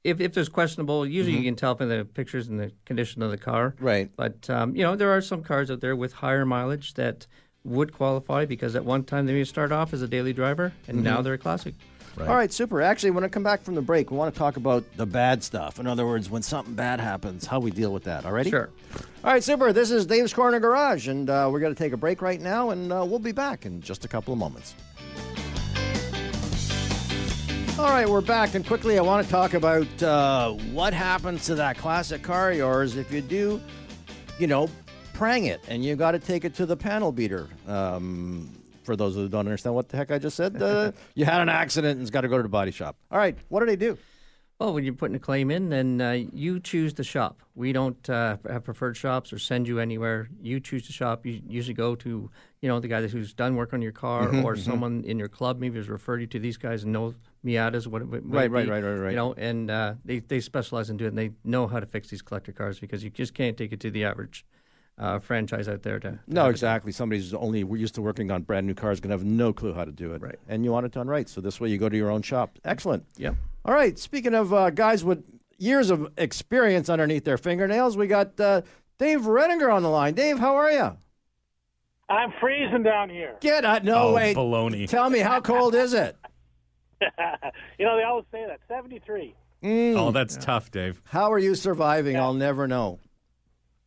if 0.05 0.21
if 0.21 0.35
there's 0.35 0.49
questionable. 0.49 1.07
Usually, 1.07 1.37
you 1.37 1.45
can 1.45 1.57
tell 1.57 1.75
from 1.75 1.89
the 1.89 2.05
pictures 2.05 2.49
and 2.49 2.61
the 2.61 2.73
condition 2.85 3.23
of 3.23 3.31
the 3.31 3.39
car. 3.39 3.75
Right. 3.81 4.11
But 4.17 4.49
um, 4.51 4.77
you 4.77 4.83
know, 4.83 4.97
there 4.97 5.11
are 5.11 5.23
some 5.23 5.43
cars 5.43 5.71
out 5.71 5.81
there 5.81 5.97
with 5.97 6.15
higher 6.15 6.45
mileage 6.45 6.95
that 6.95 7.27
would 7.65 7.93
qualify 7.93 8.45
because 8.45 8.77
at 8.77 8.85
one 8.85 9.03
time 9.03 9.27
they 9.27 9.33
may 9.33 9.45
start 9.45 9.73
off 9.73 9.93
as 9.93 10.01
a 10.01 10.07
daily 10.07 10.33
driver 10.33 10.73
and 10.87 11.03
now 11.03 11.21
they're 11.21 11.35
a 11.35 11.39
classic. 11.39 11.75
All 12.19 12.35
right, 12.35 12.53
super. 12.53 12.81
Actually, 12.81 13.11
when 13.11 13.25
I 13.25 13.29
come 13.29 13.43
back 13.43 13.63
from 13.63 13.75
the 13.75 13.83
break, 13.83 14.11
we 14.11 14.17
want 14.17 14.33
to 14.33 14.39
talk 14.39 14.57
about 14.57 14.85
the 14.97 15.05
bad 15.07 15.43
stuff. 15.43 15.79
In 15.79 15.87
other 15.87 16.07
words, 16.07 16.31
when 16.31 16.43
something 16.43 16.75
bad 16.75 16.99
happens, 16.99 17.47
how 17.47 17.61
we 17.61 17.71
deal 17.71 17.93
with 17.93 18.05
that. 18.05 18.25
All 18.25 18.33
righty? 18.33 18.51
Sure. 18.51 18.71
All 19.23 19.33
right, 19.33 19.45
super. 19.45 19.73
This 19.73 19.91
is 19.91 20.07
Dave's 20.07 20.33
Corner 20.33 20.59
Garage, 20.59 21.09
and 21.09 21.29
uh, 21.29 21.49
we're 21.53 21.61
going 21.61 21.75
to 21.75 21.79
take 21.79 21.93
a 21.93 21.97
break 21.97 22.23
right 22.23 22.41
now, 22.41 22.71
and 22.71 22.93
uh, 22.93 23.05
we'll 23.07 23.19
be 23.19 23.33
back 23.33 23.67
in 23.67 23.83
just 23.83 24.05
a 24.05 24.09
couple 24.09 24.33
of 24.33 24.39
moments. 24.39 24.75
All 27.79 27.91
right, 27.91 28.09
we're 28.09 28.23
back, 28.23 28.55
and 28.55 28.67
quickly, 28.67 28.99
I 28.99 29.03
want 29.03 29.27
to 29.27 29.31
talk 29.31 29.53
about 29.53 30.03
uh, 30.03 30.53
what 30.73 30.95
happens 30.95 31.45
to 31.47 31.55
that 31.57 31.77
classic 31.77 32.23
car 32.23 32.51
of 32.53 32.57
yours 32.57 32.97
if 32.97 33.13
you 33.13 33.21
do, 33.21 33.61
you 34.39 34.47
know, 34.47 34.71
prang 35.13 35.45
it, 35.45 35.61
and 35.69 35.85
you 35.85 35.95
got 35.97 36.13
to 36.13 36.19
take 36.19 36.47
it 36.47 36.55
to 36.55 36.65
the 36.65 36.77
panel 36.77 37.13
beater. 37.13 37.49
Um, 37.69 38.51
for 38.87 38.97
those 38.97 39.15
who 39.15 39.29
don't 39.29 39.41
understand 39.41 39.75
what 39.75 39.89
the 39.91 39.97
heck 39.97 40.11
I 40.11 40.19
just 40.19 40.37
said, 40.37 40.63
uh, 40.63 40.93
you 41.15 41.25
had 41.27 41.43
an 41.43 41.49
accident 41.49 41.97
and 41.99 42.03
it's 42.03 42.11
got 42.11 42.23
to 42.23 42.29
go 42.29 42.37
to 42.39 42.43
the 42.43 42.49
body 42.49 42.71
shop. 42.71 42.97
All 43.11 43.19
right, 43.19 43.37
what 43.49 43.61
do 43.61 43.67
they 43.67 43.77
do? 43.77 43.99
Well, 44.59 44.73
when 44.73 44.85
you're 44.85 44.95
putting 44.95 45.15
a 45.15 45.19
claim 45.19 45.51
in, 45.51 45.69
then 45.69 46.01
uh, 46.01 46.13
you 46.13 46.61
choose 46.61 46.95
the 46.95 47.05
shop. 47.05 47.43
We 47.55 47.75
don't 47.75 48.09
uh, 48.09 48.39
have 48.49 48.65
preferred 48.65 48.97
shops 48.97 49.31
or 49.31 49.39
send 49.39 49.69
you 49.69 49.81
anywhere. 49.81 50.31
You 50.41 50.61
choose 50.61 50.87
the 50.87 50.95
shop. 50.95 51.27
You 51.27 51.43
usually 51.47 51.75
go 51.75 51.95
to, 51.97 52.31
you 52.63 52.69
know, 52.69 52.81
the 52.81 52.89
guy 52.89 53.07
who's 53.07 53.35
done 53.35 53.57
work 53.57 53.75
on 53.75 53.83
your 53.83 53.93
car 53.93 54.29
Mm-hmm, 54.29 54.47
or 54.47 54.57
someone 54.57 55.05
in 55.05 55.19
your 55.19 55.29
club 55.29 55.61
maybe 55.61 55.77
has 55.77 55.91
referred 55.91 56.23
you 56.23 56.27
to 56.29 56.39
these 56.39 56.57
guys 56.57 56.85
and 56.85 56.93
know 56.95 57.15
Miatas, 57.45 57.87
what 57.87 58.01
it 58.01 58.07
might 58.07 58.23
Right, 58.25 58.51
right, 58.51 58.65
be, 58.65 58.71
right, 58.71 58.83
right, 58.83 58.95
right. 58.95 59.11
You 59.11 59.17
know, 59.17 59.35
and 59.35 59.71
uh, 59.71 59.95
they, 60.07 60.21
they 60.21 60.41
specialize 60.41 60.89
in 60.89 60.97
doing 60.97 61.09
it. 61.09 61.11
And 61.11 61.19
they 61.19 61.31
know 61.45 61.67
how 61.67 61.79
to 61.79 61.87
fix 61.87 62.09
these 62.09 62.23
collector 62.23 62.53
cars 62.53 62.81
because 62.81 63.05
you 63.05 63.11
just 63.11 63.35
can't 63.35 63.59
take 63.59 63.73
it 63.73 63.81
to 63.81 63.91
the 63.91 64.05
average 64.05 64.47
uh, 64.99 65.19
franchise 65.19 65.69
out 65.69 65.83
there 65.83 65.99
to. 66.01 66.11
to 66.13 66.19
No, 66.27 66.43
have 66.43 66.49
it 66.49 66.53
exactly. 66.53 66.93
Somebody's 66.93 67.25
who's 67.25 67.35
only 67.35 67.61
used 67.79 67.95
to 67.97 68.03
working 68.03 68.31
on 68.31 68.43
brand 68.43 68.67
new 68.67 68.75
cars 68.75 69.01
going 69.01 69.11
to 69.11 69.15
have 69.15 69.25
no 69.25 69.53
clue 69.53 69.73
how 69.75 69.85
to 69.85 69.93
do 69.93 70.13
it. 70.15 70.23
Right. 70.23 70.39
And 70.49 70.65
you 70.65 70.73
want 70.73 70.87
it 70.87 70.93
done 70.93 71.07
right. 71.09 71.29
So 71.29 71.41
this 71.41 71.61
way 71.61 71.69
you 71.69 71.79
go 71.79 71.89
to 71.89 71.97
your 71.97 72.11
own 72.11 72.23
shop. 72.23 72.59
Excellent. 72.65 73.05
Yep. 73.17 73.35
All 73.65 73.75
right. 73.75 73.99
Speaking 73.99 74.35
of 74.35 74.53
uh, 74.55 74.71
guys 74.71 75.05
with 75.05 75.23
years 75.59 75.91
of 75.91 76.11
experience 76.17 76.89
underneath 76.89 77.25
their 77.25 77.39
fingernails, 77.39 77.97
we 77.97 78.07
got 78.07 78.39
uh, 78.41 78.63
Dave 78.99 79.21
Redinger 79.23 79.73
on 79.73 79.83
the 79.83 79.91
line. 79.91 80.15
Dave, 80.15 80.39
how 80.39 80.57
are 80.57 80.71
you? 80.71 80.97
I'm 82.09 82.33
freezing 82.41 82.83
down 82.85 83.11
here. 83.11 83.35
Get 83.41 83.65
out. 83.65 83.83
No, 83.85 84.09
Oh, 84.09 84.13
wait. 84.15 84.37
baloney. 84.37 84.89
Tell 84.89 85.11
me, 85.11 85.19
how 85.19 85.41
cold 85.41 85.75
is 85.75 85.93
it? 85.93 86.17
you 87.79 87.85
know, 87.85 87.97
they 87.97 88.05
always 88.05 88.25
say 88.33 88.47
that. 88.47 88.61
73. 88.69 89.35
Oh, 89.97 90.13
that's 90.13 90.37
tough, 90.37 90.71
Dave. 90.71 91.03
How 91.05 91.33
are 91.33 91.39
you 91.39 91.55
surviving? 91.55 92.17
I'll 92.17 92.33
never 92.35 92.69
know. 92.69 93.01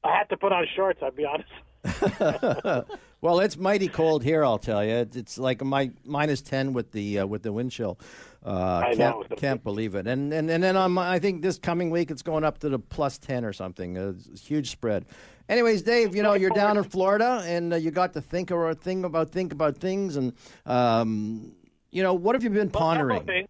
I 0.04 0.18
had 0.18 0.30
to 0.30 0.38
put 0.38 0.52
on 0.52 0.66
shorts, 0.76 1.00
I'll 1.02 1.12
be 1.12 1.26
honest. 1.26 2.88
Well, 3.22 3.42
it's 3.42 3.58
mighty 3.58 3.90
cold 3.90 4.24
here. 4.24 4.46
I'll 4.46 4.58
tell 4.60 4.84
you. 4.84 4.94
It's, 4.94 5.18
it's 5.18 5.38
like 5.38 5.62
my 5.64 5.92
minus 6.06 6.42
ten 6.42 6.72
with 6.72 6.94
the 6.94 7.20
uh, 7.20 7.26
with 7.28 7.44
the 7.44 7.52
wind 7.52 7.72
chill. 7.72 8.00
Uh, 8.46 8.78
I 8.78 8.96
can't 8.96 9.30
know. 9.30 9.36
can't 9.36 9.62
believe 9.62 9.96
it. 9.96 10.08
And 10.08 10.32
and 10.32 10.50
and 10.50 10.64
then 10.64 10.78
on 10.78 10.94
my, 10.94 11.16
I 11.16 11.20
think 11.20 11.42
this 11.42 11.58
coming 11.58 11.90
week 11.90 12.12
it's 12.12 12.22
going 12.22 12.46
up 12.46 12.60
to 12.60 12.70
the 12.70 12.80
plus 12.80 13.18
ten 13.18 13.44
or 13.44 13.52
something. 13.52 13.98
A 13.98 14.14
huge 14.42 14.72
spread. 14.72 15.06
Anyways, 15.50 15.82
Dave, 15.82 16.16
you 16.16 16.24
know 16.24 16.34
you're 16.34 16.52
down 16.52 16.78
in 16.78 16.86
Florida 16.86 17.44
and 17.46 17.74
uh, 17.74 17.76
you 17.76 17.92
got 17.92 18.14
to 18.14 18.22
think 18.22 18.52
or 18.52 18.74
think 18.74 19.06
about 19.06 19.32
think 19.32 19.52
about 19.52 19.78
things 19.78 20.16
and 20.16 20.32
um, 20.66 21.52
you 21.92 22.02
know 22.04 22.14
what 22.14 22.36
have 22.36 22.44
you 22.44 22.50
been 22.50 22.70
Well, 22.70 22.84
pondering? 22.84 23.18
A 23.18 23.20
couple 23.20 23.36
of 23.36 23.48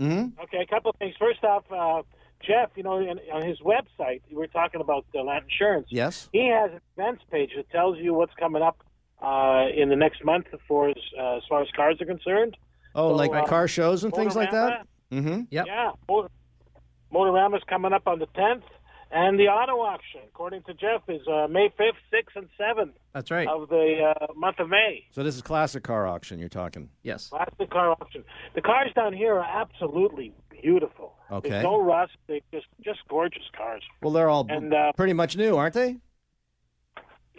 things. 0.00 0.32
Okay, 0.44 0.58
a 0.58 0.66
couple 0.66 0.90
of 0.92 0.96
things. 0.98 1.16
First 1.18 1.42
off, 1.42 1.64
uh, 1.72 2.02
Jeff, 2.46 2.70
you 2.76 2.82
know, 2.82 2.98
in, 2.98 3.18
on 3.32 3.46
his 3.46 3.58
website, 3.60 4.22
we're 4.30 4.46
talking 4.46 4.80
about 4.80 5.04
uh, 5.14 5.22
Lant 5.22 5.44
insurance. 5.44 5.88
Yes. 5.90 6.28
He 6.32 6.48
has 6.48 6.70
an 6.72 6.80
events 6.96 7.22
page 7.30 7.50
that 7.56 7.68
tells 7.70 7.98
you 7.98 8.14
what's 8.14 8.34
coming 8.34 8.62
up 8.62 8.78
uh, 9.22 9.66
in 9.74 9.88
the 9.88 9.96
next 9.96 10.24
month 10.24 10.46
for 10.66 10.88
as, 10.90 10.96
uh, 11.18 11.36
as 11.36 11.42
far 11.48 11.62
as 11.62 11.68
cars 11.74 12.00
are 12.00 12.06
concerned. 12.06 12.56
Oh, 12.94 13.10
So, 13.10 13.14
like 13.16 13.32
uh, 13.32 13.44
car 13.46 13.68
shows 13.68 14.04
and 14.04 14.14
things 14.14 14.36
like 14.36 14.50
that. 14.52 14.86
Mm-hmm. 15.12 15.42
Yep. 15.50 15.66
Yeah, 15.66 15.90
Motor- 16.08 16.30
Motorama's 17.12 17.62
coming 17.68 17.92
up 17.92 18.06
on 18.06 18.18
the 18.18 18.26
10th. 18.28 18.62
And 19.10 19.38
the 19.38 19.44
auto 19.48 19.80
auction, 19.80 20.20
according 20.26 20.64
to 20.64 20.74
Jeff, 20.74 21.02
is 21.08 21.26
uh, 21.26 21.46
May 21.48 21.72
5th, 21.78 21.92
6th, 22.12 22.36
and 22.36 22.48
7th 22.60 22.92
That's 23.14 23.30
right. 23.30 23.48
of 23.48 23.68
the 23.70 24.12
uh, 24.20 24.26
month 24.36 24.58
of 24.58 24.68
May. 24.68 25.04
So 25.12 25.22
this 25.22 25.34
is 25.34 25.40
classic 25.42 25.82
car 25.82 26.06
auction 26.06 26.38
you're 26.38 26.50
talking. 26.50 26.90
Yes. 27.02 27.28
Classic 27.28 27.70
car 27.70 27.92
auction. 27.92 28.22
The 28.54 28.60
cars 28.60 28.90
down 28.94 29.14
here 29.14 29.34
are 29.34 29.62
absolutely 29.62 30.34
beautiful. 30.50 31.14
Okay. 31.30 31.48
There's 31.48 31.64
no 31.64 31.80
rust. 31.82 32.12
They 32.26 32.42
just 32.52 32.66
just 32.84 33.00
gorgeous 33.08 33.44
cars. 33.56 33.82
Well, 34.02 34.12
they're 34.12 34.28
all 34.28 34.46
And, 34.48 34.74
uh, 34.74 34.92
pretty 34.96 35.14
much 35.14 35.36
new, 35.36 35.56
aren't 35.56 35.74
they? 35.74 35.96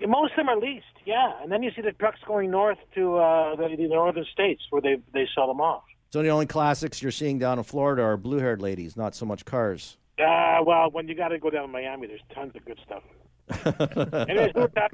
Most 0.08 0.32
of 0.32 0.38
them 0.38 0.50
are 0.50 0.58
leased, 0.58 0.86
yeah. 1.06 1.34
And 1.44 1.52
then 1.52 1.62
you 1.62 1.72
see 1.76 1.82
the 1.82 1.92
trucks 1.92 2.20
going 2.26 2.50
north 2.50 2.78
to 2.96 3.18
uh, 3.18 3.56
the, 3.58 3.76
the 3.76 3.88
northern 3.90 4.26
states 4.32 4.64
where 4.70 4.82
they 4.82 4.98
they 5.14 5.28
sell 5.36 5.48
them 5.48 5.60
off. 5.62 5.84
So 6.12 6.24
the 6.24 6.30
only 6.30 6.48
classics 6.48 7.02
you're 7.04 7.12
seeing 7.12 7.38
down 7.38 7.60
in 7.60 7.64
Florida 7.64 8.02
are 8.02 8.18
blue-haired 8.18 8.62
ladies, 8.62 8.98
not 8.98 9.14
so 9.14 9.28
much 9.28 9.46
cars. 9.46 9.98
Uh, 10.20 10.64
well, 10.66 10.90
when 10.92 11.08
you 11.08 11.16
got 11.16 11.30
to 11.30 11.40
go 11.40 11.50
down 11.50 11.64
to 11.64 11.68
Miami, 11.72 12.08
there's 12.08 12.22
tons 12.34 12.54
of 12.56 12.66
good 12.66 12.80
stuff. 12.86 13.04
Anyways, 14.30 14.52
we 14.54 14.62
were 14.62 14.68
got 14.68 14.92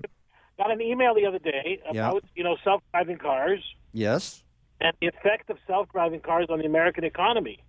an 0.71 0.81
email 0.81 1.13
the 1.15 1.25
other 1.25 1.39
day 1.39 1.81
Yeah. 1.91 2.09
about 2.09 2.23
you 2.35 2.43
know 2.43 2.55
self-driving 2.63 3.17
cars 3.17 3.59
Yes. 3.91 4.43
and 4.79 4.95
the 5.01 5.07
effect 5.07 5.49
of 5.49 5.57
self-driving 5.67 6.21
cars 6.21 6.47
on 6.49 6.59
the 6.59 6.65
American 6.65 7.03
economy. 7.03 7.59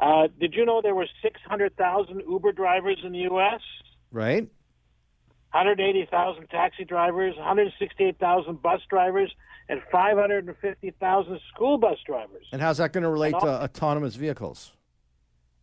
Uh, 0.00 0.28
did 0.40 0.54
you 0.54 0.64
know 0.64 0.82
there 0.82 0.94
were 0.94 1.06
600,000 1.22 2.22
Uber 2.28 2.52
drivers 2.52 2.98
in 3.04 3.12
the 3.12 3.20
U.S.? 3.20 3.60
Right. 4.10 4.48
180,000 5.52 6.48
taxi 6.50 6.84
drivers, 6.84 7.34
168,000 7.36 8.60
bus 8.60 8.80
drivers, 8.90 9.32
and 9.68 9.80
550,000 9.90 11.40
school 11.54 11.78
bus 11.78 11.96
drivers. 12.06 12.44
And 12.52 12.60
how's 12.60 12.76
that 12.78 12.92
going 12.92 13.04
to 13.04 13.08
relate 13.08 13.32
And 13.34 13.42
to 13.42 13.62
autonomous 13.62 14.16
vehicles? 14.16 14.72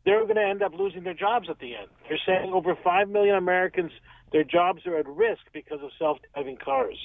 They're 0.05 0.23
going 0.23 0.35
to 0.35 0.45
end 0.45 0.61
up 0.61 0.73
losing 0.77 1.03
their 1.03 1.13
jobs 1.13 1.49
at 1.49 1.59
the 1.59 1.75
end. 1.75 1.87
They're 2.09 2.19
saying 2.25 2.51
over 2.51 2.75
5 2.83 3.09
million 3.09 3.35
Americans, 3.35 3.91
their 4.31 4.43
jobs 4.43 4.85
are 4.85 4.97
at 4.97 5.07
risk 5.07 5.41
because 5.53 5.79
of 5.81 5.91
self-driving 5.97 6.57
cars. 6.57 6.97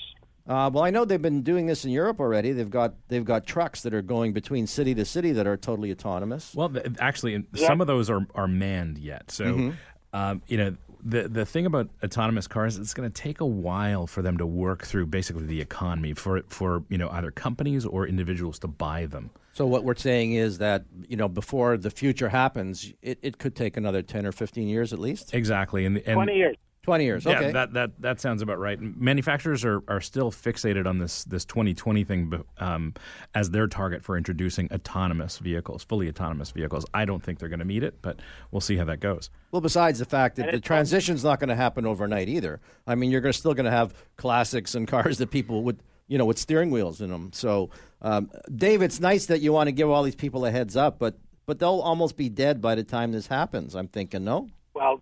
Uh, 0.49 0.71
well, 0.73 0.83
I 0.83 0.91
know 0.91 1.05
they've 1.05 1.21
been 1.21 1.43
doing 1.43 1.67
this 1.67 1.85
in 1.85 1.91
Europe 1.91 2.21
already. 2.21 2.53
They've 2.53 2.71
got 2.71 2.95
they've 3.09 3.25
got 3.25 3.47
trucks 3.47 3.83
that 3.83 3.93
are 3.93 4.01
going 4.01 4.33
between 4.33 4.67
city 4.67 4.95
to 4.95 5.05
city 5.05 5.33
that 5.33 5.47
are 5.47 5.59
totally 5.59 5.93
autonomous. 5.93 6.55
Well, 6.55 6.71
th- 6.71 6.87
actually, 6.99 7.45
some 7.55 7.83
of 7.83 7.87
those 7.87 8.09
are, 8.09 8.27
are 8.35 8.49
manned 8.49 8.97
yet. 8.97 9.31
So, 9.31 9.75
um, 10.15 10.41
you 10.47 10.57
know, 10.57 10.75
the 11.05 11.29
the 11.29 11.45
thing 11.45 11.67
about 11.67 11.91
autonomous 12.03 12.47
cars, 12.47 12.79
it's 12.79 12.95
going 12.95 13.11
to 13.11 13.23
take 13.23 13.43
a 13.43 13.47
while 13.47 14.07
for 14.07 14.23
them 14.23 14.39
to 14.39 14.47
work 14.47 14.87
through 14.87 15.07
basically 15.07 15.45
the 15.45 15.61
economy 15.61 16.15
for 16.15 16.43
for 16.49 16.83
you 16.89 16.97
know 16.97 17.11
either 17.11 17.31
companies 17.31 17.85
or 17.85 18.07
individuals 18.07 18.59
to 18.61 18.69
buy 18.69 19.05
them. 19.05 19.31
So 19.59 19.67
what 19.67 19.83
we're 19.83 19.97
saying 19.97 20.35
is 20.35 20.59
that 20.59 20.85
you 21.09 21.17
know 21.17 21.27
before 21.27 21.77
the 21.77 21.91
future 21.91 22.29
happens, 22.29 22.93
it, 23.03 23.19
it 23.23 23.39
could 23.39 23.57
take 23.57 23.77
another 23.77 24.03
ten 24.03 24.25
or 24.25 24.31
fifteen 24.31 24.69
years 24.69 24.93
at 24.93 25.01
least. 25.01 25.35
Exactly, 25.35 25.85
and, 25.85 25.97
and 25.97 26.15
20 26.15 26.37
years. 26.37 26.57
Twenty 26.85 27.05
years. 27.07 27.25
Yeah, 27.25 27.39
Okay. 27.41 27.51
that, 27.51 27.73
that 27.73 28.01
that 28.01 28.21
sounds 28.21 28.41
about 28.41 28.61
right. 28.61 28.79
Manufacturers 28.81 29.65
are, 29.65 29.83
are 29.89 30.01
still 30.01 30.31
fixated 30.31 30.87
on 30.87 30.99
this 30.99 31.25
this 31.25 31.45
2020 31.45 32.05
thing 32.05 32.45
um, 32.59 32.95
as 33.35 33.51
their 33.51 33.67
target 33.67 34.05
for 34.05 34.17
introducing 34.17 34.73
autonomous 34.73 35.39
vehicles, 35.39 35.83
fully 35.83 36.09
autonomous 36.09 36.53
vehicles. 36.53 36.87
I 36.95 37.05
don't 37.05 37.21
think 37.25 37.41
they're 37.41 37.49
going 37.49 37.59
to 37.59 37.65
meet 37.65 37.83
it, 37.83 38.01
but 38.01 38.21
we'll 38.53 38.61
see 38.61 38.77
how 38.77 38.85
that 38.85 39.01
goes. 39.01 39.29
Well, 39.51 39.61
besides 39.61 39.99
the 39.99 40.05
fact 40.05 40.37
that 40.37 40.43
the 40.43 40.49
it's- 40.51 40.63
transition's 40.63 41.25
not 41.25 41.41
going 41.41 41.49
to 41.49 41.57
happen 41.57 41.85
overnight 41.85 42.29
either. 42.29 42.61
I 42.87 42.95
mean, 42.95 43.11
you're 43.11 43.21
gonna, 43.23 43.33
still 43.33 43.55
going 43.55 43.65
to 43.65 43.73
have 43.73 43.93
classics 44.17 44.77
and 44.77 44.87
cars 44.87 45.19
that 45.19 45.33
people 45.33 45.65
would, 45.65 45.81
you 46.07 46.17
know, 46.17 46.27
with 46.27 46.39
steering 46.39 46.71
wheels 46.71 47.01
in 47.01 47.11
them. 47.11 47.33
So, 47.35 47.71
um, 48.03 48.31
Dave, 48.55 48.83
it's 48.83 49.01
nice 49.01 49.27
that 49.27 49.41
you 49.41 49.53
want 49.53 49.69
to 49.69 49.73
give 49.73 49.91
all 49.91 50.03
these 50.03 50.15
people 50.15 50.45
a 50.45 50.51
heads 50.51 50.77
up, 50.77 50.99
but 50.99 51.17
but 51.47 51.59
they'll 51.59 51.81
almost 51.81 52.17
be 52.17 52.29
dead 52.29 52.61
by 52.61 52.75
the 52.75 52.85
time 52.85 53.13
this 53.13 53.27
happens. 53.27 53.75
I'm 53.75 53.89
thinking, 53.89 54.23
no. 54.23 54.49
Well, 54.75 55.01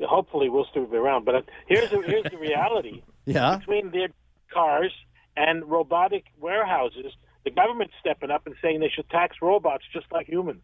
hopefully 0.00 0.48
we'll 0.48 0.66
still 0.68 0.86
be 0.86 0.96
around. 0.96 1.24
But 1.24 1.34
uh, 1.34 1.40
here's 1.68 1.88
the, 1.90 2.02
here's 2.02 2.24
the 2.30 2.38
reality. 2.38 3.02
Yeah. 3.26 3.56
between 3.56 3.90
their 3.90 4.08
cars 4.52 4.92
and 5.34 5.64
robotic 5.64 6.24
warehouses, 6.38 7.10
the 7.46 7.50
government's 7.50 7.94
stepping 7.98 8.30
up 8.30 8.44
and 8.44 8.54
saying 8.60 8.80
they 8.80 8.90
should 8.94 9.08
tax 9.08 9.36
robots 9.40 9.82
just 9.94 10.04
like 10.12 10.26
humans. 10.26 10.62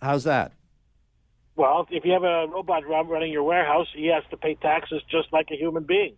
How's 0.00 0.24
that? 0.24 0.52
Well, 1.56 1.86
if 1.90 2.06
you 2.06 2.12
have 2.12 2.22
a 2.22 2.46
robot 2.50 2.88
running 2.88 3.30
your 3.30 3.42
warehouse, 3.42 3.88
he 3.94 4.06
has 4.06 4.22
to 4.30 4.38
pay 4.38 4.54
taxes 4.54 5.02
just 5.10 5.30
like 5.34 5.48
a 5.52 5.54
human 5.54 5.82
being. 5.82 6.14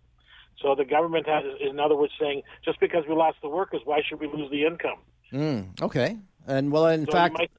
So 0.61 0.75
the 0.75 0.85
government 0.85 1.27
has, 1.27 1.43
in 1.59 1.79
other 1.79 1.95
words, 1.95 2.13
saying 2.19 2.43
just 2.63 2.79
because 2.79 3.03
we 3.07 3.15
lost 3.15 3.37
the 3.41 3.49
workers, 3.49 3.81
why 3.85 4.01
should 4.07 4.19
we 4.19 4.27
lose 4.27 4.49
the 4.51 4.65
income? 4.65 4.97
Mm, 5.31 5.81
okay. 5.81 6.17
And 6.47 6.71
well, 6.71 6.87
in 6.87 7.05
So 7.05 7.11
fact, 7.11 7.35
might- 7.37 7.51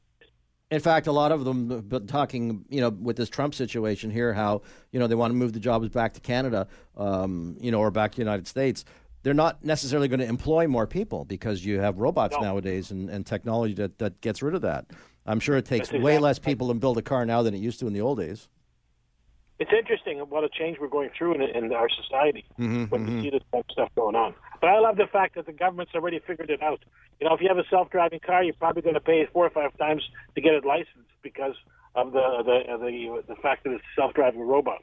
In 0.70 0.80
fact, 0.80 1.06
a 1.06 1.12
lot 1.12 1.30
of 1.30 1.44
them 1.44 1.70
have 1.70 1.88
been 1.88 2.06
talking, 2.06 2.64
you 2.68 2.80
know, 2.80 2.88
with 2.88 3.16
this 3.16 3.28
Trump 3.28 3.54
situation 3.54 4.10
here, 4.10 4.32
how 4.32 4.62
you 4.92 4.98
know 4.98 5.06
they 5.06 5.14
want 5.14 5.30
to 5.30 5.36
move 5.36 5.52
the 5.52 5.60
jobs 5.60 5.88
back 5.88 6.14
to 6.14 6.20
Canada, 6.20 6.66
um, 6.96 7.56
you 7.60 7.70
know, 7.70 7.78
or 7.80 7.90
back 7.90 8.12
to 8.12 8.16
the 8.16 8.22
United 8.22 8.46
States. 8.48 8.84
They're 9.22 9.34
not 9.34 9.62
necessarily 9.64 10.08
going 10.08 10.20
to 10.20 10.26
employ 10.26 10.66
more 10.66 10.86
people 10.86 11.24
because 11.24 11.64
you 11.64 11.80
have 11.80 11.98
robots 11.98 12.34
No. 12.38 12.42
nowadays 12.46 12.90
and, 12.90 13.08
and 13.08 13.24
technology 13.24 13.72
that, 13.74 13.98
that 13.98 14.20
gets 14.20 14.42
rid 14.42 14.54
of 14.54 14.62
that. 14.62 14.86
I'm 15.26 15.40
sure 15.40 15.56
it 15.56 15.64
takes 15.64 15.88
That's 15.90 16.02
way 16.02 16.18
less 16.18 16.38
people 16.38 16.68
to 16.68 16.74
build 16.74 16.98
a 16.98 17.02
car 17.02 17.24
now 17.24 17.42
than 17.42 17.54
it 17.54 17.58
used 17.58 17.78
to 17.80 17.86
in 17.86 17.92
the 17.94 18.02
old 18.02 18.18
days. 18.18 18.48
It's 19.58 19.70
interesting 19.72 20.18
what 20.18 20.42
a 20.44 20.48
change 20.48 20.78
we're 20.80 20.88
going 20.88 21.10
through 21.16 21.34
in, 21.34 21.42
in 21.42 21.72
our 21.72 21.88
society 21.88 22.44
Mm-hmm, 22.58 22.84
when 22.84 23.06
we 23.06 23.22
see 23.22 23.30
this 23.30 23.42
type 23.52 23.64
of 23.68 23.72
stuff 23.72 23.90
going 23.94 24.16
on. 24.16 24.34
But 24.60 24.70
I 24.70 24.78
love 24.80 24.96
the 24.96 25.06
fact 25.06 25.36
that 25.36 25.46
the 25.46 25.52
government's 25.52 25.94
already 25.94 26.18
figured 26.26 26.50
it 26.50 26.62
out. 26.62 26.80
You 27.20 27.28
know, 27.28 27.34
if 27.34 27.40
you 27.40 27.48
have 27.48 27.58
a 27.58 27.68
self-driving 27.68 28.20
car, 28.20 28.42
you're 28.42 28.54
probably 28.54 28.82
going 28.82 28.94
to 28.94 29.00
pay 29.00 29.26
four 29.32 29.46
or 29.46 29.50
five 29.50 29.76
times 29.78 30.02
to 30.34 30.40
get 30.40 30.54
it 30.54 30.64
licensed 30.64 31.10
because 31.22 31.54
of 31.94 32.12
the 32.12 32.42
the 32.44 32.78
the, 32.78 33.34
the 33.34 33.36
fact 33.36 33.64
that 33.64 33.72
it's 33.72 33.84
a 33.96 34.00
self-driving 34.00 34.40
robot. 34.40 34.82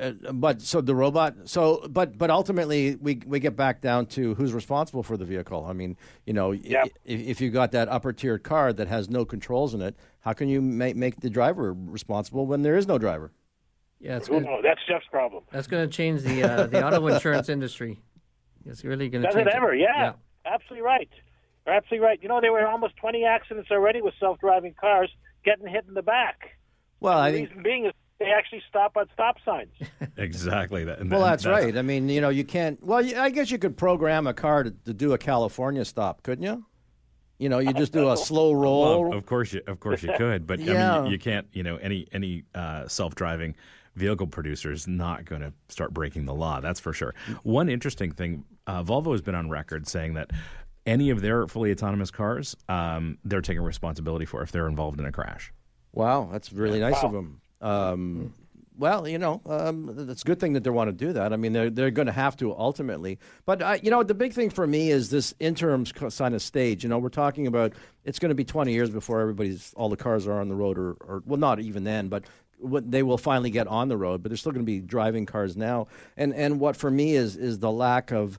uh, 0.00 0.32
but 0.32 0.62
so 0.62 0.80
the 0.80 0.94
robot. 0.94 1.34
So, 1.44 1.86
but 1.90 2.16
but 2.16 2.30
ultimately, 2.30 2.96
we 2.96 3.20
we 3.26 3.38
get 3.40 3.56
back 3.56 3.80
down 3.82 4.06
to 4.06 4.34
who's 4.34 4.52
responsible 4.54 5.02
for 5.02 5.16
the 5.16 5.24
vehicle. 5.26 5.66
I 5.66 5.74
mean, 5.74 5.96
you 6.24 6.32
know, 6.32 6.52
if, 6.52 6.90
if 7.04 7.40
you 7.40 7.50
got 7.50 7.72
that 7.72 7.88
upper 7.88 8.12
tiered 8.12 8.42
car 8.44 8.72
that 8.72 8.88
has 8.88 9.10
no 9.10 9.24
controls 9.26 9.74
in 9.74 9.82
it, 9.82 9.96
how 10.20 10.32
can 10.32 10.48
you 10.48 10.62
make 10.62 10.96
make 10.96 11.20
the 11.20 11.28
driver 11.30 11.74
responsible 11.74 12.46
when 12.46 12.62
there 12.62 12.76
is 12.76 12.86
no 12.86 12.96
driver? 12.98 13.32
Yeah, 14.00 14.16
it's 14.16 14.28
gonna, 14.28 14.40
no, 14.46 14.60
that's 14.62 14.80
Jeff's 14.88 15.06
problem. 15.10 15.42
that's 15.50 15.66
going 15.66 15.88
to 15.88 15.92
change 15.94 16.22
the 16.22 16.42
uh, 16.44 16.66
the 16.66 16.86
auto 16.86 17.06
insurance 17.08 17.48
industry. 17.56 17.98
It's 18.64 18.84
really 18.84 19.08
going 19.08 19.22
to 19.22 19.28
Does 19.28 19.34
change 19.34 19.48
it 19.48 19.54
ever? 19.54 19.74
Yeah, 19.74 19.86
yeah. 19.96 20.12
absolutely 20.46 20.82
right. 20.82 21.08
You're 21.66 21.74
absolutely 21.74 22.06
right. 22.06 22.18
You 22.22 22.28
know, 22.28 22.40
there 22.40 22.52
were 22.52 22.66
almost 22.66 22.96
20 22.96 23.24
accidents 23.24 23.70
already 23.70 24.00
with 24.02 24.14
self-driving 24.20 24.74
cars 24.80 25.10
getting 25.44 25.66
hit 25.66 25.84
in 25.88 25.94
the 25.94 26.02
back. 26.02 26.56
Well, 27.00 27.18
I 27.18 27.30
the 27.30 27.36
think 27.38 27.48
reason 27.50 27.62
being 27.62 27.84
is 27.86 27.92
they 28.18 28.26
actually 28.26 28.62
stop 28.68 28.96
at 29.00 29.08
stop 29.12 29.36
signs. 29.44 29.70
Exactly. 30.16 30.82
That, 30.84 30.98
and 30.98 31.10
Well, 31.10 31.20
that- 31.20 31.30
that's, 31.42 31.46
right. 31.46 31.76
I 31.76 31.82
mean, 31.82 32.08
you 32.08 32.20
know, 32.20 32.28
you 32.28 32.44
can't. 32.44 32.82
Well, 32.84 32.98
I 33.16 33.30
guess 33.30 33.50
you 33.52 33.58
could 33.58 33.76
program 33.76 34.26
a 34.26 34.34
car 34.34 34.64
to, 34.64 34.70
to 34.86 34.92
do 34.92 35.12
a 35.12 35.18
California 35.18 35.84
stop, 35.84 36.22
couldn't 36.24 36.44
you? 36.44 36.64
You 37.38 37.48
know, 37.48 37.60
you 37.60 37.72
just 37.72 37.92
do 37.92 38.10
a 38.10 38.16
slow 38.28 38.52
roll. 38.52 39.08
Well, 39.10 39.16
of 39.16 39.26
course, 39.26 39.52
you, 39.52 39.62
of 39.68 39.78
course 39.78 40.02
you 40.02 40.12
could, 40.16 40.44
but 40.46 40.58
I 40.60 40.64
mean, 40.64 41.04
you, 41.06 41.12
you 41.12 41.18
can't. 41.20 41.46
You 41.52 41.62
know, 41.62 41.76
any 41.76 42.08
any 42.10 42.42
uh, 42.52 42.88
self-driving 42.88 43.54
vehicle 43.98 44.26
producer 44.26 44.72
is 44.72 44.86
not 44.86 45.24
going 45.24 45.42
to 45.42 45.52
start 45.68 45.92
breaking 45.92 46.24
the 46.24 46.34
law. 46.34 46.60
That's 46.60 46.80
for 46.80 46.92
sure. 46.92 47.14
One 47.42 47.68
interesting 47.68 48.12
thing: 48.12 48.44
uh, 48.66 48.82
Volvo 48.82 49.12
has 49.12 49.20
been 49.20 49.34
on 49.34 49.50
record 49.50 49.86
saying 49.88 50.14
that 50.14 50.30
any 50.86 51.10
of 51.10 51.20
their 51.20 51.46
fully 51.46 51.70
autonomous 51.70 52.10
cars, 52.10 52.56
um, 52.68 53.18
they're 53.24 53.42
taking 53.42 53.62
responsibility 53.62 54.24
for 54.24 54.42
if 54.42 54.52
they're 54.52 54.68
involved 54.68 54.98
in 54.98 55.06
a 55.06 55.12
crash. 55.12 55.52
Wow, 55.92 56.28
that's 56.32 56.52
really 56.52 56.80
nice 56.80 57.02
of 57.02 57.12
them. 57.12 57.40
Um, 57.60 58.32
well, 58.78 59.08
you 59.08 59.18
know, 59.18 59.42
um, 59.46 60.08
it's 60.08 60.22
a 60.22 60.24
good 60.24 60.38
thing 60.38 60.52
that 60.52 60.62
they 60.62 60.70
want 60.70 60.88
to 60.88 60.92
do 60.92 61.12
that. 61.12 61.32
I 61.32 61.36
mean, 61.36 61.52
they're 61.52 61.68
they're 61.68 61.90
going 61.90 62.06
to 62.06 62.12
have 62.12 62.36
to 62.36 62.56
ultimately. 62.56 63.18
But 63.44 63.60
uh, 63.60 63.78
you 63.82 63.90
know, 63.90 64.02
the 64.04 64.14
big 64.14 64.32
thing 64.32 64.50
for 64.50 64.66
me 64.66 64.90
is 64.90 65.10
this 65.10 65.34
interim 65.40 65.84
kind 65.84 66.34
of 66.34 66.42
stage. 66.42 66.84
You 66.84 66.88
know, 66.88 66.98
we're 66.98 67.08
talking 67.08 67.48
about 67.48 67.72
it's 68.04 68.20
going 68.20 68.30
to 68.30 68.36
be 68.36 68.44
20 68.44 68.72
years 68.72 68.88
before 68.88 69.20
everybody's 69.20 69.74
all 69.76 69.88
the 69.88 69.96
cars 69.96 70.26
are 70.28 70.40
on 70.40 70.48
the 70.48 70.54
road, 70.54 70.78
or, 70.78 70.92
or 71.00 71.22
well, 71.26 71.40
not 71.40 71.58
even 71.58 71.82
then, 71.84 72.08
but 72.08 72.24
what 72.58 72.90
they 72.90 73.02
will 73.02 73.18
finally 73.18 73.50
get 73.50 73.66
on 73.66 73.88
the 73.88 73.96
road. 73.96 74.22
But 74.22 74.30
they're 74.30 74.36
still 74.36 74.52
going 74.52 74.64
to 74.64 74.70
be 74.70 74.80
driving 74.80 75.26
cars 75.26 75.56
now. 75.56 75.88
And 76.16 76.34
and 76.34 76.60
what 76.60 76.76
for 76.76 76.90
me 76.90 77.14
is 77.14 77.36
is 77.36 77.58
the 77.58 77.70
lack 77.70 78.10
of 78.10 78.38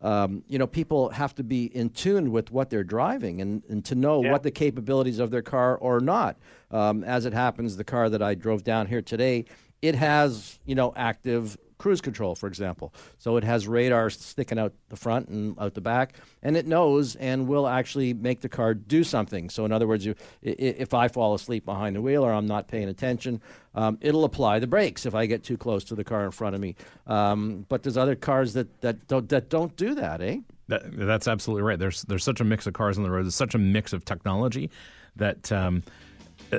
um, 0.00 0.44
you 0.46 0.58
know, 0.58 0.66
people 0.66 1.08
have 1.10 1.34
to 1.36 1.42
be 1.42 1.64
in 1.64 1.90
tune 1.90 2.30
with 2.30 2.50
what 2.52 2.70
they're 2.70 2.84
driving 2.84 3.40
and, 3.40 3.64
and 3.68 3.84
to 3.86 3.94
know 3.94 4.20
what 4.20 4.42
the 4.42 4.50
capabilities 4.50 5.18
of 5.18 5.30
their 5.30 5.42
car 5.42 5.76
or 5.76 6.00
not. 6.00 6.38
Um, 6.70 7.02
as 7.02 7.26
it 7.26 7.32
happens, 7.32 7.76
the 7.76 7.84
car 7.84 8.08
that 8.08 8.22
I 8.22 8.34
drove 8.34 8.62
down 8.62 8.86
here 8.86 9.02
today, 9.02 9.46
it 9.82 9.94
has, 9.96 10.60
you 10.64 10.74
know, 10.74 10.92
active 10.94 11.56
cruise 11.78 12.00
control, 12.00 12.34
for 12.34 12.46
example. 12.46 12.92
So 13.18 13.36
it 13.36 13.44
has 13.44 13.66
radar 13.66 14.10
sticking 14.10 14.58
out 14.58 14.72
the 14.88 14.96
front 14.96 15.28
and 15.28 15.58
out 15.58 15.74
the 15.74 15.80
back, 15.80 16.14
and 16.42 16.56
it 16.56 16.66
knows 16.66 17.16
and 17.16 17.48
will 17.48 17.66
actually 17.66 18.14
make 18.14 18.40
the 18.40 18.48
car 18.48 18.74
do 18.74 19.04
something. 19.04 19.48
So, 19.50 19.64
in 19.64 19.72
other 19.72 19.86
words, 19.86 20.04
you, 20.04 20.14
if 20.42 20.94
I 20.94 21.08
fall 21.08 21.34
asleep 21.34 21.64
behind 21.64 21.96
the 21.96 22.02
wheel 22.02 22.24
or 22.24 22.32
I'm 22.32 22.46
not 22.46 22.68
paying 22.68 22.88
attention, 22.88 23.40
um, 23.74 23.98
it'll 24.00 24.24
apply 24.24 24.58
the 24.58 24.66
brakes 24.66 25.06
if 25.06 25.14
I 25.14 25.26
get 25.26 25.42
too 25.44 25.56
close 25.56 25.84
to 25.84 25.94
the 25.94 26.04
car 26.04 26.24
in 26.24 26.30
front 26.32 26.54
of 26.54 26.60
me. 26.60 26.74
Um, 27.06 27.64
but 27.68 27.82
there's 27.82 27.96
other 27.96 28.16
cars 28.16 28.54
that, 28.54 28.80
that, 28.80 29.06
don't, 29.08 29.28
that 29.28 29.48
don't 29.48 29.74
do 29.76 29.94
that, 29.94 30.20
eh? 30.20 30.38
That, 30.68 30.82
that's 30.96 31.26
absolutely 31.26 31.62
right. 31.62 31.78
There's 31.78 32.02
there's 32.02 32.24
such 32.24 32.40
a 32.40 32.44
mix 32.44 32.66
of 32.66 32.74
cars 32.74 32.98
on 32.98 33.04
the 33.04 33.10
road. 33.10 33.24
There's 33.24 33.34
such 33.34 33.54
a 33.54 33.58
mix 33.58 33.94
of 33.94 34.04
technology 34.04 34.70
that 35.16 35.50
um, 35.50 35.82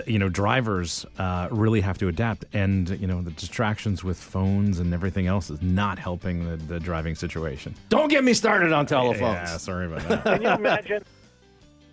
you 0.05 0.19
know 0.19 0.29
drivers 0.29 1.05
uh, 1.17 1.47
really 1.51 1.81
have 1.81 1.97
to 1.99 2.07
adapt. 2.07 2.45
And 2.53 2.89
you 2.99 3.07
know 3.07 3.21
the 3.21 3.31
distractions 3.31 4.03
with 4.03 4.17
phones 4.17 4.79
and 4.79 4.93
everything 4.93 5.27
else 5.27 5.49
is 5.49 5.61
not 5.61 5.99
helping 5.99 6.45
the, 6.45 6.57
the 6.57 6.79
driving 6.79 7.15
situation. 7.15 7.75
Don't 7.89 8.09
get 8.09 8.23
me 8.23 8.33
started 8.33 8.71
on 8.71 8.85
telephones. 8.85 9.49
Yeah, 9.49 9.57
sorry 9.57 9.87
about 9.87 10.07
that. 10.07 10.23
Can 10.23 10.41
you 10.41 10.49
imagine? 10.49 11.03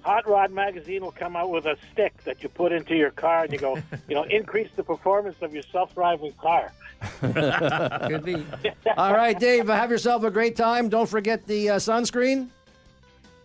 Hot 0.07 0.29
Rod 0.29 0.53
magazine 0.53 1.03
will 1.03 1.11
come 1.11 1.35
out 1.35 1.51
with 1.51 1.67
a 1.67 1.77
stick 1.93 2.15
that 2.23 2.41
you 2.41 2.49
put 2.49 2.71
into 2.71 2.95
your 2.95 3.11
car, 3.11 3.43
and 3.43 3.53
you 3.53 3.59
go, 3.59 3.77
you 4.09 4.15
know, 4.15 4.23
increase 4.23 4.71
the 4.77 4.85
performance 4.85 5.37
of 5.41 5.53
your 5.53 5.65
self-driving 5.65 6.33
car. 6.35 6.71
Could 7.21 8.25
be. 8.25 8.47
All 8.97 9.13
right, 9.13 9.37
Dave, 9.37 9.67
have 9.67 9.91
yourself 9.91 10.23
a 10.23 10.31
great 10.31 10.55
time. 10.55 10.89
Don't 10.89 11.09
forget 11.09 11.45
the 11.47 11.71
uh, 11.71 11.77
sunscreen. 11.79 12.51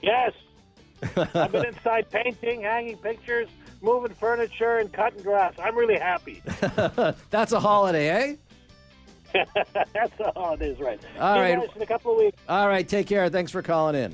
Yes, 0.03 0.33
I've 1.15 1.51
been 1.51 1.65
inside 1.65 2.11
painting, 2.11 2.61
hanging 2.61 2.97
pictures, 2.97 3.49
moving 3.81 4.13
furniture, 4.13 4.77
and 4.77 4.91
cutting 4.91 5.21
grass. 5.21 5.53
I'm 5.61 5.75
really 5.75 5.97
happy. 5.97 6.41
That's 7.29 7.51
a 7.51 7.59
holiday, 7.59 8.09
eh? 8.09 8.35
That's 9.93 10.13
it 10.19 10.61
is, 10.61 10.79
right? 10.79 10.99
All 11.19 11.39
right. 11.39 11.57
in 11.75 11.81
a 11.81 11.85
couple 11.85 12.11
of 12.11 12.17
weeks. 12.17 12.37
All 12.49 12.67
right, 12.67 12.87
take 12.87 13.07
care. 13.07 13.29
Thanks 13.29 13.51
for 13.51 13.61
calling 13.61 13.95
in. 13.95 14.13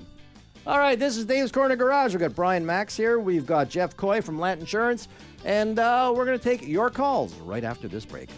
All 0.67 0.79
right, 0.79 0.99
this 0.99 1.17
is 1.17 1.25
Dave's 1.25 1.51
Corner 1.51 1.75
Garage. 1.75 2.13
We've 2.13 2.19
got 2.19 2.35
Brian 2.35 2.65
Max 2.65 2.95
here. 2.95 3.19
We've 3.19 3.45
got 3.45 3.69
Jeff 3.69 3.95
Coy 3.95 4.21
from 4.21 4.37
Lant 4.37 4.59
Insurance. 4.59 5.07
And 5.45 5.79
uh, 5.79 6.11
we're 6.15 6.25
going 6.25 6.37
to 6.37 6.43
take 6.43 6.67
your 6.67 6.89
calls 6.89 7.33
right 7.35 7.63
after 7.63 7.87
this 7.87 8.05
break. 8.05 8.29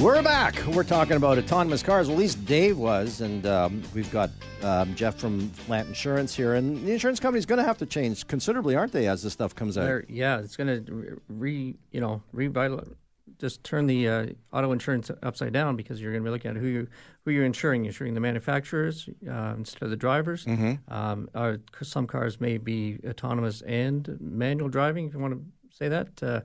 We're 0.00 0.22
back. 0.22 0.64
We're 0.68 0.82
talking 0.82 1.16
about 1.16 1.36
autonomous 1.36 1.82
cars. 1.82 2.08
Well, 2.08 2.16
at 2.16 2.20
least 2.20 2.46
Dave 2.46 2.78
was, 2.78 3.20
and 3.20 3.44
um, 3.44 3.82
we've 3.94 4.10
got 4.10 4.30
um, 4.62 4.94
Jeff 4.94 5.16
from 5.16 5.52
Lant 5.68 5.88
Insurance 5.88 6.34
here. 6.34 6.54
And 6.54 6.86
the 6.86 6.92
insurance 6.92 7.20
company's 7.20 7.44
going 7.44 7.58
to 7.58 7.64
have 7.64 7.76
to 7.78 7.86
change 7.86 8.26
considerably, 8.26 8.74
aren't 8.76 8.92
they, 8.92 9.08
as 9.08 9.22
this 9.22 9.34
stuff 9.34 9.54
comes 9.54 9.76
out? 9.76 9.84
They're- 9.84 10.06
yeah, 10.08 10.38
it's 10.38 10.56
going 10.56 10.84
to 10.86 11.20
re, 11.28 11.76
you 11.92 12.00
know 12.00 12.22
revitalize, 12.32 12.88
just 13.38 13.62
turn 13.62 13.86
the 13.86 14.08
uh, 14.08 14.26
auto 14.54 14.72
insurance 14.72 15.10
upside 15.22 15.52
down 15.52 15.76
because 15.76 16.00
you're 16.00 16.12
going 16.12 16.24
to 16.24 16.28
be 16.28 16.32
looking 16.32 16.50
at 16.52 16.56
who 16.56 16.66
you 16.66 16.88
who 17.26 17.30
you're 17.30 17.44
insuring. 17.44 17.84
You're 17.84 17.90
insuring 17.90 18.14
the 18.14 18.20
manufacturers 18.20 19.06
uh, 19.30 19.54
instead 19.58 19.82
of 19.82 19.90
the 19.90 19.96
drivers. 19.96 20.46
Um, 20.88 21.28
uh, 21.34 21.56
some 21.82 22.06
cars 22.06 22.40
may 22.40 22.56
be 22.56 22.98
autonomous 23.06 23.60
and 23.62 24.16
manual 24.18 24.70
driving, 24.70 25.08
if 25.08 25.12
you 25.12 25.20
want 25.20 25.34
to 25.34 25.76
say 25.76 25.88
that. 25.88 26.22
Uh, 26.22 26.40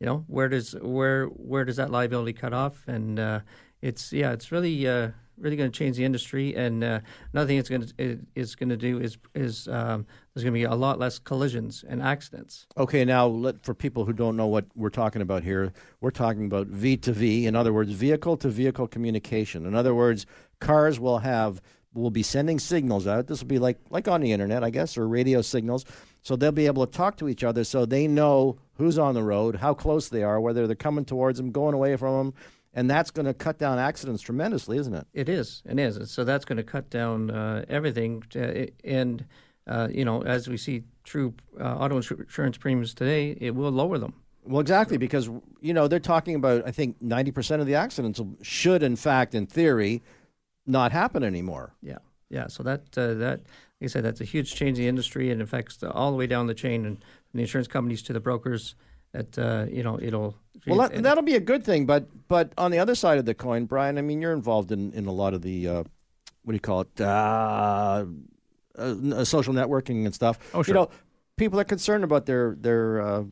you 0.00 0.06
know, 0.06 0.24
where 0.26 0.48
does 0.48 0.72
where 0.80 1.26
where 1.26 1.64
does 1.64 1.76
that 1.76 1.90
liability 1.90 2.32
cut 2.32 2.52
off? 2.52 2.84
And 2.86 3.18
uh, 3.18 3.40
it's 3.82 4.12
yeah, 4.12 4.32
it's 4.32 4.52
really. 4.52 4.86
Uh, 4.86 5.10
Really 5.40 5.54
going 5.54 5.70
to 5.70 5.78
change 5.78 5.96
the 5.96 6.04
industry, 6.04 6.56
and 6.56 6.82
uh, 6.82 6.98
another 7.32 7.46
thing 7.46 7.58
it's 7.58 7.68
going 7.68 7.86
to 7.86 7.94
it, 7.96 8.18
is 8.34 8.56
going 8.56 8.70
to 8.70 8.76
do 8.76 8.98
is 8.98 9.18
is 9.36 9.68
um, 9.68 10.04
there's 10.34 10.42
going 10.42 10.52
to 10.52 10.58
be 10.58 10.64
a 10.64 10.74
lot 10.74 10.98
less 10.98 11.20
collisions 11.20 11.84
and 11.88 12.02
accidents. 12.02 12.66
Okay, 12.76 13.04
now 13.04 13.28
let, 13.28 13.64
for 13.64 13.72
people 13.72 14.04
who 14.04 14.12
don't 14.12 14.36
know 14.36 14.48
what 14.48 14.64
we're 14.74 14.90
talking 14.90 15.22
about 15.22 15.44
here, 15.44 15.72
we're 16.00 16.10
talking 16.10 16.46
about 16.46 16.66
V 16.66 16.96
to 16.96 17.12
V. 17.12 17.46
In 17.46 17.54
other 17.54 17.72
words, 17.72 17.92
vehicle 17.92 18.36
to 18.38 18.48
vehicle 18.48 18.88
communication. 18.88 19.64
In 19.64 19.76
other 19.76 19.94
words, 19.94 20.26
cars 20.58 20.98
will 20.98 21.20
have 21.20 21.62
will 21.94 22.10
be 22.10 22.24
sending 22.24 22.58
signals 22.58 23.06
out. 23.06 23.28
This 23.28 23.40
will 23.40 23.46
be 23.46 23.60
like 23.60 23.78
like 23.90 24.08
on 24.08 24.20
the 24.22 24.32
internet, 24.32 24.64
I 24.64 24.70
guess, 24.70 24.98
or 24.98 25.06
radio 25.06 25.40
signals. 25.40 25.84
So 26.28 26.36
they'll 26.36 26.52
be 26.52 26.66
able 26.66 26.86
to 26.86 26.92
talk 26.92 27.16
to 27.16 27.28
each 27.30 27.42
other, 27.42 27.64
so 27.64 27.86
they 27.86 28.06
know 28.06 28.58
who's 28.74 28.98
on 28.98 29.14
the 29.14 29.22
road, 29.22 29.56
how 29.56 29.72
close 29.72 30.10
they 30.10 30.22
are, 30.22 30.38
whether 30.38 30.66
they're 30.66 30.76
coming 30.76 31.06
towards 31.06 31.38
them, 31.38 31.52
going 31.52 31.72
away 31.72 31.96
from 31.96 32.18
them, 32.18 32.34
and 32.74 32.90
that's 32.90 33.10
going 33.10 33.24
to 33.24 33.32
cut 33.32 33.56
down 33.56 33.78
accidents 33.78 34.20
tremendously, 34.20 34.76
isn't 34.76 34.92
it? 34.92 35.06
It 35.14 35.30
is, 35.30 35.62
it 35.64 35.78
is. 35.78 36.10
So 36.10 36.24
that's 36.24 36.44
going 36.44 36.58
to 36.58 36.62
cut 36.62 36.90
down 36.90 37.30
uh, 37.30 37.64
everything. 37.70 38.22
To, 38.28 38.68
and 38.84 39.24
uh, 39.66 39.88
you 39.90 40.04
know, 40.04 40.22
as 40.22 40.48
we 40.48 40.58
see 40.58 40.82
true 41.02 41.32
uh, 41.58 41.64
auto 41.64 41.98
insur- 41.98 42.20
insurance 42.20 42.58
premiums 42.58 42.92
today, 42.92 43.34
it 43.40 43.54
will 43.54 43.70
lower 43.70 43.96
them. 43.96 44.12
Well, 44.44 44.60
exactly, 44.60 44.98
because 44.98 45.30
you 45.62 45.72
know 45.72 45.88
they're 45.88 45.98
talking 45.98 46.34
about. 46.34 46.66
I 46.66 46.72
think 46.72 47.00
ninety 47.00 47.30
percent 47.30 47.62
of 47.62 47.66
the 47.66 47.76
accidents 47.76 48.20
should, 48.42 48.82
in 48.82 48.96
fact, 48.96 49.34
in 49.34 49.46
theory, 49.46 50.02
not 50.66 50.92
happen 50.92 51.24
anymore. 51.24 51.72
Yeah, 51.80 52.00
yeah. 52.28 52.48
So 52.48 52.62
that 52.64 52.82
uh, 52.98 53.14
that, 53.14 53.40
like 53.80 53.88
I 53.88 53.92
said, 53.92 54.04
that's 54.04 54.20
a 54.20 54.24
huge 54.24 54.54
change 54.54 54.78
in 54.78 54.84
the 54.84 54.88
industry 54.88 55.30
and 55.30 55.40
affects 55.40 55.76
the, 55.76 55.90
all 55.92 56.10
the 56.10 56.16
way 56.16 56.26
down 56.26 56.46
the 56.46 56.54
chain, 56.54 56.84
and 56.84 56.98
from 56.98 57.38
the 57.38 57.42
insurance 57.42 57.68
companies 57.68 58.02
to 58.02 58.12
the 58.12 58.20
brokers. 58.20 58.74
That 59.12 59.38
uh, 59.38 59.66
you 59.70 59.82
know, 59.82 59.98
it'll. 60.00 60.36
Well, 60.66 60.88
that, 60.88 61.02
that'll 61.02 61.22
be 61.22 61.36
a 61.36 61.40
good 61.40 61.64
thing, 61.64 61.86
but 61.86 62.08
but 62.28 62.52
on 62.58 62.70
the 62.70 62.78
other 62.78 62.94
side 62.94 63.18
of 63.18 63.24
the 63.24 63.34
coin, 63.34 63.64
Brian, 63.64 63.96
I 63.96 64.02
mean, 64.02 64.20
you're 64.20 64.32
involved 64.32 64.72
in, 64.72 64.92
in 64.92 65.06
a 65.06 65.12
lot 65.12 65.32
of 65.32 65.42
the 65.42 65.68
uh, 65.68 65.84
what 66.42 66.52
do 66.52 66.54
you 66.54 66.60
call 66.60 66.80
it, 66.82 67.00
uh, 67.00 68.04
uh, 68.76 69.24
social 69.24 69.54
networking 69.54 70.04
and 70.04 70.14
stuff. 70.14 70.38
Oh, 70.52 70.62
sure. 70.62 70.74
You 70.74 70.80
know, 70.80 70.90
people 71.36 71.60
are 71.60 71.64
concerned 71.64 72.04
about 72.04 72.26
their 72.26 72.56
their 72.58 73.00
uh, 73.00 73.24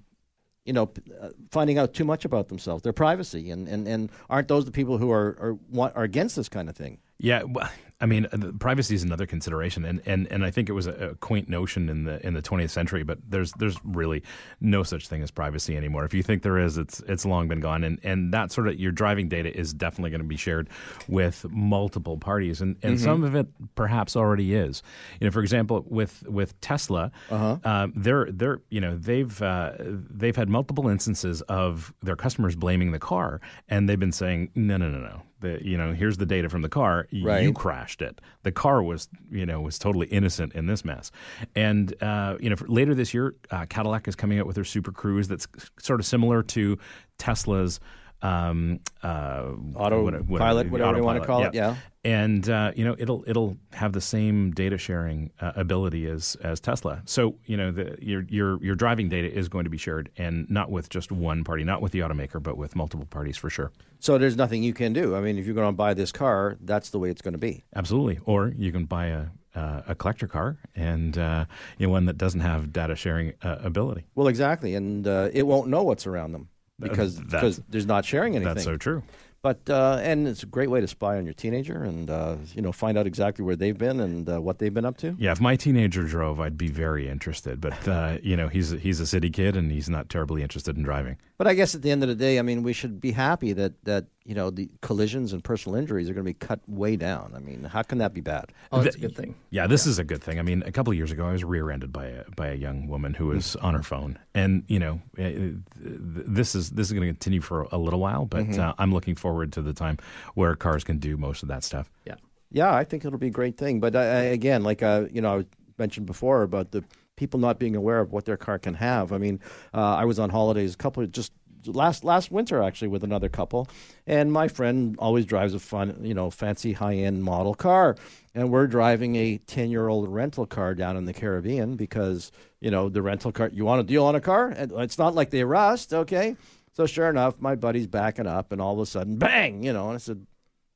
you 0.64 0.72
know 0.72 0.86
p- 0.86 1.02
uh, 1.20 1.30
finding 1.50 1.78
out 1.78 1.92
too 1.92 2.04
much 2.04 2.24
about 2.24 2.48
themselves, 2.48 2.82
their 2.82 2.92
privacy, 2.92 3.50
and, 3.50 3.68
and, 3.68 3.86
and 3.86 4.10
aren't 4.30 4.48
those 4.48 4.64
the 4.64 4.70
people 4.70 4.98
who 4.98 5.10
are 5.10 5.36
are 5.40 5.58
want, 5.70 5.94
are 5.96 6.04
against 6.04 6.36
this 6.36 6.48
kind 6.48 6.68
of 6.68 6.76
thing? 6.76 6.98
Yeah, 7.18 7.42
well, 7.44 7.70
I 7.98 8.04
mean, 8.04 8.26
uh, 8.26 8.52
privacy 8.58 8.94
is 8.94 9.02
another 9.02 9.24
consideration, 9.24 9.86
and, 9.86 10.02
and, 10.04 10.30
and 10.30 10.44
I 10.44 10.50
think 10.50 10.68
it 10.68 10.72
was 10.72 10.86
a, 10.86 10.92
a, 10.92 11.14
quaint 11.14 11.48
notion 11.48 11.88
in 11.88 12.04
the 12.04 12.24
in 12.26 12.34
the 12.34 12.42
20th 12.42 12.68
century. 12.68 13.04
But 13.04 13.18
there's 13.26 13.52
there's 13.52 13.78
really 13.84 14.22
no 14.60 14.82
such 14.82 15.08
thing 15.08 15.22
as 15.22 15.30
privacy 15.30 15.78
anymore. 15.78 16.04
If 16.04 16.12
you 16.12 16.22
think 16.22 16.42
there 16.42 16.58
is, 16.58 16.76
it's 16.76 17.00
it's 17.08 17.24
long 17.24 17.48
been 17.48 17.60
gone. 17.60 17.84
And 17.84 17.98
and 18.02 18.34
that 18.34 18.52
sort 18.52 18.68
of 18.68 18.78
your 18.78 18.92
driving 18.92 19.30
data 19.30 19.56
is 19.56 19.72
definitely 19.72 20.10
going 20.10 20.20
to 20.20 20.26
be 20.26 20.36
shared 20.36 20.68
with 21.08 21.46
multiple 21.48 22.18
parties, 22.18 22.60
and, 22.60 22.76
and 22.82 22.96
mm-hmm. 22.96 23.04
some 23.04 23.24
of 23.24 23.34
it 23.34 23.46
perhaps 23.74 24.14
already 24.14 24.54
is. 24.54 24.82
You 25.18 25.26
know, 25.26 25.30
for 25.30 25.40
example, 25.40 25.82
with 25.88 26.22
with 26.28 26.60
Tesla, 26.60 27.10
uh-huh. 27.30 27.58
uh, 27.64 27.88
they're 27.96 28.30
they're 28.30 28.60
you 28.68 28.82
know 28.82 28.94
they've 28.94 29.40
uh, 29.40 29.72
they've 29.78 30.36
had 30.36 30.50
multiple 30.50 30.88
instances 30.88 31.40
of 31.42 31.94
their 32.02 32.16
customers 32.16 32.56
blaming 32.56 32.92
the 32.92 32.98
car, 32.98 33.40
and 33.70 33.88
they've 33.88 33.98
been 33.98 34.12
saying 34.12 34.50
no 34.54 34.76
no 34.76 34.90
no 34.90 34.98
no 34.98 35.22
the 35.40 35.58
you 35.64 35.76
know 35.76 35.92
here's 35.92 36.16
the 36.16 36.26
data 36.26 36.48
from 36.48 36.62
the 36.62 36.68
car 36.68 37.06
right. 37.22 37.42
you 37.42 37.52
crashed 37.52 38.02
it 38.02 38.20
the 38.42 38.52
car 38.52 38.82
was 38.82 39.08
you 39.30 39.44
know 39.44 39.60
was 39.60 39.78
totally 39.78 40.06
innocent 40.08 40.52
in 40.54 40.66
this 40.66 40.84
mess 40.84 41.10
and 41.54 41.94
uh, 42.02 42.36
you 42.40 42.48
know 42.48 42.56
later 42.66 42.94
this 42.94 43.12
year 43.12 43.34
uh, 43.50 43.66
Cadillac 43.66 44.08
is 44.08 44.16
coming 44.16 44.38
out 44.38 44.46
with 44.46 44.54
their 44.54 44.64
Super 44.64 44.92
Cruise 44.92 45.28
that's 45.28 45.46
sort 45.78 46.00
of 46.00 46.06
similar 46.06 46.42
to 46.42 46.78
Tesla's 47.18 47.80
um, 48.26 48.80
uh, 49.02 49.52
auto 49.74 50.02
what, 50.02 50.40
pilot, 50.40 50.70
whatever 50.70 50.98
you 50.98 51.04
want 51.04 51.20
to 51.20 51.26
call 51.26 51.40
yeah. 51.40 51.48
it. 51.48 51.54
Yeah, 51.54 51.76
and 52.04 52.48
uh, 52.48 52.72
you 52.74 52.84
know 52.84 52.96
it'll 52.98 53.24
it'll 53.26 53.56
have 53.72 53.92
the 53.92 54.00
same 54.00 54.50
data 54.50 54.78
sharing 54.78 55.30
uh, 55.40 55.52
ability 55.56 56.06
as 56.06 56.36
as 56.42 56.60
Tesla. 56.60 57.02
So 57.04 57.36
you 57.46 57.56
know 57.56 57.70
the, 57.70 57.96
your 58.00 58.22
your 58.28 58.62
your 58.62 58.74
driving 58.74 59.08
data 59.08 59.32
is 59.32 59.48
going 59.48 59.64
to 59.64 59.70
be 59.70 59.78
shared, 59.78 60.10
and 60.16 60.48
not 60.50 60.70
with 60.70 60.88
just 60.88 61.12
one 61.12 61.44
party, 61.44 61.64
not 61.64 61.80
with 61.82 61.92
the 61.92 62.00
automaker, 62.00 62.42
but 62.42 62.56
with 62.56 62.74
multiple 62.74 63.06
parties 63.06 63.36
for 63.36 63.50
sure. 63.50 63.70
So 64.00 64.18
there's 64.18 64.36
nothing 64.36 64.62
you 64.62 64.74
can 64.74 64.92
do. 64.92 65.14
I 65.14 65.20
mean, 65.20 65.38
if 65.38 65.46
you're 65.46 65.54
going 65.54 65.68
to 65.68 65.72
buy 65.72 65.94
this 65.94 66.12
car, 66.12 66.56
that's 66.60 66.90
the 66.90 66.98
way 66.98 67.10
it's 67.10 67.22
going 67.22 67.32
to 67.32 67.38
be. 67.38 67.64
Absolutely, 67.74 68.18
or 68.24 68.52
you 68.56 68.72
can 68.72 68.86
buy 68.86 69.06
a 69.06 69.26
uh, 69.54 69.82
a 69.88 69.94
collector 69.94 70.26
car 70.26 70.58
and 70.74 71.16
uh, 71.16 71.46
you 71.78 71.86
know, 71.86 71.92
one 71.92 72.04
that 72.06 72.18
doesn't 72.18 72.40
have 72.40 72.72
data 72.72 72.94
sharing 72.96 73.32
uh, 73.42 73.56
ability. 73.60 74.04
Well, 74.14 74.28
exactly, 74.28 74.74
and 74.74 75.06
uh, 75.06 75.30
it 75.32 75.46
won't 75.46 75.68
know 75.68 75.82
what's 75.82 76.06
around 76.06 76.32
them 76.32 76.48
because 76.78 77.18
because 77.18 77.60
there's 77.68 77.86
not 77.86 78.04
sharing 78.04 78.36
anything. 78.36 78.54
That's 78.54 78.64
so 78.64 78.76
true. 78.76 79.02
But 79.42 79.70
uh, 79.70 80.00
and 80.02 80.26
it's 80.26 80.42
a 80.42 80.46
great 80.46 80.70
way 80.70 80.80
to 80.80 80.88
spy 80.88 81.18
on 81.18 81.24
your 81.24 81.34
teenager 81.34 81.84
and 81.84 82.10
uh, 82.10 82.34
you 82.54 82.62
know 82.62 82.72
find 82.72 82.98
out 82.98 83.06
exactly 83.06 83.44
where 83.44 83.54
they've 83.54 83.78
been 83.78 84.00
and 84.00 84.28
uh, 84.28 84.40
what 84.40 84.58
they've 84.58 84.74
been 84.74 84.84
up 84.84 84.96
to. 84.98 85.14
Yeah, 85.18 85.30
if 85.30 85.40
my 85.40 85.54
teenager 85.54 86.02
drove, 86.02 86.40
I'd 86.40 86.58
be 86.58 86.66
very 86.66 87.08
interested. 87.08 87.60
But 87.60 87.86
uh, 87.86 88.18
you 88.22 88.36
know, 88.36 88.48
he's 88.48 88.70
he's 88.70 88.98
a 88.98 89.06
city 89.06 89.30
kid 89.30 89.54
and 89.54 89.70
he's 89.70 89.88
not 89.88 90.08
terribly 90.08 90.42
interested 90.42 90.76
in 90.76 90.82
driving. 90.82 91.18
But 91.38 91.46
I 91.46 91.54
guess 91.54 91.74
at 91.74 91.82
the 91.82 91.90
end 91.90 92.02
of 92.02 92.08
the 92.08 92.14
day, 92.14 92.38
I 92.38 92.42
mean, 92.42 92.62
we 92.62 92.72
should 92.72 93.00
be 93.00 93.12
happy 93.12 93.52
that 93.52 93.84
that 93.84 94.06
you 94.24 94.34
know 94.34 94.50
the 94.50 94.70
collisions 94.80 95.32
and 95.32 95.44
personal 95.44 95.76
injuries 95.76 96.08
are 96.08 96.14
going 96.14 96.24
to 96.24 96.30
be 96.30 96.34
cut 96.34 96.60
way 96.66 96.96
down. 96.96 97.32
I 97.36 97.40
mean, 97.40 97.64
how 97.64 97.82
can 97.82 97.98
that 97.98 98.14
be 98.14 98.22
bad? 98.22 98.52
Oh, 98.72 98.80
that's 98.80 98.96
a 98.96 98.98
good 98.98 99.14
thing. 99.14 99.34
Yeah, 99.50 99.66
this 99.66 99.84
yeah. 99.84 99.90
is 99.90 99.98
a 99.98 100.04
good 100.04 100.22
thing. 100.22 100.38
I 100.38 100.42
mean, 100.42 100.62
a 100.64 100.72
couple 100.72 100.92
of 100.92 100.96
years 100.96 101.12
ago, 101.12 101.26
I 101.26 101.32
was 101.32 101.44
rear-ended 101.44 101.92
by 101.92 102.06
a 102.06 102.24
by 102.36 102.48
a 102.48 102.54
young 102.54 102.88
woman 102.88 103.12
who 103.12 103.26
was 103.26 103.54
on 103.56 103.74
her 103.74 103.82
phone, 103.82 104.18
and 104.34 104.64
you 104.68 104.78
know, 104.78 105.00
eh, 105.18 105.50
this 105.76 106.54
is 106.54 106.70
this 106.70 106.86
is 106.86 106.92
going 106.92 107.06
to 107.06 107.12
continue 107.12 107.42
for 107.42 107.68
a 107.70 107.78
little 107.78 108.00
while. 108.00 108.24
But 108.24 108.46
mm-hmm. 108.46 108.60
uh, 108.60 108.72
I'm 108.78 108.92
looking 108.92 109.14
forward 109.14 109.52
to 109.54 109.62
the 109.62 109.74
time 109.74 109.98
where 110.34 110.54
cars 110.56 110.84
can 110.84 110.98
do 110.98 111.18
most 111.18 111.42
of 111.42 111.48
that 111.48 111.64
stuff. 111.64 111.90
Yeah, 112.06 112.14
yeah, 112.50 112.74
I 112.74 112.84
think 112.84 113.04
it'll 113.04 113.18
be 113.18 113.26
a 113.26 113.30
great 113.30 113.58
thing. 113.58 113.80
But 113.80 113.94
uh, 113.94 113.98
again, 113.98 114.62
like 114.62 114.82
uh, 114.82 115.04
you 115.10 115.20
know, 115.20 115.40
I 115.40 115.44
mentioned 115.78 116.06
before 116.06 116.42
about 116.42 116.70
the 116.70 116.82
people 117.16 117.40
not 117.40 117.58
being 117.58 117.74
aware 117.74 118.00
of 118.00 118.12
what 118.12 118.24
their 118.24 118.36
car 118.36 118.58
can 118.58 118.74
have. 118.74 119.12
I 119.12 119.18
mean, 119.18 119.40
uh, 119.74 119.96
I 119.96 120.04
was 120.04 120.18
on 120.18 120.30
holidays 120.30 120.74
a 120.74 120.76
couple 120.76 121.04
just 121.06 121.32
last 121.66 122.04
last 122.04 122.30
winter 122.30 122.62
actually 122.62 122.88
with 122.88 123.02
another 123.02 123.28
couple, 123.28 123.68
and 124.06 124.32
my 124.32 124.48
friend 124.48 124.96
always 124.98 125.26
drives 125.26 125.54
a 125.54 125.58
fun, 125.58 125.98
you 126.02 126.14
know, 126.14 126.30
fancy 126.30 126.74
high 126.74 126.94
end 126.94 127.24
model 127.24 127.54
car, 127.54 127.96
and 128.34 128.50
we're 128.50 128.66
driving 128.66 129.16
a 129.16 129.38
ten 129.38 129.70
year 129.70 129.88
old 129.88 130.08
rental 130.08 130.46
car 130.46 130.74
down 130.74 130.96
in 130.96 131.06
the 131.06 131.12
Caribbean 131.12 131.76
because 131.76 132.30
you 132.60 132.70
know 132.70 132.88
the 132.88 133.02
rental 133.02 133.32
car. 133.32 133.50
You 133.52 133.64
want 133.64 133.80
a 133.80 133.84
deal 133.84 134.04
on 134.04 134.14
a 134.14 134.20
car? 134.20 134.54
It's 134.56 134.98
not 134.98 135.14
like 135.14 135.30
they 135.30 135.44
rust, 135.44 135.92
okay? 135.92 136.36
So 136.72 136.86
sure 136.86 137.08
enough, 137.08 137.40
my 137.40 137.54
buddy's 137.54 137.86
backing 137.86 138.26
up, 138.26 138.52
and 138.52 138.60
all 138.60 138.74
of 138.74 138.80
a 138.80 138.86
sudden, 138.86 139.16
bang! 139.16 139.62
You 139.62 139.72
know, 139.72 139.86
and 139.86 139.94
I 139.94 139.98
said, 139.98 140.26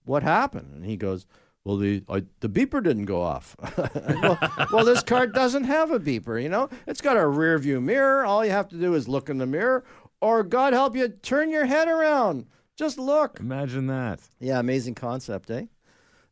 "What 0.04 0.22
happened?" 0.22 0.72
And 0.74 0.84
he 0.84 0.96
goes, 0.96 1.26
"Well, 1.64 1.76
the 1.76 2.02
I, 2.08 2.24
the 2.40 2.48
beeper 2.48 2.82
didn't 2.82 3.06
go 3.06 3.22
off." 3.22 3.56
well, 4.22 4.38
well, 4.72 4.84
this 4.84 5.02
car 5.02 5.26
doesn't 5.26 5.64
have 5.64 5.90
a 5.90 6.00
beeper. 6.00 6.42
You 6.42 6.48
know, 6.48 6.68
it's 6.86 7.00
got 7.00 7.16
a 7.16 7.26
rear 7.26 7.58
view 7.58 7.80
mirror. 7.80 8.24
All 8.24 8.44
you 8.44 8.50
have 8.50 8.68
to 8.68 8.76
do 8.76 8.94
is 8.94 9.08
look 9.08 9.28
in 9.28 9.38
the 9.38 9.46
mirror, 9.46 9.84
or 10.20 10.42
God 10.42 10.72
help 10.72 10.96
you, 10.96 11.08
turn 11.08 11.50
your 11.50 11.66
head 11.66 11.88
around. 11.88 12.46
Just 12.76 12.98
look. 12.98 13.40
Imagine 13.40 13.86
that. 13.88 14.20
Yeah, 14.38 14.58
amazing 14.58 14.94
concept, 14.94 15.50
eh? 15.50 15.66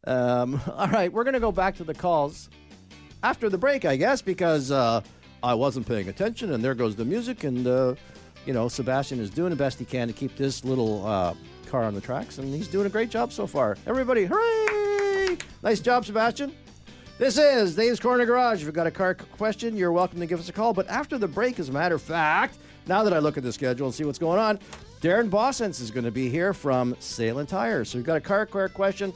Um, 0.06 0.60
all 0.74 0.88
right, 0.88 1.12
we're 1.12 1.24
gonna 1.24 1.40
go 1.40 1.52
back 1.52 1.76
to 1.76 1.84
the 1.84 1.94
calls 1.94 2.48
after 3.22 3.48
the 3.48 3.58
break, 3.58 3.84
I 3.84 3.96
guess, 3.96 4.22
because 4.22 4.70
uh, 4.70 5.02
I 5.42 5.54
wasn't 5.54 5.86
paying 5.86 6.08
attention, 6.08 6.52
and 6.52 6.64
there 6.64 6.74
goes 6.74 6.96
the 6.96 7.04
music, 7.04 7.44
and. 7.44 7.66
Uh, 7.66 7.94
you 8.46 8.54
know, 8.54 8.66
Sebastian 8.66 9.20
is 9.20 9.28
doing 9.28 9.50
the 9.50 9.56
best 9.56 9.78
he 9.78 9.84
can 9.84 10.08
to 10.08 10.14
keep 10.14 10.34
this 10.36 10.64
little 10.64 11.06
uh, 11.06 11.34
car 11.66 11.84
on 11.84 11.94
the 11.94 12.00
tracks, 12.00 12.38
and 12.38 12.52
he's 12.54 12.66
doing 12.66 12.86
a 12.86 12.88
great 12.88 13.10
job 13.10 13.30
so 13.30 13.46
far. 13.46 13.76
Everybody, 13.86 14.24
hooray! 14.24 14.77
Nice 15.62 15.80
job, 15.80 16.04
Sebastian. 16.04 16.54
This 17.18 17.36
is 17.36 17.74
Dave's 17.74 17.98
Corner 17.98 18.24
Garage. 18.24 18.60
If 18.60 18.66
you've 18.66 18.74
got 18.74 18.86
a 18.86 18.92
car 18.92 19.14
question, 19.14 19.76
you're 19.76 19.90
welcome 19.90 20.20
to 20.20 20.26
give 20.26 20.38
us 20.38 20.48
a 20.48 20.52
call. 20.52 20.72
But 20.72 20.88
after 20.88 21.18
the 21.18 21.26
break, 21.26 21.58
as 21.58 21.68
a 21.68 21.72
matter 21.72 21.96
of 21.96 22.02
fact, 22.02 22.58
now 22.86 23.02
that 23.02 23.12
I 23.12 23.18
look 23.18 23.36
at 23.36 23.42
the 23.42 23.52
schedule 23.52 23.86
and 23.86 23.94
see 23.94 24.04
what's 24.04 24.20
going 24.20 24.38
on, 24.38 24.60
Darren 25.00 25.28
Bossense 25.28 25.80
is 25.80 25.90
going 25.90 26.04
to 26.04 26.12
be 26.12 26.28
here 26.28 26.54
from 26.54 26.94
Sailun 26.94 27.48
Tire. 27.48 27.84
So 27.84 27.98
you've 27.98 28.06
got 28.06 28.16
a 28.16 28.20
car 28.20 28.46
care 28.46 28.68
question, 28.68 29.12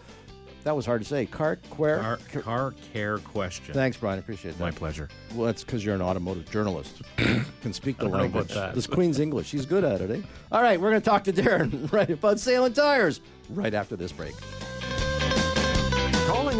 that 0.64 0.76
was 0.76 0.86
hard 0.86 1.02
to 1.02 1.06
say. 1.06 1.26
Car, 1.26 1.56
care. 1.76 1.98
car, 1.98 2.18
car 2.42 2.74
care 2.92 3.18
question. 3.18 3.74
Thanks, 3.74 3.96
Brian. 3.96 4.18
Appreciate 4.18 4.52
that. 4.52 4.60
My 4.60 4.70
pleasure. 4.70 5.08
Well, 5.34 5.46
that's 5.46 5.64
because 5.64 5.84
you're 5.84 5.94
an 5.94 6.02
automotive 6.02 6.50
journalist. 6.50 7.02
Can 7.16 7.72
speak 7.72 7.98
the 7.98 8.08
language. 8.08 8.52
This 8.74 8.86
Queen's 8.86 9.18
English. 9.18 9.50
He's 9.50 9.66
good 9.66 9.84
at 9.84 10.00
it, 10.00 10.10
eh? 10.10 10.20
All 10.52 10.62
right, 10.62 10.80
we're 10.80 10.90
going 10.90 11.02
to 11.02 11.08
talk 11.08 11.24
to 11.24 11.32
Darren 11.32 11.90
right 11.92 12.10
about 12.10 12.36
Sailun 12.36 12.74
Tires 12.74 13.20
right 13.50 13.74
after 13.74 13.96
this 13.96 14.12
break. 14.12 14.34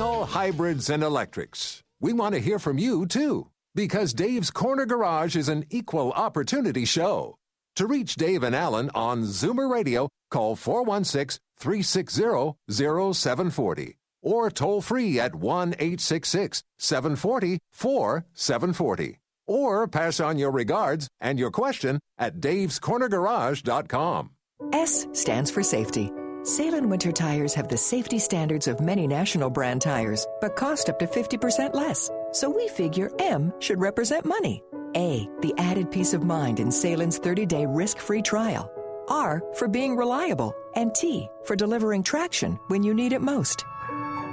All 0.02 0.24
hybrids 0.24 0.90
and 0.90 1.04
electrics. 1.04 1.80
We 2.00 2.12
want 2.12 2.34
to 2.34 2.40
hear 2.40 2.58
from 2.58 2.76
you, 2.76 3.06
too, 3.06 3.50
because 3.72 4.12
Dave's 4.12 4.50
Corner 4.50 4.84
Garage 4.84 5.36
is 5.36 5.48
an 5.48 5.64
equal 5.70 6.10
opportunity 6.10 6.84
show. 6.84 7.36
To 7.76 7.86
reach 7.86 8.16
Dave 8.16 8.42
and 8.42 8.52
Alan 8.54 8.90
on 8.96 9.22
Zoomer 9.22 9.70
Radio, 9.70 10.08
call 10.28 10.56
416 10.56 11.38
360 11.56 12.56
0740 12.68 13.94
or 14.22 14.50
toll 14.50 14.80
free 14.82 15.20
at 15.20 15.36
1 15.36 15.74
866 15.74 16.64
740 16.80 17.60
4740 17.70 19.18
or 19.46 19.86
pass 19.86 20.18
on 20.18 20.36
your 20.36 20.50
regards 20.50 21.06
and 21.20 21.38
your 21.38 21.52
question 21.52 22.00
at 22.18 22.40
davescornergarage.com. 22.40 24.30
S 24.72 25.06
stands 25.12 25.50
for 25.50 25.62
safety. 25.62 26.10
Sailun 26.42 26.88
winter 26.88 27.12
tires 27.12 27.55
have 27.55 27.68
the 27.68 27.76
safety 27.76 28.18
standards 28.18 28.66
of 28.66 28.81
many 28.81 29.07
national 29.07 29.48
brand 29.48 29.81
tires, 29.81 30.26
but 30.40 30.57
cost 30.57 30.88
up 30.88 30.98
to 30.98 31.07
50% 31.07 31.72
less. 31.72 32.11
So 32.33 32.50
we 32.50 32.66
figure 32.66 33.12
M 33.20 33.52
should 33.61 33.78
represent 33.78 34.24
money. 34.24 34.61
A, 34.96 35.28
the 35.40 35.55
added 35.57 35.92
peace 35.92 36.14
of 36.14 36.24
mind 36.24 36.59
in 36.59 36.68
Sailun's 36.68 37.18
30 37.18 37.46
day 37.46 37.64
risk 37.64 37.98
free 37.98 38.22
trial. 38.22 38.72
R 39.07 39.40
for 39.55 39.68
being 39.68 39.96
reliable, 39.96 40.52
and 40.74 40.92
T 40.92 41.28
for 41.44 41.55
delivering 41.55 42.02
traction 42.02 42.59
when 42.66 42.83
you 42.83 42.92
need 42.92 43.12
it 43.12 43.20
most. 43.20 43.64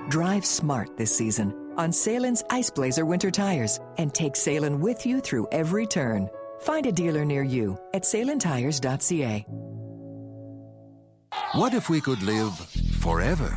Drive 0.10 0.48
smart 0.48 0.98
this 0.98 1.16
season 1.16 1.74
on 1.78 1.92
Sailun's 1.92 2.44
Ice 2.50 2.72
Blazer 2.72 3.06
winter 3.06 3.30
tires 3.30 3.80
and 4.00 4.12
take 4.12 4.34
Sailun 4.34 4.80
with 4.80 5.06
you 5.06 5.22
through 5.22 5.48
every 5.52 5.86
turn. 5.86 6.28
Find 6.62 6.88
a 6.88 6.92
dealer 6.92 7.24
near 7.24 7.44
you 7.44 7.78
at 7.94 8.02
sailuntires.ca. 8.02 9.46
What 11.54 11.74
if 11.74 11.90
we 11.90 12.02
could 12.02 12.22
live 12.22 12.58
forever? 13.00 13.56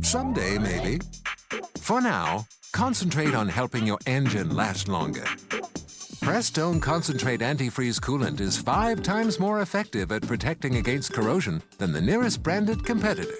Someday, 0.00 0.58
maybe. 0.58 1.00
For 1.76 2.00
now, 2.00 2.46
concentrate 2.72 3.34
on 3.34 3.48
helping 3.48 3.86
your 3.86 3.98
engine 4.06 4.54
last 4.54 4.88
longer. 4.88 5.24
Prestone 6.20 6.80
Concentrate 6.80 7.40
Antifreeze 7.40 8.00
Coolant 8.00 8.40
is 8.40 8.58
five 8.58 9.02
times 9.02 9.40
more 9.40 9.60
effective 9.60 10.12
at 10.12 10.26
protecting 10.26 10.76
against 10.76 11.12
corrosion 11.12 11.62
than 11.78 11.92
the 11.92 12.00
nearest 12.00 12.42
branded 12.42 12.84
competitor. 12.84 13.34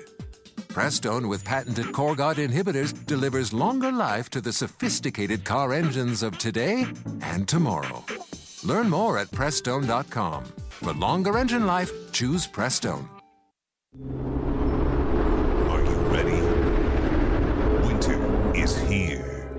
Prestone 0.68 1.28
with 1.28 1.44
patented 1.44 1.92
Corguard 1.92 2.36
inhibitors 2.36 2.94
delivers 3.06 3.52
longer 3.52 3.90
life 3.90 4.30
to 4.30 4.40
the 4.40 4.52
sophisticated 4.52 5.44
car 5.44 5.72
engines 5.72 6.22
of 6.22 6.38
today 6.38 6.86
and 7.22 7.48
tomorrow. 7.48 8.04
Learn 8.64 8.88
more 8.88 9.18
at 9.18 9.30
Prestone.com. 9.32 10.44
For 10.78 10.92
longer 10.92 11.36
engine 11.38 11.66
life, 11.66 11.90
choose 12.12 12.46
Prestone. 12.46 13.08
Are 15.68 15.80
you 15.80 15.96
ready? 16.06 16.40
Winter 17.84 18.54
is 18.54 18.78
here. 18.88 19.50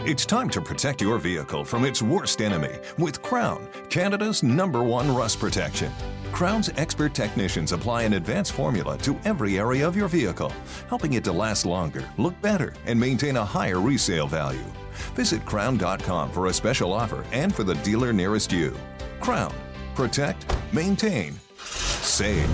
It's 0.00 0.26
time 0.26 0.50
to 0.50 0.60
protect 0.60 1.00
your 1.00 1.18
vehicle 1.18 1.64
from 1.64 1.86
its 1.86 2.02
worst 2.02 2.42
enemy 2.42 2.78
with 2.98 3.22
Crown, 3.22 3.66
Canada's 3.88 4.42
number 4.42 4.82
one 4.82 5.16
rust 5.16 5.40
protection. 5.40 5.90
Crown's 6.30 6.68
expert 6.76 7.14
technicians 7.14 7.72
apply 7.72 8.02
an 8.02 8.12
advanced 8.12 8.52
formula 8.52 8.98
to 8.98 9.18
every 9.24 9.58
area 9.58 9.88
of 9.88 9.96
your 9.96 10.08
vehicle, 10.08 10.52
helping 10.90 11.14
it 11.14 11.24
to 11.24 11.32
last 11.32 11.64
longer, 11.64 12.06
look 12.18 12.38
better, 12.42 12.74
and 12.84 13.00
maintain 13.00 13.38
a 13.38 13.44
higher 13.44 13.80
resale 13.80 14.26
value. 14.26 14.70
Visit 15.14 15.46
crown.com 15.46 16.30
for 16.32 16.48
a 16.48 16.52
special 16.52 16.92
offer 16.92 17.24
and 17.32 17.54
for 17.54 17.64
the 17.64 17.76
dealer 17.76 18.12
nearest 18.12 18.52
you. 18.52 18.76
Crown. 19.20 19.54
Protect, 19.94 20.44
maintain, 20.72 21.38
save. 21.56 22.50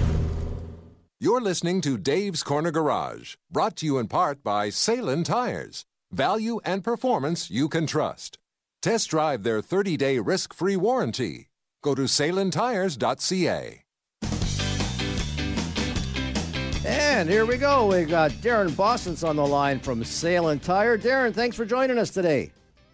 You're 1.19 1.41
listening 1.41 1.81
to 1.83 1.97
Dave's 1.97 2.43
Corner 2.43 2.71
Garage, 2.71 3.37
brought 3.51 3.77
to 3.77 3.87
you 3.87 3.99
in 3.99 4.09
part 4.09 4.43
by 4.43 4.69
Sailun 4.69 5.25
Tires. 5.25 5.87
Value 6.13 6.61
and 6.65 6.85
performance 6.85 7.51
you 7.51 7.69
can 7.69 7.87
trust. 7.87 8.39
Test 8.83 9.09
drive 9.09 9.43
their 9.43 9.63
30 9.63 9.97
day 9.97 10.19
risk 10.19 10.53
free 10.53 10.77
warranty. 10.77 11.49
Go 11.83 11.95
to 11.95 12.03
sailuntires.ca. 12.03 13.83
And 16.85 17.29
here 17.29 17.47
we 17.47 17.57
go. 17.57 17.87
We 17.87 18.05
got 18.05 18.31
Darren 18.33 18.77
Boston's 18.77 19.25
on 19.25 19.37
the 19.37 19.47
line 19.47 19.81
from 19.81 20.03
Sailun 20.03 20.63
Tire. 20.63 20.99
Darren, 20.99 21.35
thanks 21.35 21.57
for 21.57 21.65
joining 21.65 21.99
us 21.99 22.11
today. 22.11 22.53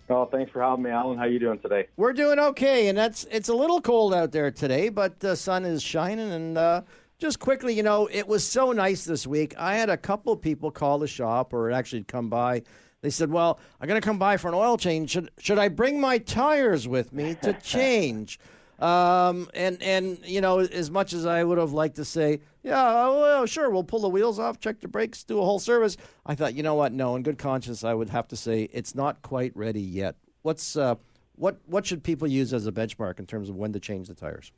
Oh, 0.09 0.25
thanks 0.27 0.53
for 0.53 0.62
having 0.62 0.85
me, 0.85 0.90
Alan. 0.90 1.19
How 1.19 1.25
are 1.25 1.29
you 1.29 1.40
doing 1.40 1.59
today? 1.59 1.88
We're 1.97 2.12
doing 2.12 2.38
okay, 2.38 2.88
and 2.88 2.97
that's 2.97 3.25
it's 3.25 3.49
a 3.49 3.55
little 3.55 3.81
cold 3.81 4.14
out 4.14 4.31
there 4.31 4.51
today, 4.53 4.88
but 4.88 5.19
the 5.19 5.35
sun 5.35 5.64
is 5.64 5.83
shining. 5.83 6.31
And 6.31 6.57
uh, 6.57 6.83
just 7.19 7.40
quickly, 7.40 7.75
you 7.75 7.83
know, 7.83 8.09
it 8.12 8.29
was 8.29 8.45
so 8.45 8.71
nice 8.71 9.05
this 9.05 9.27
week. 9.27 9.55
I 9.59 9.75
had 9.75 9.90
a 9.90 9.97
couple 9.97 10.33
of 10.33 10.40
people 10.40 10.71
call 10.71 11.01
the 11.01 11.09
shop 11.09 11.53
or 11.53 11.73
actually 11.73 12.05
come 12.05 12.29
by. 12.29 12.62
They 13.03 13.11
said, 13.11 13.31
"Well, 13.33 13.59
I'm 13.81 13.88
going 13.88 14.01
to 14.01 14.07
come 14.07 14.19
by 14.19 14.37
for 14.37 14.49
an 14.49 14.55
oil 14.55 14.77
change. 14.77 15.11
Should 15.11 15.31
should 15.38 15.59
I 15.59 15.69
bring 15.69 16.01
my 16.01 16.19
tires 16.19 16.87
with 16.87 17.12
me 17.12 17.37
to 17.42 17.53
change?" 17.62 18.38
Um, 18.79 19.49
and 19.55 19.83
and 19.83 20.19
you 20.25 20.40
know, 20.40 20.61
as 20.61 20.88
much 20.88 21.14
as 21.14 21.27
I 21.27 21.42
would 21.42 21.59
have 21.59 21.73
liked 21.73 21.97
to 21.97 22.05
say, 22.05 22.40
yeah, 22.66 23.09
well, 23.09 23.46
sure, 23.46 23.70
we'll 23.70 23.85
pull 23.85 24.00
the 24.00 24.09
wheels 24.09 24.40
off, 24.40 24.59
check 24.59 24.81
the 24.81 24.88
brakes, 24.88 25.22
do 25.22 25.38
a 25.38 25.44
whole 25.44 25.61
service. 25.61 25.96
I 26.26 26.35
thought, 26.35 26.55
you 26.55 26.64
know 26.64 26.74
what? 26.74 26.92
No, 26.92 27.14
in 27.14 27.22
good 27.22 27.38
conscience, 27.38 27.85
I 27.85 27.94
would 27.94 28.11
have 28.11 28.26
to 28.29 28.37
say 28.37 28.68
it's 28.72 28.92
not 28.92 29.22
quite 29.22 29.57
ready 29.57 29.81
yet. 29.81 30.16
What's 30.42 30.76
uh, 30.76 30.96
what 31.37 31.59
what 31.66 31.87
should 31.87 32.02
people 32.02 32.26
use 32.26 32.52
as 32.52 32.66
a 32.66 32.72
benchmark 32.72 33.20
in 33.20 33.26
terms 33.26 33.48
of 33.48 33.55
when 33.55 33.72
to 33.72 33.79
change 33.79 34.09
the 34.09 34.14
tires? 34.14 34.50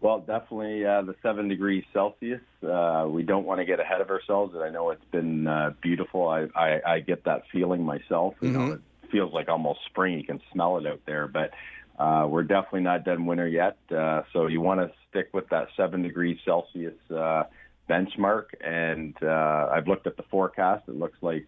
Well, 0.00 0.20
definitely 0.20 0.86
uh, 0.86 1.02
the 1.02 1.14
seven 1.22 1.48
degrees 1.48 1.84
Celsius. 1.92 2.40
Uh, 2.66 3.06
we 3.10 3.22
don't 3.22 3.44
want 3.44 3.60
to 3.60 3.66
get 3.66 3.78
ahead 3.78 4.00
of 4.00 4.08
ourselves, 4.08 4.54
and 4.54 4.62
I 4.62 4.70
know 4.70 4.88
it's 4.90 5.04
been 5.12 5.46
uh, 5.46 5.74
beautiful. 5.82 6.28
I, 6.28 6.46
I, 6.56 6.80
I 6.86 7.00
get 7.00 7.24
that 7.24 7.42
feeling 7.52 7.84
myself. 7.84 8.34
You 8.40 8.50
know, 8.52 8.72
it 8.72 8.80
feels 9.12 9.34
like 9.34 9.50
almost 9.50 9.80
spring. 9.84 10.18
You 10.18 10.24
can 10.24 10.40
smell 10.52 10.78
it 10.78 10.86
out 10.86 11.00
there, 11.04 11.28
but 11.28 11.50
uh, 11.98 12.26
we're 12.26 12.44
definitely 12.44 12.80
not 12.80 13.04
done 13.04 13.26
winter 13.26 13.46
yet. 13.46 13.76
Uh, 13.94 14.22
so 14.32 14.46
you 14.46 14.62
want 14.62 14.80
to 14.80 14.90
stick 15.10 15.28
with 15.32 15.48
that 15.50 15.68
seven 15.76 16.02
degrees 16.02 16.38
Celsius 16.44 16.94
uh, 17.10 17.44
benchmark. 17.88 18.46
And 18.64 19.14
uh, 19.22 19.68
I've 19.72 19.86
looked 19.88 20.06
at 20.06 20.16
the 20.16 20.24
forecast. 20.24 20.84
It 20.88 20.96
looks 20.96 21.18
like 21.20 21.46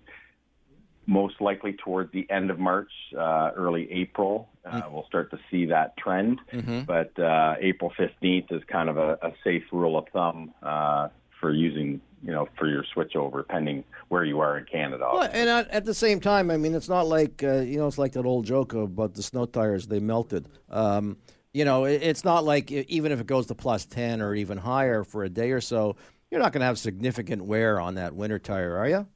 most 1.06 1.40
likely 1.40 1.72
towards 1.72 2.12
the 2.12 2.28
end 2.30 2.50
of 2.50 2.58
March, 2.58 2.90
uh, 3.18 3.50
early 3.56 3.90
April, 3.90 4.48
uh, 4.64 4.82
we'll 4.92 5.06
start 5.06 5.30
to 5.32 5.38
see 5.50 5.66
that 5.66 5.96
trend. 5.96 6.38
But 6.86 7.18
uh, 7.18 7.56
April 7.60 7.92
15th 7.98 8.52
is 8.52 8.62
kind 8.68 8.88
of 8.88 8.96
a, 8.96 9.18
a 9.22 9.32
safe 9.42 9.64
rule 9.72 9.98
of 9.98 10.06
thumb 10.12 10.52
uh, 10.62 11.08
for 11.40 11.52
using, 11.52 12.00
you 12.22 12.30
know, 12.30 12.48
for 12.56 12.68
your 12.68 12.84
switchover, 12.94 13.46
pending 13.46 13.84
where 14.08 14.24
you 14.24 14.38
are 14.40 14.58
in 14.58 14.64
Canada. 14.66 15.08
Well, 15.12 15.28
and 15.32 15.48
at, 15.48 15.68
at 15.70 15.84
the 15.84 15.94
same 15.94 16.20
time, 16.20 16.50
I 16.50 16.56
mean, 16.56 16.74
it's 16.74 16.88
not 16.88 17.06
like 17.08 17.42
uh, 17.42 17.60
you 17.60 17.78
know, 17.78 17.88
it's 17.88 17.98
like 17.98 18.12
that 18.12 18.24
old 18.24 18.46
joke 18.46 18.72
about 18.72 19.14
the 19.14 19.22
snow 19.22 19.46
tires 19.46 19.88
they 19.88 19.98
melted. 19.98 20.46
Um, 20.70 21.16
you 21.52 21.64
know, 21.64 21.84
it's 21.84 22.24
not 22.24 22.44
like 22.44 22.70
even 22.70 23.12
if 23.12 23.20
it 23.20 23.26
goes 23.26 23.46
to 23.46 23.54
plus 23.54 23.84
ten 23.84 24.20
or 24.22 24.34
even 24.34 24.58
higher 24.58 25.04
for 25.04 25.24
a 25.24 25.28
day 25.28 25.50
or 25.50 25.60
so, 25.60 25.96
you're 26.30 26.40
not 26.40 26.52
going 26.52 26.60
to 26.60 26.66
have 26.66 26.78
significant 26.78 27.44
wear 27.44 27.78
on 27.78 27.96
that 27.96 28.14
winter 28.14 28.38
tire, 28.38 28.76
are 28.76 28.88
you? 28.88 29.06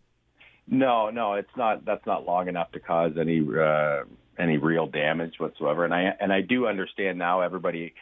No, 0.68 1.10
no, 1.10 1.34
it's 1.34 1.56
not. 1.56 1.84
That's 1.84 2.04
not 2.06 2.26
long 2.26 2.48
enough 2.48 2.72
to 2.72 2.80
cause 2.80 3.12
any 3.18 3.40
uh, 3.40 4.02
any 4.38 4.58
real 4.58 4.86
damage 4.86 5.34
whatsoever. 5.38 5.84
And 5.84 5.94
I 5.94 6.14
and 6.20 6.32
I 6.32 6.40
do 6.42 6.66
understand 6.66 7.18
now. 7.18 7.40
Everybody 7.40 7.94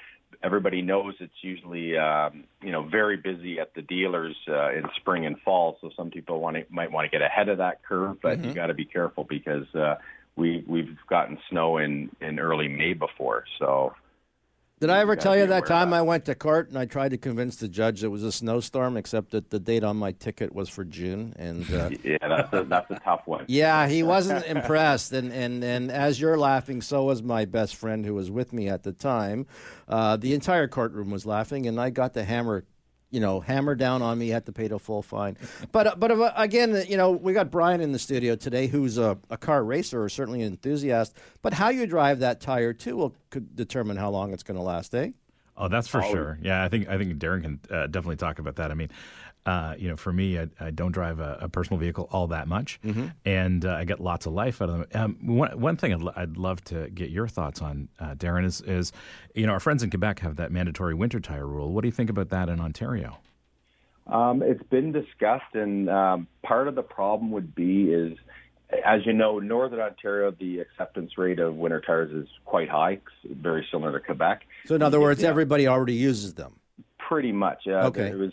everybody 0.42 0.82
knows 0.82 1.14
it's 1.20 1.32
usually 1.42 1.96
um, 1.96 2.44
you 2.62 2.72
know 2.72 2.82
very 2.82 3.16
busy 3.16 3.60
at 3.60 3.74
the 3.74 3.82
dealers 3.82 4.34
uh, 4.48 4.72
in 4.72 4.84
spring 4.96 5.26
and 5.26 5.38
fall. 5.40 5.78
So 5.80 5.90
some 5.96 6.10
people 6.10 6.40
want 6.40 6.56
to 6.56 6.64
might 6.70 6.90
want 6.90 7.04
to 7.04 7.10
get 7.10 7.22
ahead 7.22 7.48
of 7.48 7.58
that 7.58 7.84
curve, 7.84 8.20
but 8.20 8.42
you 8.44 8.52
got 8.52 8.66
to 8.66 8.74
be 8.74 8.84
careful 8.84 9.24
because 9.24 9.72
uh, 9.74 9.96
we 10.36 10.64
we've 10.66 10.96
gotten 11.08 11.38
snow 11.50 11.78
in 11.78 12.10
in 12.20 12.38
early 12.38 12.68
May 12.68 12.94
before. 12.94 13.44
So 13.58 13.94
Did 14.80 14.90
I 14.90 14.98
ever 14.98 15.14
tell 15.14 15.36
you 15.36 15.46
that 15.46 15.66
time. 15.66 15.94
I 15.94 16.02
went 16.02 16.24
to 16.24 16.34
court 16.34 16.68
and 16.68 16.76
I 16.76 16.84
tried 16.84 17.10
to 17.10 17.16
convince 17.16 17.56
the 17.56 17.68
judge 17.68 18.02
it 18.02 18.08
was 18.08 18.24
a 18.24 18.32
snowstorm, 18.32 18.96
except 18.96 19.30
that 19.30 19.50
the 19.50 19.60
date 19.60 19.84
on 19.84 19.96
my 19.96 20.12
ticket 20.12 20.52
was 20.52 20.68
for 20.68 20.84
June, 20.84 21.32
and 21.38 21.72
uh, 21.72 21.90
yeah, 22.04 22.18
that's 22.20 22.52
a, 22.52 22.64
that's 22.64 22.90
a 22.90 22.98
tough 22.98 23.22
one. 23.26 23.44
Yeah, 23.54 23.86
he 23.86 24.02
wasn't 24.02 24.44
impressed, 24.46 25.12
and, 25.12 25.32
and 25.32 25.62
and 25.62 25.90
as 25.90 26.20
you're 26.20 26.36
laughing, 26.36 26.82
so 26.82 27.04
was 27.04 27.22
my 27.22 27.44
best 27.44 27.76
friend 27.76 28.04
who 28.04 28.14
was 28.14 28.30
with 28.30 28.52
me 28.52 28.68
at 28.68 28.82
the 28.82 28.92
time. 28.92 29.46
Uh, 29.86 30.16
the 30.16 30.34
entire 30.34 30.66
courtroom 30.66 31.10
was 31.10 31.24
laughing, 31.24 31.66
and 31.66 31.80
I 31.80 31.90
got 31.90 32.14
the 32.14 32.24
hammer, 32.24 32.64
you 33.14 33.20
know, 33.20 33.38
hammer 33.38 33.76
down 33.76 34.02
on 34.02 34.18
me. 34.18 34.28
Had 34.28 34.44
to 34.46 34.52
pay 34.52 34.66
the 34.66 34.80
full 34.80 35.00
fine. 35.00 35.36
But 35.70 36.00
but 36.00 36.10
uh, 36.10 36.32
again, 36.36 36.84
you 36.88 36.96
know, 36.96 37.12
we 37.12 37.32
got 37.32 37.48
Brian 37.48 37.80
in 37.80 37.92
the 37.92 37.98
studio 37.98 38.34
today, 38.34 38.66
who's 38.66 38.98
a, 38.98 39.16
a 39.30 39.36
car 39.36 39.62
racer 39.62 40.02
or 40.02 40.08
certainly 40.08 40.42
an 40.42 40.48
enthusiast. 40.48 41.16
But 41.40 41.54
how 41.54 41.68
you 41.68 41.86
drive 41.86 42.18
that 42.18 42.40
tire 42.40 42.72
too 42.72 42.96
will 42.96 43.14
could 43.30 43.54
determine 43.54 43.96
how 43.96 44.10
long 44.10 44.32
it's 44.32 44.42
going 44.42 44.56
to 44.56 44.62
last, 44.62 44.94
eh? 44.96 45.10
Oh, 45.56 45.68
that's 45.68 45.86
for 45.86 46.02
sure. 46.02 46.36
Yeah, 46.42 46.64
I 46.64 46.68
think 46.68 46.88
I 46.88 46.98
think 46.98 47.16
Darren 47.18 47.42
can 47.42 47.60
uh, 47.70 47.86
definitely 47.86 48.16
talk 48.16 48.40
about 48.40 48.56
that. 48.56 48.72
I 48.72 48.74
mean, 48.74 48.90
uh, 49.46 49.74
you 49.78 49.88
know, 49.88 49.96
for 49.96 50.12
me, 50.12 50.38
I, 50.38 50.48
I 50.58 50.70
don't 50.70 50.92
drive 50.92 51.20
a, 51.20 51.38
a 51.42 51.48
personal 51.48 51.78
vehicle 51.78 52.08
all 52.10 52.26
that 52.28 52.48
much, 52.48 52.80
and 53.24 53.64
uh, 53.64 53.74
I 53.74 53.84
get 53.84 54.00
lots 54.00 54.24
of 54.26 54.32
life 54.32 54.62
out 54.62 54.70
of 54.70 54.90
them. 54.90 55.02
Um, 55.20 55.36
one, 55.36 55.60
one 55.60 55.76
thing 55.76 55.92
I'd, 55.92 56.00
lo- 56.02 56.12
I'd 56.16 56.36
love 56.36 56.64
to 56.64 56.88
get 56.90 57.10
your 57.10 57.28
thoughts 57.28 57.60
on, 57.60 57.88
uh, 58.00 58.14
Darren, 58.14 58.44
is 58.44 58.60
is 58.62 58.92
you 59.34 59.46
know 59.46 59.52
our 59.52 59.60
friends 59.60 59.82
in 59.82 59.90
Quebec 59.90 60.20
have 60.20 60.36
that 60.36 60.50
mandatory 60.50 60.94
winter 60.94 61.20
tire 61.20 61.46
rule. 61.46 61.72
What 61.72 61.82
do 61.82 61.88
you 61.88 61.92
think 61.92 62.08
about 62.10 62.30
that 62.30 62.48
in 62.48 62.60
Ontario? 62.60 63.18
Um, 64.06 64.42
it's 64.42 64.62
been 64.64 64.92
discussed, 64.92 65.54
and 65.54 65.88
um, 65.88 66.26
part 66.42 66.68
of 66.68 66.74
the 66.74 66.82
problem 66.82 67.30
would 67.32 67.54
be 67.54 67.90
is, 67.92 68.18
as 68.84 69.04
you 69.06 69.12
know, 69.14 69.38
Northern 69.38 69.80
Ontario, 69.80 70.30
the 70.30 70.58
acceptance 70.60 71.16
rate 71.16 71.38
of 71.38 71.54
winter 71.56 71.80
tires 71.80 72.10
is 72.12 72.28
quite 72.44 72.68
high, 72.68 73.00
very 73.24 73.66
similar 73.70 73.98
to 73.98 74.04
Quebec. 74.04 74.42
So 74.66 74.74
in 74.74 74.82
other 74.82 75.00
words, 75.00 75.22
everybody 75.22 75.66
already 75.66 75.94
uses 75.94 76.34
them. 76.34 76.60
Pretty 76.98 77.32
much. 77.32 77.66
Uh, 77.66 77.86
Okay. 77.86 78.08
It 78.08 78.18
was 78.18 78.32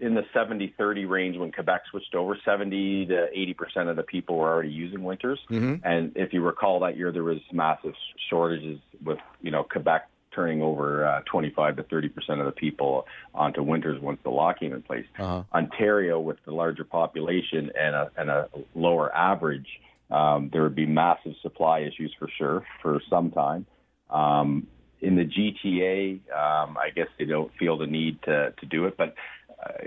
in 0.00 0.14
the 0.14 0.24
70-30 0.34 1.08
range 1.08 1.36
when 1.36 1.52
Quebec 1.52 1.82
switched 1.90 2.14
over. 2.14 2.36
70 2.44 3.06
to 3.06 3.28
80 3.32 3.54
percent 3.54 3.88
of 3.88 3.96
the 3.96 4.02
people 4.02 4.36
were 4.36 4.52
already 4.52 4.70
using 4.70 5.02
winters. 5.02 5.40
And 5.84 6.12
if 6.16 6.32
you 6.32 6.42
recall 6.42 6.80
that 6.80 6.96
year, 6.96 7.12
there 7.12 7.24
was 7.24 7.38
massive 7.52 7.94
shortages 8.28 8.80
with 9.02 9.18
you 9.40 9.50
know 9.50 9.64
Quebec 9.64 10.08
turning 10.34 10.62
over 10.62 11.06
uh, 11.06 11.20
25 11.30 11.76
to 11.76 11.82
30 11.84 12.08
percent 12.08 12.40
of 12.40 12.46
the 12.46 12.52
people 12.52 13.06
onto 13.34 13.62
winters 13.62 14.00
once 14.00 14.18
the 14.24 14.30
law 14.30 14.52
came 14.52 14.72
in 14.72 14.82
place. 14.82 15.06
Ontario, 15.52 16.20
with 16.20 16.38
the 16.44 16.52
larger 16.52 16.84
population 16.84 17.70
and 17.78 17.94
a, 17.94 18.10
and 18.16 18.30
a 18.30 18.48
lower 18.74 19.14
average, 19.14 19.68
um, 20.10 20.50
there 20.52 20.62
would 20.62 20.74
be 20.74 20.86
massive 20.86 21.34
supply 21.42 21.80
issues 21.80 22.14
for 22.18 22.28
sure 22.36 22.66
for 22.82 23.00
some 23.08 23.30
time. 23.30 23.66
Um, 24.10 24.66
in 25.00 25.16
the 25.16 25.24
GTA, 25.24 26.14
um, 26.32 26.76
I 26.78 26.90
guess 26.94 27.08
they 27.18 27.26
don't 27.26 27.52
feel 27.58 27.76
the 27.76 27.86
need 27.86 28.22
to, 28.22 28.54
to 28.58 28.66
do 28.66 28.86
it. 28.86 28.96
But 28.96 29.14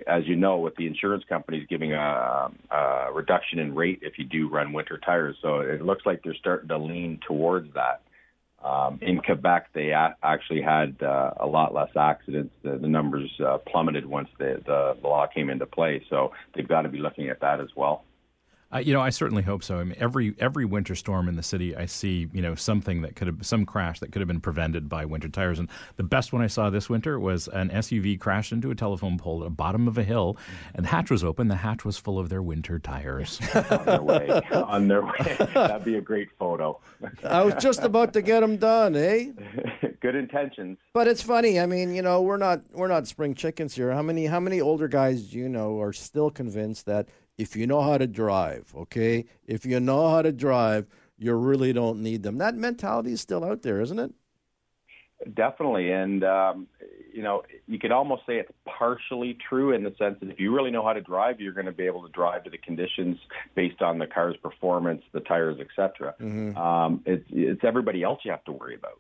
as 0.08 0.26
you 0.26 0.36
know, 0.36 0.58
with 0.58 0.76
the 0.76 0.88
insurance 0.88 1.24
companies 1.28 1.66
giving 1.70 1.94
a, 1.94 2.50
a 2.72 3.12
reduction 3.14 3.60
in 3.60 3.76
rate 3.76 4.00
if 4.02 4.18
you 4.18 4.26
do 4.26 4.50
run 4.50 4.74
winter 4.74 4.98
tires, 4.98 5.36
so 5.42 5.60
it 5.60 5.82
looks 5.82 6.06
like 6.06 6.22
they're 6.24 6.36
starting 6.36 6.68
to 6.70 6.78
lean 6.78 7.20
towards 7.28 7.74
that. 7.74 8.02
Um, 8.64 8.98
in 9.02 9.20
Quebec, 9.22 9.70
they 9.74 9.92
a- 9.92 10.16
actually 10.24 10.62
had 10.62 11.02
uh, 11.02 11.32
a 11.40 11.46
lot 11.46 11.74
less 11.74 11.90
accidents. 11.96 12.54
The, 12.64 12.78
the 12.78 12.88
numbers 12.88 13.30
uh, 13.40 13.60
plummeted 13.60 14.06
once 14.06 14.30
the, 14.40 14.62
the 14.66 14.98
law 15.08 15.28
came 15.28 15.50
into 15.50 15.66
play. 15.68 16.04
So 16.10 16.32
they've 16.56 16.68
got 16.68 16.82
to 16.82 16.90
be 16.90 16.98
looking 16.98 17.30
at 17.30 17.40
that 17.42 17.62
as 17.62 17.70
well. 17.76 18.04
Uh, 18.74 18.80
you 18.80 18.94
know, 18.94 19.00
I 19.00 19.12
certainly 19.12 19.44
hope 19.44 19.64
so. 19.64 19.80
I 19.80 19.84
mean, 19.86 19.96
every 19.98 20.36
every 20.40 20.66
winter 20.66 20.94
storm 20.94 21.30
in 21.30 21.38
the 21.38 21.44
city, 21.44 21.76
I 21.76 21.86
see 21.86 22.28
you 22.34 22.42
know 22.42 22.54
something 22.54 23.02
that 23.02 23.16
could 23.16 23.28
have 23.28 23.46
some 23.46 23.66
crash 23.66 24.02
that 24.02 24.12
could 24.12 24.20
have 24.20 24.28
been 24.28 24.42
prevented 24.42 24.90
by 24.90 25.06
winter 25.06 25.30
tires. 25.30 25.58
And 25.58 25.70
the 25.96 26.04
best 26.04 26.34
one 26.34 26.42
I 26.42 26.48
saw 26.48 26.70
this 26.70 26.90
winter 26.90 27.18
was 27.18 27.48
an 27.48 27.70
SUV 27.70 28.20
crashed 28.20 28.52
into 28.52 28.70
a 28.70 28.76
telephone 28.76 29.18
pole 29.18 29.42
at 29.42 29.46
the 29.46 29.50
bottom 29.52 29.88
of 29.88 29.98
a 29.98 30.04
hill, 30.04 30.38
and 30.76 30.84
the 30.84 30.90
hatch 30.90 31.10
was 31.10 31.24
open. 31.24 31.48
The 31.48 31.56
hatch 31.56 31.86
was 31.86 31.98
full 31.98 32.20
of 32.20 32.28
their 32.28 32.42
winter 32.42 32.78
tires. 32.78 33.40
on 33.56 33.86
their 33.86 34.02
way. 34.02 34.42
on 34.52 34.88
their 34.90 35.02
way. 35.04 35.38
That'd 35.54 35.86
be 35.86 35.96
a 35.96 36.02
great 36.02 36.30
photo. 36.38 36.80
I 37.24 37.44
was 37.44 37.54
just 37.56 37.84
about 37.84 38.12
to 38.14 38.22
get 38.22 38.42
them 38.42 38.58
done, 38.58 38.98
eh? 38.98 39.32
Good 40.02 40.16
intentions. 40.16 40.78
But 40.94 41.08
it's 41.08 41.22
funny. 41.22 41.60
I 41.60 41.66
mean, 41.66 41.96
you 41.96 42.02
know, 42.02 42.22
we're 42.22 42.38
not 42.38 42.62
we're 42.74 42.88
not 42.90 43.08
spring 43.08 43.34
chickens 43.34 43.76
here. 43.76 43.94
How 43.94 44.02
many 44.02 44.26
how 44.26 44.42
many 44.42 44.60
older 44.60 44.90
guys 44.90 45.24
do 45.24 45.38
you 45.38 45.48
know 45.48 45.80
are 45.80 45.94
still 45.94 46.30
convinced 46.30 46.86
that 46.88 47.08
if 47.38 47.56
you 47.56 47.68
know 47.68 47.82
how 47.82 47.98
to 47.98 48.08
drive, 48.08 48.74
okay, 48.76 49.26
if 49.46 49.66
you 49.66 49.80
know 49.80 50.10
how 50.10 50.22
to 50.22 50.32
drive, 50.32 50.88
you 51.18 51.34
really 51.34 51.74
don't 51.74 52.02
need 52.02 52.24
them. 52.24 52.38
That 52.38 52.56
mentality 52.56 53.12
is 53.12 53.22
still 53.22 53.44
out 53.44 53.62
there, 53.62 53.82
isn't 53.82 54.00
it? 54.00 54.14
Definitely, 55.34 55.92
and 55.92 56.24
um, 56.24 56.68
you 57.12 57.24
know, 57.24 57.42
you 57.68 57.80
could 57.80 57.92
almost 57.92 58.22
say 58.28 58.38
it's 58.38 58.52
partially 58.66 59.36
true 59.50 59.74
in 59.74 59.84
the 59.84 59.94
sense 59.98 60.18
that 60.20 60.30
if 60.30 60.40
you 60.40 60.56
really 60.56 60.70
know 60.70 60.86
how 60.86 60.94
to 60.94 61.02
drive, 61.02 61.42
you're 61.42 61.54
going 61.54 61.66
to 61.66 61.72
be 61.72 61.86
able 61.86 62.04
to 62.04 62.12
drive 62.12 62.44
to 62.44 62.52
the 62.52 62.60
conditions 62.60 63.18
based 63.56 63.82
on 63.82 63.98
the 63.98 64.06
car's 64.06 64.38
performance, 64.38 65.02
the 65.14 65.22
tires, 65.22 65.58
etc. 65.60 66.14
Mm-hmm. 66.22 66.56
Um, 66.56 67.02
it's 67.08 67.26
it's 67.32 67.62
everybody 67.64 68.04
else 68.04 68.20
you 68.24 68.30
have 68.30 68.44
to 68.46 68.52
worry 68.52 68.76
about. 68.76 69.00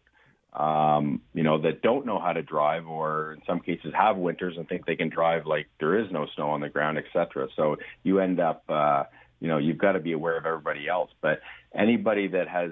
Um, 0.53 1.21
you 1.33 1.43
know, 1.43 1.61
that 1.61 1.81
don't 1.81 2.05
know 2.05 2.19
how 2.19 2.33
to 2.33 2.41
drive, 2.41 2.87
or 2.87 3.33
in 3.33 3.41
some 3.45 3.59
cases 3.59 3.93
have 3.95 4.17
winters 4.17 4.55
and 4.57 4.67
think 4.67 4.85
they 4.85 4.95
can 4.95 5.09
drive 5.09 5.45
like 5.45 5.67
there 5.79 5.99
is 5.99 6.11
no 6.11 6.25
snow 6.35 6.49
on 6.51 6.61
the 6.61 6.69
ground, 6.69 6.97
etc. 6.97 7.47
So 7.55 7.75
you 8.03 8.19
end 8.19 8.39
up, 8.39 8.63
uh, 8.69 9.03
you 9.39 9.47
know, 9.47 9.57
you've 9.57 9.77
got 9.77 9.91
to 9.91 9.99
be 9.99 10.13
aware 10.13 10.37
of 10.37 10.45
everybody 10.45 10.87
else. 10.87 11.11
But 11.21 11.41
anybody 11.75 12.27
that 12.29 12.47
has 12.47 12.71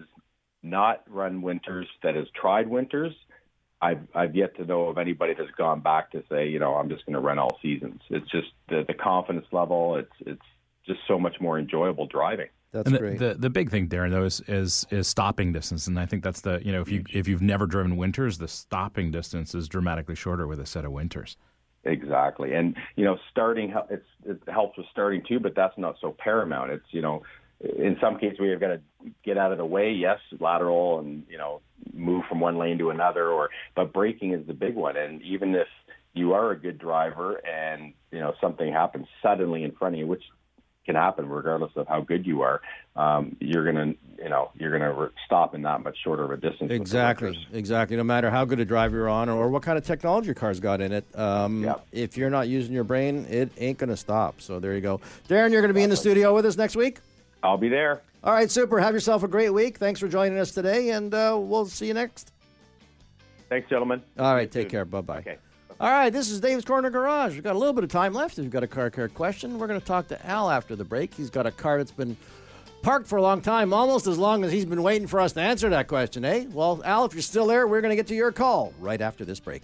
not 0.63 1.03
run 1.07 1.41
winters, 1.41 1.87
that 2.01 2.15
has 2.15 2.25
tried 2.39 2.67
winters, 2.67 3.13
I've 3.81 4.07
I've 4.15 4.35
yet 4.35 4.55
to 4.57 4.65
know 4.65 4.87
of 4.87 4.97
anybody 4.97 5.33
that's 5.37 5.51
gone 5.51 5.81
back 5.81 6.11
to 6.11 6.23
say, 6.29 6.47
you 6.47 6.59
know, 6.59 6.75
I'm 6.75 6.89
just 6.89 7.05
going 7.05 7.13
to 7.13 7.19
run 7.19 7.37
all 7.37 7.59
seasons. 7.61 8.01
It's 8.09 8.29
just 8.31 8.47
the 8.69 8.83
the 8.87 8.93
confidence 8.93 9.45
level. 9.51 9.97
It's 9.97 10.11
it's 10.21 10.41
just 10.87 10.99
so 11.07 11.19
much 11.19 11.35
more 11.39 11.59
enjoyable 11.59 12.07
driving. 12.07 12.47
That's 12.71 12.87
and 12.87 12.95
the, 12.95 12.99
great. 12.99 13.19
The, 13.19 13.35
the 13.35 13.49
big 13.49 13.69
thing, 13.69 13.87
Darren, 13.87 14.11
though, 14.11 14.25
is, 14.25 14.41
is 14.47 14.85
is 14.89 15.07
stopping 15.07 15.53
distance, 15.53 15.87
and 15.87 15.97
I 15.99 16.05
think 16.05 16.23
that's 16.23 16.41
the 16.41 16.61
you 16.65 16.71
know 16.73 16.81
if 16.81 16.89
you 16.89 17.03
if 17.09 17.27
you've 17.27 17.41
never 17.41 17.65
driven 17.65 17.95
winters, 17.95 18.37
the 18.37 18.47
stopping 18.47 19.11
distance 19.11 19.55
is 19.55 19.69
dramatically 19.69 20.15
shorter 20.15 20.45
with 20.45 20.59
a 20.59 20.65
set 20.65 20.83
of 20.83 20.91
winters. 20.91 21.37
Exactly, 21.85 22.53
and 22.53 22.75
you 22.95 23.05
know, 23.05 23.17
starting 23.31 23.69
hel- 23.69 23.87
it's 23.89 24.05
it 24.25 24.41
helps 24.47 24.77
with 24.77 24.87
starting 24.91 25.23
too, 25.27 25.39
but 25.39 25.55
that's 25.55 25.77
not 25.77 25.95
so 26.01 26.15
paramount. 26.17 26.71
It's 26.71 26.85
you 26.89 27.01
know, 27.01 27.23
in 27.61 27.95
some 28.01 28.17
cases 28.17 28.39
we've 28.39 28.59
got 28.59 28.67
to 28.67 28.81
get 29.23 29.37
out 29.37 29.51
of 29.51 29.57
the 29.57 29.65
way. 29.65 29.91
Yes, 29.91 30.17
lateral 30.39 30.99
and 30.99 31.23
you 31.29 31.37
know, 31.37 31.61
move 31.93 32.25
from 32.27 32.39
one 32.39 32.57
lane 32.57 32.77
to 32.79 32.89
another, 32.89 33.29
or 33.29 33.51
but 33.75 33.93
braking 33.93 34.33
is 34.33 34.45
the 34.47 34.53
big 34.53 34.75
one. 34.75 34.97
And 34.97 35.21
even 35.21 35.53
if 35.53 35.67
you 36.13 36.33
are 36.33 36.51
a 36.51 36.59
good 36.59 36.79
driver 36.79 37.35
and 37.45 37.93
you 38.11 38.19
know 38.19 38.33
something 38.41 38.73
happens 38.73 39.05
suddenly 39.21 39.63
in 39.63 39.71
front 39.71 39.93
of 39.93 39.99
you, 39.99 40.07
which 40.07 40.23
can 40.85 40.95
happen 40.95 41.27
regardless 41.27 41.71
of 41.75 41.87
how 41.87 42.01
good 42.01 42.25
you 42.25 42.41
are, 42.41 42.61
um, 42.95 43.35
you're 43.39 43.65
gonna 43.65 43.93
you 44.17 44.29
know 44.29 44.51
you're 44.57 44.71
gonna 44.71 44.93
re- 44.93 45.09
stop 45.25 45.55
in 45.55 45.61
that 45.63 45.83
much 45.83 45.97
shorter 46.03 46.23
of 46.23 46.31
a 46.31 46.37
distance. 46.37 46.71
Exactly, 46.71 47.37
exactly. 47.51 47.97
No 47.97 48.03
matter 48.03 48.29
how 48.29 48.45
good 48.45 48.59
a 48.59 48.65
driver 48.65 48.97
you're 48.97 49.09
on 49.09 49.27
or 49.29 49.49
what 49.49 49.63
kind 49.63 49.77
of 49.77 49.85
technology 49.85 50.27
your 50.27 50.35
car's 50.35 50.59
got 50.59 50.81
in 50.81 50.91
it, 50.91 51.05
um, 51.15 51.63
Yeah. 51.63 51.75
if 51.91 52.17
you're 52.17 52.29
not 52.29 52.47
using 52.47 52.73
your 52.73 52.83
brain, 52.83 53.25
it 53.29 53.51
ain't 53.57 53.77
going 53.77 53.89
to 53.89 53.97
stop. 53.97 54.41
So 54.41 54.59
there 54.59 54.73
you 54.75 54.81
go. 54.81 54.99
Darren, 55.27 55.51
you're 55.51 55.61
going 55.61 55.69
to 55.69 55.73
be 55.73 55.83
in 55.83 55.89
the 55.89 55.97
studio 55.97 56.33
with 56.33 56.45
us 56.45 56.55
next 56.57 56.75
week? 56.75 56.99
I'll 57.43 57.57
be 57.57 57.69
there. 57.69 58.01
All 58.23 58.33
right, 58.33 58.49
super. 58.49 58.79
Have 58.79 58.93
yourself 58.93 59.23
a 59.23 59.27
great 59.27 59.51
week. 59.51 59.77
Thanks 59.77 59.99
for 59.99 60.07
joining 60.07 60.37
us 60.39 60.51
today, 60.51 60.89
and 60.91 61.13
uh, 61.13 61.37
we'll 61.39 61.65
see 61.67 61.87
you 61.87 61.93
next. 61.93 62.31
Thanks, 63.49 63.69
gentlemen. 63.69 64.01
All 64.17 64.33
right, 64.33 64.49
take 64.49 64.69
care. 64.69 64.85
Bye 64.85 65.01
bye. 65.01 65.17
Okay. 65.19 65.37
All 65.77 65.89
right, 65.91 66.09
this 66.09 66.29
is 66.29 66.39
Dave's 66.39 66.63
Corner 66.63 66.89
Garage. 66.89 67.33
We've 67.33 67.43
got 67.43 67.55
a 67.55 67.59
little 67.59 67.73
bit 67.73 67.83
of 67.83 67.89
time 67.89 68.13
left. 68.13 68.37
If 68.37 68.43
you've 68.45 68.53
got 68.53 68.63
a 68.63 68.67
car 68.67 68.89
care 68.89 69.09
question, 69.09 69.59
we're 69.59 69.67
going 69.67 69.79
to 69.79 69.85
talk 69.85 70.07
to 70.07 70.25
Al 70.25 70.49
after 70.49 70.73
the 70.73 70.85
break. 70.85 71.13
He's 71.13 71.29
got 71.29 71.45
a 71.45 71.51
car 71.51 71.77
that's 71.79 71.91
been 71.91 72.15
parked 72.81 73.07
for 73.07 73.17
a 73.17 73.21
long 73.21 73.41
time, 73.41 73.73
almost 73.73 74.07
as 74.07 74.17
long 74.17 74.45
as 74.45 74.53
he's 74.53 74.63
been 74.63 74.83
waiting 74.83 75.05
for 75.05 75.19
us 75.19 75.33
to 75.33 75.41
answer 75.41 75.67
that 75.69 75.89
question, 75.89 76.23
eh? 76.23 76.45
Well, 76.53 76.81
Al, 76.85 77.03
if 77.03 77.13
you're 77.13 77.21
still 77.21 77.45
there, 77.45 77.67
we're 77.67 77.81
going 77.81 77.89
to 77.89 77.95
get 77.97 78.07
to 78.07 78.15
your 78.15 78.31
call 78.31 78.73
right 78.79 79.01
after 79.01 79.25
this 79.25 79.41
break. 79.41 79.63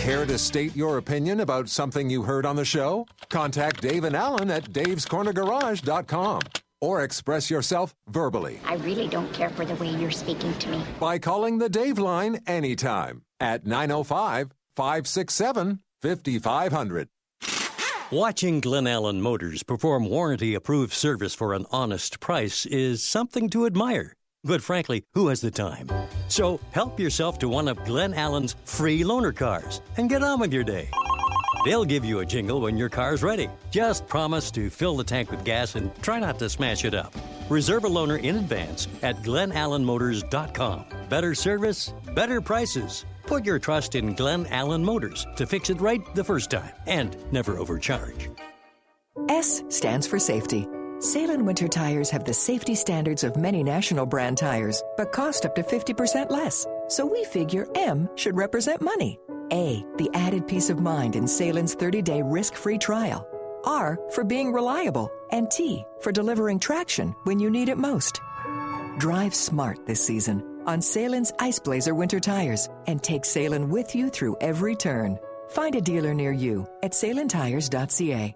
Care 0.00 0.26
to 0.26 0.36
state 0.36 0.74
your 0.74 0.98
opinion 0.98 1.38
about 1.38 1.68
something 1.68 2.10
you 2.10 2.22
heard 2.22 2.44
on 2.44 2.56
the 2.56 2.64
show? 2.64 3.06
Contact 3.28 3.80
Dave 3.80 4.02
and 4.02 4.16
Allen 4.16 4.50
at 4.50 4.64
davescornergarage.com 4.72 6.40
or 6.80 7.04
express 7.04 7.50
yourself 7.50 7.94
verbally 8.08 8.58
I 8.64 8.76
really 8.76 9.06
don't 9.06 9.30
care 9.34 9.50
for 9.50 9.66
the 9.66 9.74
way 9.74 9.90
you're 9.90 10.10
speaking 10.10 10.54
to 10.54 10.70
me. 10.70 10.82
by 10.98 11.18
calling 11.18 11.58
the 11.58 11.68
Dave 11.68 11.98
line 11.98 12.40
anytime 12.46 13.20
at 13.40 13.66
905 13.66 14.50
567 14.74 15.80
5500. 16.02 17.08
Watching 18.10 18.60
Glen 18.60 18.88
Allen 18.88 19.20
Motors 19.22 19.62
perform 19.62 20.08
warranty 20.08 20.54
approved 20.54 20.92
service 20.92 21.32
for 21.34 21.54
an 21.54 21.64
honest 21.70 22.18
price 22.18 22.66
is 22.66 23.04
something 23.04 23.48
to 23.50 23.66
admire. 23.66 24.16
But 24.42 24.62
frankly, 24.62 25.04
who 25.14 25.28
has 25.28 25.40
the 25.40 25.50
time? 25.50 25.88
So 26.26 26.58
help 26.72 26.98
yourself 26.98 27.38
to 27.38 27.48
one 27.48 27.68
of 27.68 27.84
Glen 27.84 28.14
Allen's 28.14 28.56
free 28.64 29.02
loaner 29.02 29.34
cars 29.36 29.80
and 29.96 30.08
get 30.08 30.24
on 30.24 30.40
with 30.40 30.52
your 30.52 30.64
day. 30.64 30.88
They'll 31.64 31.84
give 31.84 32.04
you 32.04 32.20
a 32.20 32.26
jingle 32.26 32.60
when 32.60 32.78
your 32.78 32.88
car's 32.88 33.22
ready. 33.22 33.48
Just 33.70 34.08
promise 34.08 34.50
to 34.52 34.70
fill 34.70 34.96
the 34.96 35.04
tank 35.04 35.30
with 35.30 35.44
gas 35.44 35.74
and 35.74 35.94
try 36.02 36.18
not 36.18 36.38
to 36.38 36.48
smash 36.48 36.84
it 36.84 36.94
up. 36.94 37.14
Reserve 37.48 37.84
a 37.84 37.88
loaner 37.88 38.20
in 38.20 38.36
advance 38.36 38.88
at 39.02 39.22
glenallenmotors.com. 39.22 40.84
Better 41.08 41.34
service, 41.34 41.92
better 42.14 42.40
prices. 42.40 43.04
Put 43.30 43.46
your 43.46 43.60
trust 43.60 43.94
in 43.94 44.14
Glen 44.14 44.44
Allen 44.50 44.84
Motors 44.84 45.24
to 45.36 45.46
fix 45.46 45.70
it 45.70 45.80
right 45.80 46.02
the 46.16 46.24
first 46.24 46.50
time 46.50 46.72
and 46.88 47.16
never 47.30 47.58
overcharge. 47.58 48.28
S 49.28 49.62
stands 49.68 50.04
for 50.04 50.18
safety. 50.18 50.66
Sailun 50.98 51.44
winter 51.44 51.68
tires 51.68 52.10
have 52.10 52.24
the 52.24 52.34
safety 52.34 52.74
standards 52.74 53.22
of 53.22 53.36
many 53.36 53.62
national 53.62 54.04
brand 54.04 54.36
tires, 54.36 54.82
but 54.96 55.12
cost 55.12 55.46
up 55.46 55.54
to 55.54 55.62
50% 55.62 56.28
less. 56.28 56.66
So 56.88 57.06
we 57.06 57.22
figure 57.22 57.68
M 57.76 58.08
should 58.16 58.36
represent 58.36 58.82
money. 58.82 59.16
A, 59.52 59.84
the 59.96 60.10
added 60.12 60.48
peace 60.48 60.68
of 60.68 60.80
mind 60.80 61.14
in 61.14 61.26
Sailun's 61.26 61.74
30 61.74 62.02
day 62.02 62.22
risk 62.22 62.54
free 62.54 62.78
trial. 62.78 63.28
R, 63.62 63.96
for 64.10 64.24
being 64.24 64.52
reliable. 64.52 65.08
And 65.30 65.48
T, 65.52 65.84
for 66.00 66.10
delivering 66.10 66.58
traction 66.58 67.14
when 67.22 67.38
you 67.38 67.48
need 67.48 67.68
it 67.68 67.78
most. 67.78 68.20
Drive 68.98 69.36
smart 69.36 69.86
this 69.86 70.04
season 70.04 70.49
on 70.66 70.80
Sailun's 70.80 71.32
Ice 71.38 71.58
Blazer 71.58 71.94
winter 71.94 72.20
tires 72.20 72.68
and 72.86 73.02
take 73.02 73.24
Salen 73.24 73.68
with 73.68 73.94
you 73.94 74.08
through 74.08 74.36
every 74.40 74.74
turn. 74.74 75.18
Find 75.50 75.74
a 75.74 75.80
dealer 75.80 76.14
near 76.14 76.32
you 76.32 76.66
at 76.82 76.92
sailuntires.ca. 76.92 78.34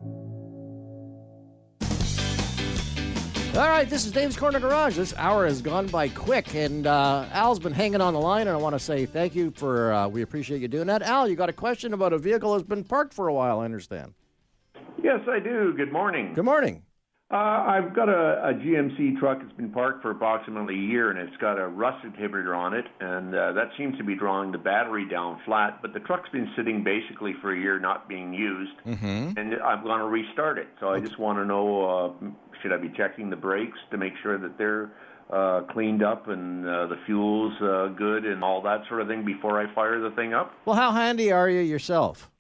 All 3.56 3.68
right, 3.68 3.88
this 3.88 4.04
is 4.04 4.10
Dave's 4.10 4.36
Corner 4.36 4.58
Garage. 4.58 4.96
This 4.96 5.14
hour 5.16 5.46
has 5.46 5.62
gone 5.62 5.86
by 5.86 6.08
quick, 6.08 6.56
and 6.56 6.88
uh, 6.88 7.26
Al's 7.30 7.60
been 7.60 7.72
hanging 7.72 8.00
on 8.00 8.12
the 8.12 8.18
line, 8.18 8.48
and 8.48 8.50
I 8.50 8.56
want 8.56 8.74
to 8.74 8.80
say 8.80 9.06
thank 9.06 9.36
you 9.36 9.52
for, 9.52 9.92
uh, 9.92 10.08
we 10.08 10.22
appreciate 10.22 10.60
you 10.60 10.66
doing 10.66 10.88
that. 10.88 11.02
Al, 11.02 11.28
you 11.28 11.36
got 11.36 11.48
a 11.48 11.52
question 11.52 11.94
about 11.94 12.12
a 12.12 12.18
vehicle 12.18 12.52
that's 12.52 12.66
been 12.66 12.82
parked 12.82 13.14
for 13.14 13.28
a 13.28 13.32
while, 13.32 13.60
I 13.60 13.64
understand. 13.64 14.14
Yes, 15.00 15.20
I 15.28 15.38
do. 15.38 15.72
Good 15.76 15.92
morning. 15.92 16.34
Good 16.34 16.44
morning. 16.44 16.82
Uh, 17.30 17.36
I've 17.36 17.96
got 17.96 18.08
a, 18.10 18.48
a 18.50 18.54
GMC 18.54 19.18
truck 19.18 19.38
that's 19.42 19.56
been 19.56 19.70
parked 19.70 20.02
for 20.02 20.10
approximately 20.10 20.74
a 20.74 20.78
year, 20.78 21.10
and 21.10 21.18
it's 21.18 21.36
got 21.38 21.58
a 21.58 21.66
rust 21.66 22.04
inhibitor 22.06 22.56
on 22.56 22.74
it, 22.74 22.84
and 23.00 23.34
uh, 23.34 23.52
that 23.54 23.70
seems 23.78 23.96
to 23.96 24.04
be 24.04 24.14
drawing 24.14 24.52
the 24.52 24.58
battery 24.58 25.08
down 25.08 25.40
flat. 25.46 25.80
But 25.80 25.94
the 25.94 26.00
truck's 26.00 26.28
been 26.28 26.48
sitting 26.54 26.84
basically 26.84 27.32
for 27.40 27.52
a 27.52 27.58
year, 27.58 27.80
not 27.80 28.08
being 28.08 28.34
used, 28.34 28.72
Mm-hmm. 28.86 29.38
and 29.38 29.54
I'm 29.62 29.82
going 29.82 30.00
to 30.00 30.06
restart 30.06 30.58
it. 30.58 30.68
So 30.80 30.90
I 30.90 31.00
just 31.00 31.18
want 31.18 31.38
to 31.38 31.46
know: 31.46 32.14
uh, 32.22 32.26
should 32.62 32.72
I 32.72 32.76
be 32.76 32.92
checking 32.94 33.30
the 33.30 33.36
brakes 33.36 33.78
to 33.90 33.96
make 33.96 34.12
sure 34.22 34.38
that 34.38 34.58
they're 34.58 34.92
uh, 35.32 35.62
cleaned 35.72 36.02
up 36.04 36.28
and 36.28 36.64
uh, 36.68 36.86
the 36.88 36.98
fuel's 37.06 37.54
uh, 37.62 37.88
good 37.96 38.26
and 38.26 38.44
all 38.44 38.60
that 38.62 38.82
sort 38.88 39.00
of 39.00 39.08
thing 39.08 39.24
before 39.24 39.58
I 39.60 39.74
fire 39.74 39.98
the 39.98 40.10
thing 40.14 40.34
up? 40.34 40.52
Well, 40.66 40.76
how 40.76 40.92
handy 40.92 41.32
are 41.32 41.48
you 41.48 41.60
yourself? 41.60 42.30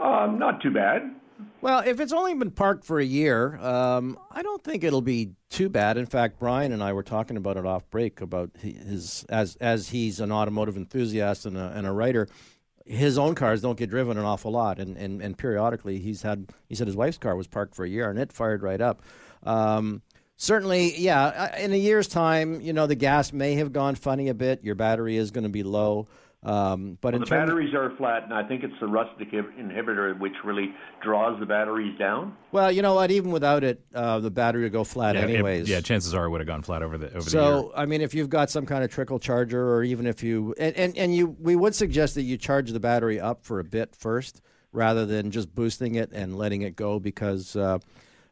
Um, 0.00 0.38
not 0.38 0.60
too 0.62 0.70
bad. 0.70 1.16
Well, 1.60 1.80
if 1.86 2.00
it's 2.00 2.12
only 2.12 2.34
been 2.34 2.50
parked 2.50 2.84
for 2.84 2.98
a 2.98 3.04
year, 3.04 3.56
um, 3.58 4.18
I 4.30 4.42
don't 4.42 4.62
think 4.64 4.82
it'll 4.82 5.00
be 5.00 5.32
too 5.48 5.68
bad. 5.68 5.96
In 5.96 6.06
fact, 6.06 6.38
Brian 6.38 6.72
and 6.72 6.82
I 6.82 6.92
were 6.92 7.02
talking 7.02 7.36
about 7.36 7.56
it 7.56 7.64
off 7.64 7.88
break 7.90 8.20
about 8.20 8.50
his 8.58 9.24
as 9.28 9.56
as 9.56 9.90
he's 9.90 10.18
an 10.20 10.32
automotive 10.32 10.76
enthusiast 10.76 11.46
and 11.46 11.56
a, 11.56 11.72
and 11.74 11.86
a 11.86 11.92
writer. 11.92 12.28
His 12.84 13.16
own 13.16 13.36
cars 13.36 13.62
don't 13.62 13.78
get 13.78 13.90
driven 13.90 14.18
an 14.18 14.24
awful 14.24 14.50
lot, 14.50 14.80
and, 14.80 14.96
and, 14.96 15.22
and 15.22 15.38
periodically 15.38 16.00
he's 16.00 16.22
had. 16.22 16.48
He 16.68 16.74
said 16.74 16.88
his 16.88 16.96
wife's 16.96 17.18
car 17.18 17.36
was 17.36 17.46
parked 17.46 17.76
for 17.76 17.84
a 17.84 17.88
year 17.88 18.10
and 18.10 18.18
it 18.18 18.32
fired 18.32 18.62
right 18.62 18.80
up. 18.80 19.02
Um, 19.44 20.02
certainly, 20.36 20.98
yeah. 20.98 21.24
uh, 21.26 21.56
In 21.58 21.72
a 21.72 21.76
year's 21.76 22.08
time, 22.08 22.60
you 22.60 22.72
know, 22.72 22.88
the 22.88 22.96
gas 22.96 23.32
may 23.32 23.54
have 23.54 23.72
gone 23.72 23.94
funny 23.94 24.28
a 24.28 24.34
bit. 24.34 24.64
Your 24.64 24.74
battery 24.74 25.16
is 25.16 25.30
going 25.30 25.44
to 25.44 25.50
be 25.50 25.62
low. 25.62 26.08
Um, 26.44 26.98
but 27.00 27.12
Well, 27.12 27.14
in 27.14 27.20
the 27.20 27.26
terms 27.26 27.48
batteries 27.48 27.72
are 27.72 27.94
flat, 27.96 28.24
and 28.24 28.34
I 28.34 28.42
think 28.42 28.64
it's 28.64 28.74
the 28.80 28.88
rustic 28.88 29.30
inhibitor 29.30 30.18
which 30.18 30.32
really 30.42 30.74
draws 31.00 31.38
the 31.38 31.46
batteries 31.46 31.96
down. 32.00 32.36
well, 32.50 32.72
you 32.72 32.82
know 32.82 32.94
what? 32.94 33.12
Even 33.12 33.30
without 33.30 33.62
it, 33.62 33.80
uh, 33.94 34.18
the 34.18 34.30
battery 34.30 34.62
would 34.64 34.72
go 34.72 34.82
flat 34.82 35.14
yeah, 35.14 35.22
it- 35.22 35.30
anyways. 35.30 35.68
yeah, 35.68 35.80
chances 35.80 36.14
are 36.14 36.24
it 36.24 36.30
would 36.30 36.40
have 36.40 36.48
gone 36.48 36.62
flat 36.62 36.82
over 36.82 36.98
the 36.98 37.06
over 37.14 37.30
the 37.30 37.36
year. 37.36 37.42
So, 37.44 37.72
I 37.76 37.86
mean, 37.86 38.00
if 38.00 38.12
you've 38.12 38.28
got 38.28 38.50
some 38.50 38.66
kind 38.66 38.82
of 38.82 38.90
trickle 38.90 39.20
charger, 39.20 39.72
or 39.72 39.84
even 39.84 40.04
if 40.04 40.24
you 40.24 40.52
and, 40.58 40.74
and, 40.76 40.98
and 40.98 41.14
you, 41.14 41.28
we 41.38 41.54
would 41.54 41.76
suggest 41.76 42.16
that 42.16 42.22
you 42.22 42.36
charge 42.36 42.72
the 42.72 42.80
battery 42.80 43.20
up 43.20 43.42
for 43.42 43.60
a 43.60 43.64
bit 43.64 43.94
first, 43.94 44.40
rather 44.72 45.06
than 45.06 45.30
just 45.30 45.54
boosting 45.54 45.94
it 45.94 46.10
and 46.12 46.36
letting 46.36 46.62
it 46.62 46.74
go, 46.74 46.98
because 46.98 47.54
uh, 47.54 47.78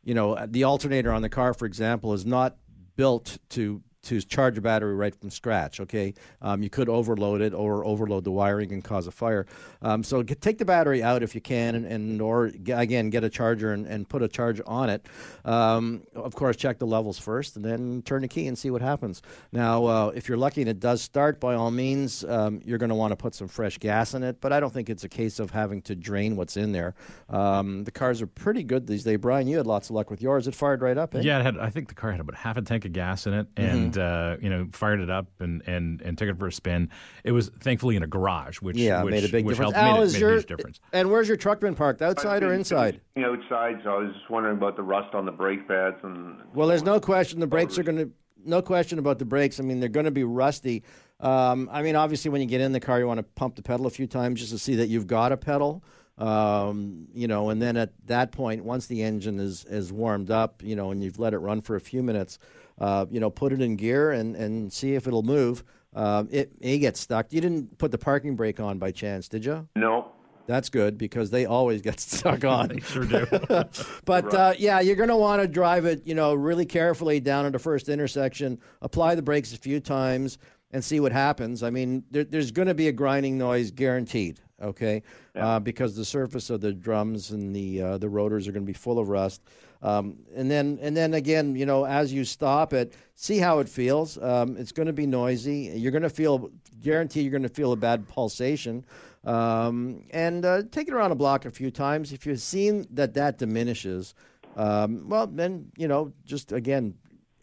you 0.03 0.15
know 0.15 0.37
the 0.49 0.65
alternator 0.65 1.13
on 1.13 1.23
the 1.23 1.29
car, 1.29 1.55
for 1.55 1.67
example, 1.67 2.13
is 2.13 2.27
not 2.27 2.57
built 2.97 3.39
to 3.51 3.83
to 4.03 4.21
charge 4.21 4.57
a 4.57 4.61
battery 4.61 4.95
right 4.95 5.15
from 5.15 5.31
scratch. 5.31 5.81
Okay, 5.81 6.15
um, 6.43 6.63
you 6.63 6.71
could 6.71 6.89
overload 6.89 7.41
it 7.41 7.53
or 7.55 7.85
overload 7.85 8.25
the 8.25 8.31
wiring 8.31 8.73
and 8.73 8.83
cause 8.83 9.07
a 9.07 9.11
fire. 9.11 9.47
Um, 9.83 10.03
so 10.03 10.23
get, 10.23 10.41
take 10.41 10.59
the 10.59 10.65
battery 10.65 11.03
out 11.03 11.23
if 11.23 11.35
you 11.35 11.41
can, 11.41 11.75
and, 11.75 11.87
and 11.87 12.23
or 12.23 12.51
g- 12.51 12.73
again 12.73 13.11
get 13.11 13.25
a 13.25 13.31
charger 13.31 13.73
and, 13.73 13.87
and 13.87 14.09
put 14.09 14.23
a 14.23 14.29
charge 14.29 14.61
on 14.67 14.91
it. 14.91 15.07
Um, 15.45 16.03
of 16.15 16.35
course, 16.35 16.57
check 16.57 16.79
the 16.79 16.87
levels 16.87 17.19
first, 17.19 17.57
and 17.57 17.65
then 17.65 18.03
turn 18.03 18.23
the 18.23 18.29
key 18.29 18.47
and 18.47 18.59
see 18.59 18.71
what 18.71 18.83
happens. 18.83 19.23
Now, 19.53 19.85
uh, 19.87 20.07
if 20.15 20.29
you're 20.29 20.39
lucky 20.39 20.63
and 20.63 20.71
it 20.71 20.81
does 20.81 21.03
start, 21.03 21.41
by 21.41 21.55
all 21.55 21.71
means, 21.71 22.25
um, 22.25 22.61
you're 22.65 22.79
going 22.79 22.91
to 22.91 22.95
want 22.95 23.13
to 23.13 23.17
put 23.17 23.35
some 23.35 23.49
fresh 23.49 23.79
gas 23.79 24.15
in 24.15 24.23
it. 24.23 24.41
But 24.41 24.53
I 24.53 24.61
don't 24.61 24.73
think 24.73 24.89
it's 24.91 25.05
a 25.05 25.09
case 25.09 25.39
of 25.39 25.51
having 25.51 25.83
to 25.83 25.95
drain 25.95 26.37
what's 26.37 26.57
in 26.57 26.73
there. 26.73 26.95
Um, 27.29 27.85
the 27.85 27.91
cars 27.91 28.23
are 28.23 28.27
pretty 28.27 28.63
good 28.63 28.87
these 28.87 29.05
days. 29.05 29.19
Brian, 29.19 29.47
you 29.47 29.57
had 29.59 29.67
lots 29.67 29.91
of 29.91 29.97
luck 29.97 30.11
with 30.11 30.23
yours. 30.23 30.47
It 30.49 30.55
fired 30.55 30.83
right 30.83 30.97
up. 30.97 31.15
Eh? 31.15 31.21
Yeah, 31.21 31.41
it 31.41 31.43
had. 31.43 31.59
I 31.59 31.71
think 31.71 31.89
the 31.89 31.95
car 31.95 32.11
had 32.13 32.21
about 32.21 32.35
half 32.35 32.57
a 32.57 32.63
tank 32.63 32.85
of 32.85 32.93
gas 32.93 33.27
in 33.27 33.35
it, 33.35 33.47
and 33.57 33.90
uh, 33.99 34.37
you 34.41 34.51
know, 34.51 34.69
fired 34.73 35.01
it 35.01 35.11
up 35.11 35.27
and, 35.41 35.63
and, 35.67 36.01
and 36.03 36.19
took 36.19 36.29
it 36.29 36.39
for 36.39 36.47
a 36.47 36.53
spin. 36.53 36.89
It 37.25 37.33
was 37.33 37.51
thankfully 37.61 37.97
in 37.97 38.03
a 38.03 38.07
garage, 38.07 38.61
which 38.61 38.77
yeah, 38.77 39.03
which, 39.03 39.13
made 39.13 39.25
a 39.25 39.29
big 39.29 39.45
which 39.45 39.57
difference. 39.57 39.75
helped 39.75 39.89
Al, 39.89 39.99
made, 39.99 40.03
is 40.05 40.13
made 40.15 40.21
your, 40.21 40.31
a 40.31 40.35
huge 40.35 40.47
difference. 40.47 40.81
And 40.93 41.11
where's 41.11 41.29
your 41.29 41.37
truck 41.37 41.61
been 41.61 41.75
parked? 41.75 42.03
Outside 42.03 42.43
or 42.43 42.53
inside? 42.53 43.01
Outside, 43.17 43.81
so 43.85 43.91
I 43.91 43.99
was 43.99 44.15
just 44.15 44.31
wondering 44.31 44.57
about 44.57 44.77
the 44.77 44.83
rust 44.83 45.15
on 45.15 45.27
the 45.27 45.33
brake 45.33 45.67
pads 45.69 45.97
and 46.03 46.39
Well, 46.55 46.69
there's 46.69 46.83
no 46.83 47.01
question 47.01 47.41
the 47.41 47.47
brakes 47.47 47.79
are 47.79 47.83
going 47.83 47.99
to. 47.99 48.11
No 48.43 48.63
question 48.63 48.99
about 48.99 49.19
the 49.19 49.27
brakes. 49.27 49.61
I 49.61 49.65
mean, 49.65 49.81
they're 49.81 49.91
going 49.91 50.07
to 50.07 50.11
be 50.11 50.25
rusty. 50.25 50.83
Um, 51.21 51.69
I 51.71 51.83
mean, 51.83 51.95
obviously, 51.95 52.31
when 52.31 52.41
you 52.41 52.47
get 52.47 52.63
in 52.63 52.73
the 52.73 52.81
car, 52.81 52.99
you 52.99 53.07
want 53.07 53.19
to 53.19 53.23
pump 53.23 53.57
the 53.57 53.63
pedal 53.63 53.87
a 53.87 53.91
few 53.91 54.07
times 54.07 54.41
just 54.41 54.53
to 54.53 54.59
see 54.59 54.77
that 54.77 54.89
you've 54.89 55.07
got 55.07 55.31
a 55.31 55.37
pedal. 55.37 55.85
Um, 56.17 57.09
you 57.15 57.29
know, 57.29 57.51
and 57.51 57.61
then 57.61 57.77
at 57.77 57.93
that 58.07 58.33
point, 58.33 58.65
once 58.65 58.87
the 58.87 59.03
engine 59.03 59.39
is 59.41 59.65
is 59.65 59.93
warmed 59.93 60.31
up, 60.31 60.63
you 60.63 60.77
know, 60.77 60.91
and 60.91 61.03
you've 61.03 61.19
let 61.19 61.35
it 61.35 61.39
run 61.39 61.61
for 61.61 61.77
a 61.77 61.81
few 61.81 62.03
minutes, 62.03 62.39
uh, 62.81 63.07
you 63.11 63.21
know, 63.21 63.31
put 63.31 63.53
it 63.53 63.61
in 63.61 63.77
gear 63.77 64.11
and 64.13 64.35
and 64.37 64.73
see 64.73 64.95
if 64.95 65.07
it'll 65.07 65.23
move. 65.23 65.63
Um, 65.95 66.29
it 66.31 66.53
may 66.61 66.79
get 66.79 66.97
stuck. 66.97 67.33
You 67.33 67.41
didn't 67.41 67.79
put 67.79 67.91
the 67.91 67.99
parking 67.99 68.37
brake 68.37 68.61
on 68.61 68.79
by 68.79 68.91
chance, 68.93 69.29
did 69.29 69.45
you? 69.45 69.69
no. 69.75 70.13
That's 70.47 70.69
good 70.69 70.99
because 70.99 71.31
they 71.31 71.47
always 71.47 71.81
get 71.81 72.01
stuck 72.01 72.45
on. 72.45 72.69
They 72.69 72.81
sure 72.81 73.05
do. 73.05 73.25
but 74.05 74.35
uh, 74.35 74.55
yeah, 74.59 74.81
you're 74.81 74.97
going 74.97 75.09
to 75.11 75.17
want 75.17 75.41
to 75.41 75.47
drive 75.47 75.85
it, 75.85 76.05
you 76.05 76.15
know, 76.17 76.35
really 76.35 76.67
carefully 76.67 77.21
down 77.21 77.47
at 77.47 77.53
the 77.53 77.61
first 77.61 77.89
intersection. 77.89 78.59
Apply 78.83 79.15
the 79.15 79.23
brakes 79.23 79.53
a 79.53 79.59
few 79.59 79.79
times 79.79 80.39
and 80.73 80.83
see 80.83 80.99
what 80.99 81.13
happens. 81.13 81.63
I 81.63 81.71
mean, 81.71 82.03
there, 82.11 82.25
there's 82.25 82.51
going 82.51 82.67
to 82.67 82.75
be 82.75 82.89
a 82.89 82.93
grinding 82.93 83.39
noise 83.39 83.71
guaranteed. 83.71 84.41
Okay, 84.61 85.03
uh, 85.37 85.59
because 85.59 85.97
the 85.97 86.05
surface 86.05 86.51
of 86.51 86.61
the 86.61 86.73
drums 86.73 87.31
and 87.31 87.55
the 87.57 87.81
uh, 87.81 87.99
the 87.99 88.09
rotors 88.11 88.47
are 88.47 88.53
going 88.53 88.65
to 88.65 88.67
be 88.67 88.75
full 88.75 88.99
of 88.99 89.09
rust. 89.09 89.41
Um, 89.83 90.19
and 90.35 90.51
then 90.51 90.79
and 90.83 90.97
then 90.97 91.15
again, 91.15 91.57
you 91.57 91.65
know, 91.65 91.85
as 91.87 92.13
you 92.13 92.25
stop 92.25 92.73
it, 92.73 92.95
see 93.15 93.39
how 93.39 93.61
it 93.61 93.69
feels. 93.69 94.19
Um, 94.19 94.57
it's 94.57 94.73
going 94.73 94.87
to 94.87 94.93
be 94.93 95.07
noisy. 95.07 95.73
You're 95.75 95.93
going 95.93 96.03
to 96.03 96.11
feel, 96.11 96.51
guarantee, 96.81 97.23
you're 97.23 97.31
going 97.31 97.43
to 97.43 97.49
feel 97.49 97.73
a 97.73 97.77
bad 97.77 98.07
pulsation. 98.09 98.85
Um, 99.25 100.05
and 100.11 100.45
uh, 100.45 100.63
take 100.71 100.89
it 100.89 100.95
around 100.95 101.13
a 101.13 101.15
block 101.15 101.45
a 101.45 101.51
few 101.51 101.71
times. 101.71 102.13
If 102.13 102.27
you've 102.27 102.41
seen 102.41 102.87
that 102.91 103.15
that 103.15 103.39
diminishes, 103.39 104.15
um, 104.57 105.09
well, 105.09 105.27
then 105.27 105.73
you 105.77 105.89
know, 105.89 106.13
just 106.25 106.53
again, 106.53 106.95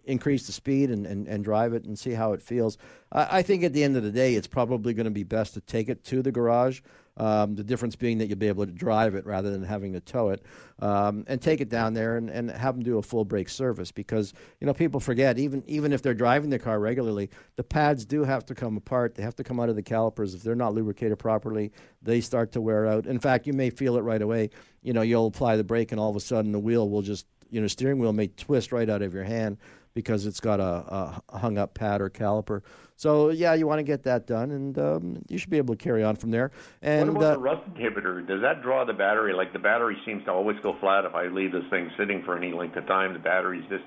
increase 0.06 0.48
the 0.48 0.54
speed 0.54 0.90
and, 0.90 1.06
and, 1.06 1.28
and 1.28 1.44
drive 1.44 1.74
it 1.74 1.86
and 1.86 1.98
see 1.98 2.12
how 2.12 2.34
it 2.34 2.42
feels. 2.42 2.78
I, 3.12 3.40
I 3.40 3.42
think 3.42 3.64
at 3.64 3.74
the 3.74 3.84
end 3.84 3.98
of 3.98 4.04
the 4.04 4.12
day, 4.12 4.36
it's 4.36 4.48
probably 4.48 4.94
going 4.94 5.06
to 5.06 5.12
be 5.12 5.24
best 5.24 5.54
to 5.56 5.62
take 5.62 5.90
it 5.90 6.04
to 6.06 6.22
the 6.22 6.32
garage. 6.32 6.82
Um, 7.18 7.56
the 7.56 7.64
difference 7.64 7.96
being 7.96 8.20
that 8.20 8.28
you'll 8.28 8.38
be 8.38 8.48
able 8.48 8.66
to 8.66 8.72
drive 8.72 9.16
it 9.16 9.26
rather 9.26 9.50
than 9.50 9.64
having 9.64 9.94
to 9.94 10.00
tow 10.00 10.30
it, 10.30 10.44
um, 10.80 11.24
and 11.28 11.42
take 11.42 11.62
it 11.62 11.70
down 11.70 11.94
there 11.96 12.18
and, 12.18 12.30
and 12.30 12.52
have 12.52 12.76
them 12.76 12.84
do 12.84 13.00
a 13.00 13.02
full 13.02 13.26
brake 13.26 13.50
service 13.50 13.92
because 13.92 14.34
you 14.62 14.68
know 14.68 14.74
people 14.74 15.00
forget 15.00 15.40
even 15.40 15.64
even 15.66 15.92
if 15.92 16.02
they're 16.02 16.14
driving 16.14 16.50
the 16.50 16.60
car 16.60 16.80
regularly, 16.80 17.30
the 17.56 17.64
pads 17.64 18.06
do 18.06 18.24
have 18.24 18.46
to 18.46 18.56
come 18.56 18.78
apart. 18.78 19.16
They 19.16 19.24
have 19.24 19.36
to 19.38 19.44
come 19.44 19.60
out 19.60 19.70
of 19.70 19.76
the 19.76 19.84
calipers 19.84 20.36
if 20.36 20.44
they're 20.44 20.56
not 20.56 20.76
lubricated 20.76 21.18
properly. 21.18 21.72
They 22.04 22.22
start 22.22 22.52
to 22.52 22.62
wear 22.62 22.86
out. 22.86 23.08
In 23.08 23.20
fact, 23.20 23.48
you 23.48 23.54
may 23.54 23.72
feel 23.72 23.98
it 23.98 24.02
right 24.02 24.22
away. 24.22 24.52
You 24.84 24.94
know, 24.94 25.02
you'll 25.02 25.28
apply 25.28 25.58
the 25.58 25.64
brake 25.64 25.92
and 25.92 26.00
all 26.00 26.10
of 26.10 26.16
a 26.16 26.20
sudden 26.22 26.52
the 26.52 26.60
wheel 26.60 26.88
will 26.90 27.02
just 27.02 27.26
you 27.50 27.62
know 27.62 27.68
steering 27.68 28.00
wheel 28.00 28.14
may 28.14 28.28
twist 28.28 28.72
right 28.72 28.90
out 28.90 29.02
of 29.02 29.14
your 29.14 29.24
hand 29.24 29.58
because 29.98 30.28
it's 30.28 30.40
got 30.40 30.60
a, 30.60 31.20
a 31.32 31.40
hung 31.40 31.58
up 31.58 31.74
pad 31.74 32.02
or 32.02 32.10
caliper. 32.10 32.62
So 32.96 33.30
yeah, 33.30 33.56
you 33.56 33.66
want 33.66 33.80
to 33.80 33.84
get 33.84 34.04
that 34.04 34.28
done, 34.28 34.52
and 34.52 34.78
um, 34.78 35.22
you 35.28 35.40
should 35.40 35.50
be 35.50 35.58
able 35.58 35.74
to 35.76 35.84
carry 35.84 36.04
on 36.04 36.16
from 36.16 36.30
there. 36.30 36.52
And 36.84 37.16
what 37.16 37.18
about 37.18 37.32
uh, 37.32 37.34
the 37.34 37.40
rust 37.40 37.70
inhibitor? 37.74 38.28
Does 38.28 38.42
that 38.42 38.62
draw 38.62 38.86
the 38.86 38.94
battery? 38.94 39.34
Like 39.34 39.54
the 39.54 39.60
battery 39.60 39.98
seems 40.06 40.24
to 40.26 40.32
always 40.32 40.58
go 40.62 40.76
flat 40.80 41.04
if 41.06 41.16
I 41.16 41.28
leave 41.30 41.52
this 41.52 41.64
thing 41.72 41.90
sitting 41.98 42.22
for 42.24 42.38
any 42.38 42.52
length 42.54 42.76
of 42.78 42.86
time. 42.86 43.14
The 43.14 43.20
batteries 43.20 43.64
just 43.70 43.84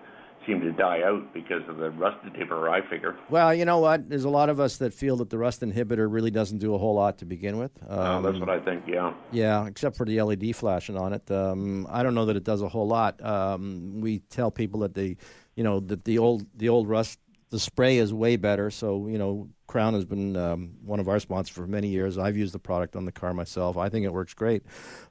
seem 0.46 0.58
to 0.62 0.72
die 0.72 1.02
out 1.04 1.34
because 1.34 1.62
of 1.68 1.76
the 1.76 1.90
rust 1.90 2.16
inhibitor. 2.24 2.68
I 2.70 2.88
figure. 2.88 3.14
well, 3.28 3.54
you 3.54 3.64
know 3.64 3.78
what? 3.78 4.08
There's 4.08 4.24
a 4.24 4.30
lot 4.30 4.48
of 4.48 4.58
us 4.58 4.78
that 4.78 4.92
feel 4.94 5.16
that 5.18 5.28
the 5.30 5.36
rust 5.38 5.60
inhibitor 5.60 6.10
really 6.10 6.30
doesn't 6.30 6.58
do 6.58 6.74
a 6.74 6.78
whole 6.78 6.94
lot 6.94 7.18
to 7.18 7.24
begin 7.24 7.58
with. 7.58 7.72
That's 7.86 7.92
Um, 8.26 8.40
what 8.40 8.48
I 8.48 8.58
think. 8.58 8.84
Yeah. 8.88 9.12
Yeah, 9.32 9.66
except 9.66 9.96
for 9.96 10.06
the 10.06 10.20
LED 10.20 10.56
flashing 10.56 10.96
on 10.96 11.12
it. 11.12 11.30
Um, 11.30 11.86
I 11.90 12.02
don't 12.02 12.14
know 12.14 12.24
that 12.26 12.36
it 12.36 12.44
does 12.44 12.62
a 12.62 12.68
whole 12.68 12.86
lot. 12.88 13.22
Um, 13.24 14.00
we 14.00 14.20
tell 14.30 14.50
people 14.50 14.80
that 14.80 14.94
the, 14.94 15.16
you 15.60 15.64
know, 15.64 15.78
that 15.80 16.04
the 16.06 16.16
old 16.16 16.46
the 16.56 16.70
old 16.70 16.88
rust 16.88 17.18
the 17.50 17.58
spray 17.58 17.98
is 17.98 18.14
way 18.14 18.36
better. 18.36 18.70
So 18.70 19.08
you 19.08 19.18
know, 19.18 19.50
Krown 19.68 19.92
has 19.92 20.06
been 20.06 20.36
um, 20.36 20.70
one 20.84 21.00
of 21.00 21.08
our 21.08 21.20
sponsors 21.20 21.54
for 21.54 21.66
many 21.66 21.88
years. 21.88 22.16
I've 22.16 22.36
used 22.36 22.54
the 22.54 22.58
product 22.58 22.96
on 22.96 23.04
the 23.04 23.12
car 23.12 23.34
myself. 23.34 23.76
I 23.76 23.90
think 23.90 24.06
it 24.06 24.12
works 24.12 24.32
great. 24.32 24.62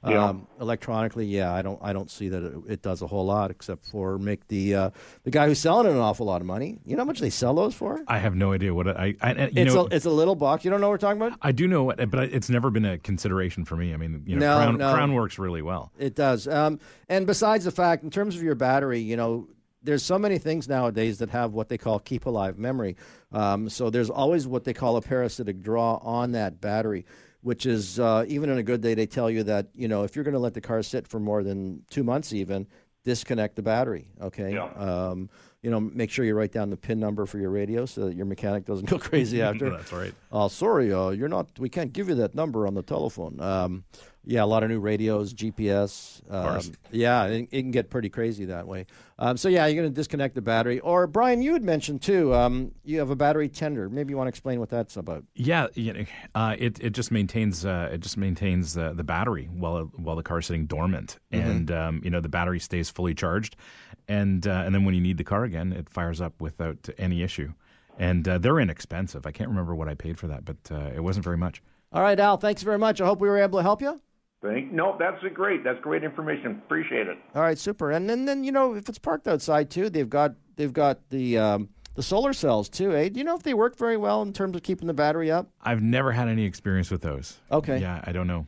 Yeah. 0.04 0.24
Um, 0.24 0.48
electronically, 0.60 1.26
yeah, 1.26 1.52
I 1.52 1.62
don't 1.62 1.78
I 1.80 1.92
don't 1.92 2.10
see 2.10 2.30
that 2.30 2.42
it, 2.42 2.54
it 2.66 2.82
does 2.82 3.00
a 3.02 3.06
whole 3.06 3.26
lot 3.26 3.52
except 3.52 3.84
for 3.84 4.18
make 4.18 4.48
the 4.48 4.74
uh, 4.74 4.90
the 5.22 5.30
guy 5.30 5.46
who's 5.46 5.60
selling 5.60 5.86
it 5.86 5.90
an 5.92 5.98
awful 5.98 6.26
lot 6.26 6.40
of 6.40 6.48
money. 6.48 6.80
You 6.84 6.96
know 6.96 7.02
how 7.02 7.06
much 7.06 7.20
they 7.20 7.30
sell 7.30 7.54
those 7.54 7.76
for? 7.76 8.02
I 8.08 8.18
have 8.18 8.34
no 8.34 8.52
idea 8.52 8.74
what 8.74 8.88
I. 8.88 9.14
I 9.20 9.32
you 9.32 9.50
It's 9.54 9.74
know, 9.74 9.82
a, 9.82 9.94
it's 9.94 10.06
a 10.06 10.10
little 10.10 10.34
box. 10.34 10.64
You 10.64 10.72
don't 10.72 10.80
know 10.80 10.88
what 10.88 10.94
we're 10.94 11.08
talking 11.08 11.22
about? 11.22 11.38
I 11.42 11.52
do 11.52 11.68
know 11.68 11.84
what, 11.84 12.10
but 12.10 12.32
it's 12.32 12.50
never 12.50 12.70
been 12.70 12.86
a 12.86 12.98
consideration 12.98 13.64
for 13.64 13.76
me. 13.76 13.94
I 13.94 13.98
mean, 13.98 14.24
you 14.26 14.34
know, 14.36 14.64
No, 14.64 14.66
Krown, 14.72 14.78
no. 14.78 14.94
Krown 14.94 15.14
works 15.14 15.38
really 15.38 15.62
well. 15.62 15.92
It 15.96 16.16
does. 16.16 16.48
Um, 16.48 16.80
and 17.08 17.26
besides 17.26 17.64
the 17.66 17.70
fact, 17.70 18.02
in 18.02 18.10
terms 18.10 18.34
of 18.34 18.42
your 18.42 18.56
battery, 18.56 18.98
you 19.00 19.16
know, 19.16 19.46
there's 19.82 20.02
so 20.02 20.18
many 20.18 20.38
things 20.38 20.68
nowadays 20.68 21.18
that 21.18 21.30
have 21.30 21.52
what 21.52 21.68
they 21.68 21.78
call 21.78 21.98
keep 21.98 22.26
alive 22.26 22.58
memory. 22.58 22.96
Um, 23.32 23.68
so 23.68 23.90
there's 23.90 24.10
always 24.10 24.46
what 24.46 24.64
they 24.64 24.74
call 24.74 24.96
a 24.96 25.02
parasitic 25.02 25.60
draw 25.60 25.96
on 25.96 26.32
that 26.32 26.60
battery, 26.60 27.06
which 27.42 27.66
is 27.66 27.98
uh, 27.98 28.24
even 28.28 28.50
on 28.50 28.58
a 28.58 28.62
good 28.62 28.80
day, 28.80 28.94
they 28.94 29.06
tell 29.06 29.30
you 29.30 29.42
that, 29.44 29.68
you 29.74 29.88
know, 29.88 30.04
if 30.04 30.14
you're 30.14 30.24
going 30.24 30.34
to 30.34 30.40
let 30.40 30.54
the 30.54 30.60
car 30.60 30.82
sit 30.82 31.06
for 31.08 31.18
more 31.18 31.42
than 31.42 31.82
two 31.90 32.04
months, 32.04 32.32
even, 32.32 32.66
disconnect 33.04 33.56
the 33.56 33.62
battery. 33.62 34.08
Okay. 34.20 34.56
Um, 34.56 35.30
you 35.62 35.70
know, 35.70 35.80
make 35.80 36.10
sure 36.10 36.24
you 36.24 36.34
write 36.34 36.52
down 36.52 36.70
the 36.70 36.76
pin 36.76 36.98
number 36.98 37.26
for 37.26 37.38
your 37.38 37.50
radio 37.50 37.84
so 37.84 38.06
that 38.06 38.14
your 38.14 38.26
mechanic 38.26 38.64
doesn't 38.64 38.88
go 38.88 38.98
crazy 39.10 39.42
after. 39.48 39.70
That's 39.70 39.92
right. 39.92 40.14
Oh, 40.32 40.48
sorry, 40.48 40.92
uh, 40.92 41.10
you're 41.10 41.28
not. 41.28 41.48
We 41.58 41.68
can't 41.68 41.92
give 41.92 42.08
you 42.08 42.14
that 42.16 42.34
number 42.34 42.66
on 42.66 42.74
the 42.74 42.82
telephone. 42.82 43.40
Um, 43.40 43.84
yeah, 44.30 44.44
a 44.44 44.46
lot 44.46 44.62
of 44.62 44.70
new 44.70 44.78
radios, 44.78 45.34
GPS. 45.34 46.22
Um, 46.32 46.62
yeah, 46.92 47.24
it, 47.26 47.48
it 47.50 47.62
can 47.62 47.72
get 47.72 47.90
pretty 47.90 48.08
crazy 48.08 48.44
that 48.44 48.68
way. 48.68 48.86
Um, 49.18 49.36
so 49.36 49.48
yeah, 49.48 49.66
you're 49.66 49.82
going 49.82 49.92
to 49.92 49.94
disconnect 49.94 50.36
the 50.36 50.40
battery. 50.40 50.78
Or 50.78 51.08
Brian, 51.08 51.42
you 51.42 51.52
had 51.52 51.64
mentioned 51.64 52.00
too. 52.00 52.32
Um, 52.32 52.70
you 52.84 53.00
have 53.00 53.10
a 53.10 53.16
battery 53.16 53.48
tender. 53.48 53.88
Maybe 53.90 54.12
you 54.12 54.16
want 54.16 54.26
to 54.26 54.30
explain 54.30 54.60
what 54.60 54.70
that's 54.70 54.96
about. 54.96 55.24
Yeah, 55.34 55.66
you 55.74 55.92
know, 55.92 56.04
uh, 56.36 56.54
it 56.56 56.78
it 56.80 56.90
just 56.90 57.10
maintains 57.10 57.66
uh, 57.66 57.90
it 57.92 57.98
just 58.02 58.16
maintains 58.16 58.76
uh, 58.78 58.92
the 58.94 59.02
battery 59.04 59.48
while 59.52 59.86
while 59.96 60.14
the 60.14 60.22
car's 60.22 60.46
sitting 60.46 60.66
dormant, 60.66 61.18
Mhm. 61.32 61.44
and 61.44 61.70
um, 61.72 62.00
you 62.04 62.10
know 62.10 62.20
the 62.20 62.28
battery 62.28 62.60
stays 62.60 62.88
fully 62.88 63.14
charged, 63.14 63.56
and 64.06 64.46
uh, 64.46 64.62
and 64.64 64.72
then 64.74 64.84
when 64.84 64.94
you 64.94 65.00
need 65.00 65.18
the 65.18 65.24
car 65.24 65.42
again, 65.42 65.72
it 65.72 65.90
fires 65.90 66.20
up 66.20 66.40
without 66.40 66.88
any 66.98 67.22
issue, 67.24 67.52
and 67.98 68.28
uh, 68.28 68.38
they're 68.38 68.60
inexpensive. 68.60 69.26
I 69.26 69.32
can't 69.32 69.48
remember 69.50 69.74
what 69.74 69.88
I 69.88 69.94
paid 69.94 70.18
for 70.18 70.28
that, 70.28 70.44
but 70.44 70.56
uh, 70.70 70.90
it 70.94 71.00
wasn't 71.02 71.24
very 71.24 71.36
much. 71.36 71.62
All 71.92 72.02
right, 72.02 72.18
Al. 72.20 72.36
Thanks 72.36 72.62
very 72.62 72.78
much. 72.78 73.00
I 73.00 73.06
hope 73.06 73.20
we 73.20 73.28
were 73.28 73.38
able 73.38 73.58
to 73.58 73.64
help 73.64 73.82
you. 73.82 74.00
Thank. 74.42 74.72
No, 74.72 74.96
that's 74.98 75.22
a 75.22 75.28
great. 75.28 75.62
That's 75.64 75.80
great 75.80 76.02
information. 76.02 76.62
Appreciate 76.64 77.06
it. 77.08 77.18
All 77.34 77.42
right, 77.42 77.58
super. 77.58 77.90
And 77.90 78.08
then, 78.08 78.24
then 78.24 78.42
you 78.42 78.52
know, 78.52 78.74
if 78.74 78.88
it's 78.88 78.98
parked 78.98 79.28
outside 79.28 79.70
too, 79.70 79.90
they've 79.90 80.08
got 80.08 80.34
they've 80.56 80.72
got 80.72 81.10
the 81.10 81.36
um, 81.36 81.68
the 81.94 82.02
solar 82.02 82.32
cells 82.32 82.68
too. 82.70 82.94
Eh? 82.94 83.10
Do 83.10 83.18
you 83.18 83.24
know 83.24 83.36
if 83.36 83.42
they 83.42 83.54
work 83.54 83.76
very 83.76 83.98
well 83.98 84.22
in 84.22 84.32
terms 84.32 84.56
of 84.56 84.62
keeping 84.62 84.86
the 84.86 84.94
battery 84.94 85.30
up? 85.30 85.50
I've 85.60 85.82
never 85.82 86.12
had 86.12 86.28
any 86.28 86.44
experience 86.44 86.90
with 86.90 87.02
those. 87.02 87.38
Okay. 87.52 87.78
Yeah, 87.78 88.00
I 88.04 88.12
don't 88.12 88.26
know. 88.26 88.46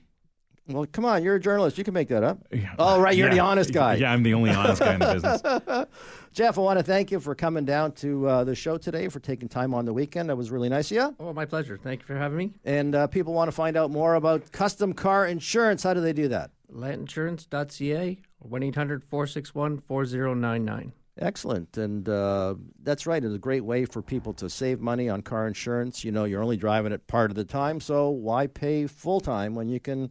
Well, 0.72 0.86
come 0.90 1.04
on, 1.04 1.22
you're 1.22 1.36
a 1.36 1.40
journalist. 1.40 1.76
You 1.78 1.84
can 1.84 1.94
make 1.94 2.08
that 2.08 2.24
up. 2.24 2.38
Oh, 2.78 3.00
right, 3.00 3.16
you're 3.16 3.30
the 3.30 3.40
honest 3.40 3.72
guy. 3.74 3.96
Yeah, 3.96 4.12
I'm 4.12 4.22
the 4.22 4.34
only 4.34 4.50
honest 4.50 4.80
guy 4.80 4.94
in 4.94 5.00
the 5.00 5.12
business. 5.12 5.88
Jeff, 6.32 6.56
I 6.56 6.60
want 6.62 6.78
to 6.78 6.82
thank 6.82 7.10
you 7.10 7.20
for 7.20 7.34
coming 7.34 7.64
down 7.64 7.92
to 7.92 8.26
uh, 8.26 8.44
the 8.44 8.54
show 8.54 8.78
today, 8.78 9.08
for 9.08 9.20
taking 9.20 9.48
time 9.48 9.74
on 9.74 9.84
the 9.84 9.92
weekend. 9.92 10.30
That 10.30 10.36
was 10.36 10.50
really 10.50 10.68
nice 10.70 10.90
of 10.90 10.96
you. 10.96 11.16
Oh, 11.20 11.32
my 11.32 11.44
pleasure. 11.44 11.76
Thank 11.76 12.00
you 12.00 12.06
for 12.06 12.16
having 12.16 12.38
me. 12.38 12.52
And 12.64 12.94
uh, 12.94 13.06
people 13.06 13.34
want 13.34 13.48
to 13.48 13.52
find 13.52 13.76
out 13.76 13.90
more 13.90 14.14
about 14.14 14.50
custom 14.50 14.94
car 14.94 15.26
insurance. 15.26 15.82
How 15.82 15.92
do 15.94 16.00
they 16.00 16.14
do 16.14 16.28
that? 16.28 16.50
Lantinsurance.ca 16.72 18.18
or 18.40 18.48
1 18.48 18.62
800 18.62 19.04
461 19.04 19.78
4099. 19.80 20.92
Excellent. 21.18 21.76
And 21.76 22.08
uh, 22.08 22.54
that's 22.82 23.06
right. 23.06 23.22
It's 23.22 23.34
a 23.34 23.38
great 23.38 23.64
way 23.64 23.84
for 23.84 24.00
people 24.00 24.32
to 24.34 24.48
save 24.48 24.80
money 24.80 25.10
on 25.10 25.20
car 25.20 25.46
insurance. 25.46 26.04
You 26.04 26.12
know, 26.12 26.24
you're 26.24 26.42
only 26.42 26.56
driving 26.56 26.92
it 26.92 27.06
part 27.06 27.30
of 27.30 27.34
the 27.34 27.44
time, 27.44 27.80
so 27.80 28.08
why 28.08 28.46
pay 28.46 28.86
full 28.86 29.20
time 29.20 29.54
when 29.54 29.68
you 29.68 29.78
can 29.78 30.10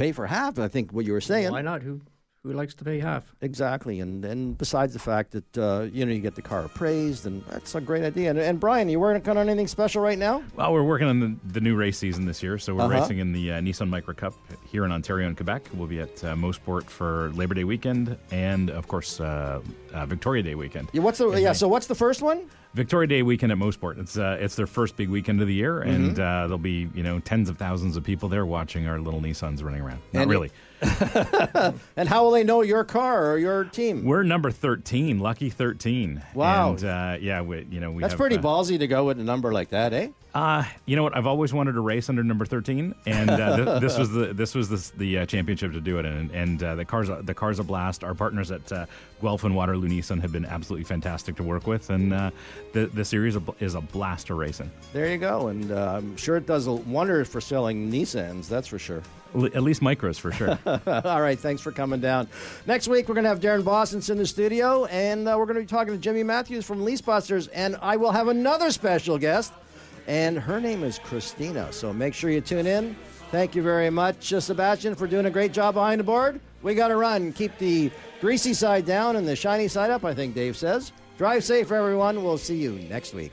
pay 0.00 0.12
for 0.12 0.26
half? 0.26 0.58
I 0.58 0.68
think 0.68 0.92
what 0.92 1.04
you 1.04 1.12
were 1.12 1.20
saying. 1.20 1.52
Why 1.52 1.62
not? 1.62 1.82
Who 1.82 2.00
who 2.42 2.54
likes 2.54 2.74
to 2.76 2.84
pay 2.84 2.98
half? 3.00 3.34
Exactly, 3.42 4.00
and 4.00 4.24
and 4.24 4.56
besides 4.56 4.94
the 4.94 4.98
fact 4.98 5.32
that 5.32 5.58
uh, 5.58 5.86
you 5.92 6.06
know 6.06 6.12
you 6.12 6.20
get 6.20 6.34
the 6.34 6.42
car 6.42 6.64
appraised, 6.64 7.26
and 7.26 7.44
that's 7.50 7.74
a 7.74 7.80
great 7.82 8.02
idea. 8.02 8.30
And, 8.30 8.38
and 8.38 8.58
Brian, 8.58 8.88
you 8.88 8.98
working 8.98 9.36
on 9.36 9.48
anything 9.48 9.68
special 9.68 10.00
right 10.02 10.18
now? 10.18 10.42
Well, 10.56 10.72
we're 10.72 10.82
working 10.82 11.06
on 11.08 11.20
the, 11.20 11.36
the 11.52 11.60
new 11.60 11.76
race 11.76 11.98
season 11.98 12.24
this 12.24 12.42
year, 12.42 12.56
so 12.58 12.74
we're 12.74 12.84
Uh-huh. 12.84 13.00
racing 13.00 13.18
in 13.18 13.32
the 13.32 13.52
uh, 13.52 13.60
Nissan 13.60 13.90
Micra 13.90 14.16
Cup 14.16 14.32
here 14.72 14.86
in 14.86 14.92
Ontario 14.92 15.26
and 15.28 15.36
Quebec. 15.36 15.68
We'll 15.74 15.86
be 15.86 16.00
at 16.00 16.24
uh, 16.24 16.34
Mosport 16.34 16.84
for 16.84 17.30
Labor 17.34 17.54
Day 17.54 17.64
weekend, 17.64 18.16
and 18.30 18.70
of 18.70 18.88
course 18.88 19.20
uh, 19.20 19.60
uh, 19.92 20.06
Victoria 20.06 20.42
Day 20.42 20.54
weekend. 20.54 20.88
Yeah, 20.94 21.02
what's 21.02 21.18
the 21.18 21.28
yeah? 21.32 21.52
So 21.52 21.68
what's 21.68 21.88
the 21.88 21.94
first 21.94 22.22
one? 22.22 22.48
Victoria 22.74 23.06
Day 23.08 23.22
weekend 23.22 23.50
at 23.50 23.58
Mosport. 23.58 23.98
It's 23.98 24.16
uh, 24.16 24.36
it's 24.40 24.54
their 24.54 24.66
first 24.66 24.96
big 24.96 25.08
weekend 25.08 25.40
of 25.40 25.48
the 25.48 25.54
year, 25.54 25.80
Mm-hmm. 25.80 25.90
and 25.90 26.20
uh, 26.20 26.42
there'll 26.42 26.58
be 26.58 26.88
you 26.94 27.02
know 27.02 27.18
tens 27.20 27.48
of 27.48 27.58
thousands 27.58 27.96
of 27.96 28.04
people 28.04 28.28
there 28.28 28.46
watching 28.46 28.86
our 28.86 29.00
little 29.00 29.20
Nissans 29.20 29.62
running 29.62 29.80
around. 29.82 30.00
Not 30.12 30.22
And- 30.22 30.30
really. 30.30 30.50
And 31.96 32.08
how 32.08 32.24
will 32.24 32.30
they 32.30 32.44
know 32.44 32.62
your 32.62 32.84
car 32.84 33.32
or 33.32 33.38
your 33.38 33.64
team? 33.64 34.04
We're 34.04 34.22
number 34.22 34.50
thirteen, 34.50 35.18
lucky 35.18 35.50
thirteen. 35.50 36.22
Wow. 36.34 36.70
And, 36.72 36.84
uh, 36.84 37.16
yeah, 37.20 37.42
we, 37.42 37.66
you 37.70 37.80
know 37.80 37.90
we. 37.90 38.00
That's 38.00 38.12
have, 38.12 38.18
pretty 38.18 38.36
uh, 38.38 38.42
ballsy 38.42 38.78
to 38.78 38.86
go 38.86 39.04
with 39.04 39.20
a 39.20 39.24
number 39.24 39.52
like 39.52 39.70
that, 39.70 39.92
eh? 39.92 40.08
Uh, 40.34 40.62
you 40.86 40.94
know 40.94 41.02
what? 41.02 41.16
I've 41.16 41.26
always 41.26 41.52
wanted 41.52 41.72
to 41.72 41.80
race 41.80 42.08
under 42.08 42.22
number 42.22 42.44
thirteen, 42.44 42.94
and 43.04 43.28
uh, 43.30 43.56
th- 43.56 43.80
this 43.80 43.98
was 43.98 44.10
the 44.10 44.32
this 44.32 44.54
was 44.54 44.68
the, 44.68 44.98
the 44.98 45.18
uh, 45.18 45.26
championship 45.26 45.72
to 45.72 45.80
do 45.80 45.98
it. 45.98 46.06
And 46.06 46.30
and 46.30 46.62
uh, 46.62 46.74
the 46.76 46.84
cars 46.84 47.08
the 47.22 47.34
cars 47.34 47.58
a 47.58 47.64
blast. 47.64 48.04
Our 48.04 48.14
partners 48.14 48.50
at 48.52 48.70
uh, 48.70 48.86
Guelph 49.20 49.42
and 49.44 49.56
Waterloo 49.56 49.88
Nissan 49.88 50.20
have 50.20 50.30
been 50.30 50.44
absolutely 50.46 50.84
fantastic 50.84 51.34
to 51.36 51.42
work 51.42 51.66
with, 51.66 51.90
and 51.90 52.12
uh, 52.12 52.30
the 52.72 52.86
the 52.86 53.04
series 53.04 53.36
is 53.58 53.74
a 53.74 53.80
blast 53.80 54.28
to 54.28 54.34
race 54.34 54.60
in. 54.60 54.70
There 54.92 55.08
you 55.10 55.18
go, 55.18 55.48
and 55.48 55.72
uh, 55.72 55.94
I'm 55.96 56.16
sure 56.16 56.36
it 56.36 56.46
does 56.46 56.68
a 56.68 56.72
wonder 56.72 57.24
for 57.24 57.40
selling 57.40 57.90
Nissans. 57.90 58.48
That's 58.48 58.68
for 58.68 58.78
sure. 58.78 59.02
L- 59.34 59.46
At 59.46 59.62
least 59.64 59.80
micros 59.80 60.18
for 60.18 60.30
sure. 60.32 60.56
All 61.06 61.20
right, 61.22 61.38
thanks 61.38 61.60
for 61.62 61.72
coming 61.72 62.00
down. 62.00 62.28
Next 62.66 62.86
week, 62.86 63.08
we're 63.08 63.14
going 63.14 63.24
to 63.24 63.30
have 63.30 63.40
Darren 63.40 63.64
Boston 63.64 64.00
in 64.08 64.18
the 64.18 64.26
studio, 64.26 64.84
and 64.86 65.28
uh, 65.28 65.34
we're 65.36 65.46
going 65.46 65.56
to 65.56 65.62
be 65.62 65.66
talking 65.68 65.92
to 65.92 65.98
Jimmy 65.98 66.22
Matthews 66.22 66.64
from 66.64 66.84
Leasebusters, 66.84 67.48
and 67.52 67.76
I 67.82 67.96
will 67.96 68.10
have 68.12 68.26
another 68.28 68.70
special 68.72 69.18
guest, 69.18 69.52
and 70.06 70.38
her 70.38 70.60
name 70.60 70.84
is 70.84 70.98
Christina. 70.98 71.72
So 71.72 71.92
make 71.92 72.14
sure 72.14 72.30
you 72.30 72.40
tune 72.40 72.66
in. 72.66 72.96
Thank 73.30 73.54
you 73.54 73.62
very 73.62 73.90
much, 73.90 74.32
uh, 74.32 74.40
Sebastian, 74.40 74.94
for 74.94 75.06
doing 75.06 75.26
a 75.26 75.30
great 75.30 75.52
job 75.52 75.74
behind 75.74 76.00
the 76.00 76.04
board. 76.04 76.40
We 76.62 76.74
got 76.74 76.88
to 76.88 76.96
run. 76.96 77.32
Keep 77.32 77.58
the 77.58 77.90
greasy 78.20 78.54
side 78.54 78.84
down 78.84 79.16
and 79.16 79.26
the 79.26 79.36
shiny 79.36 79.68
side 79.68 79.90
up, 79.90 80.04
I 80.04 80.14
think 80.14 80.34
Dave 80.34 80.56
says. 80.56 80.92
Drive 81.16 81.44
safe, 81.44 81.70
everyone. 81.70 82.24
We'll 82.24 82.38
see 82.38 82.56
you 82.56 82.72
next 82.88 83.14
week. 83.14 83.32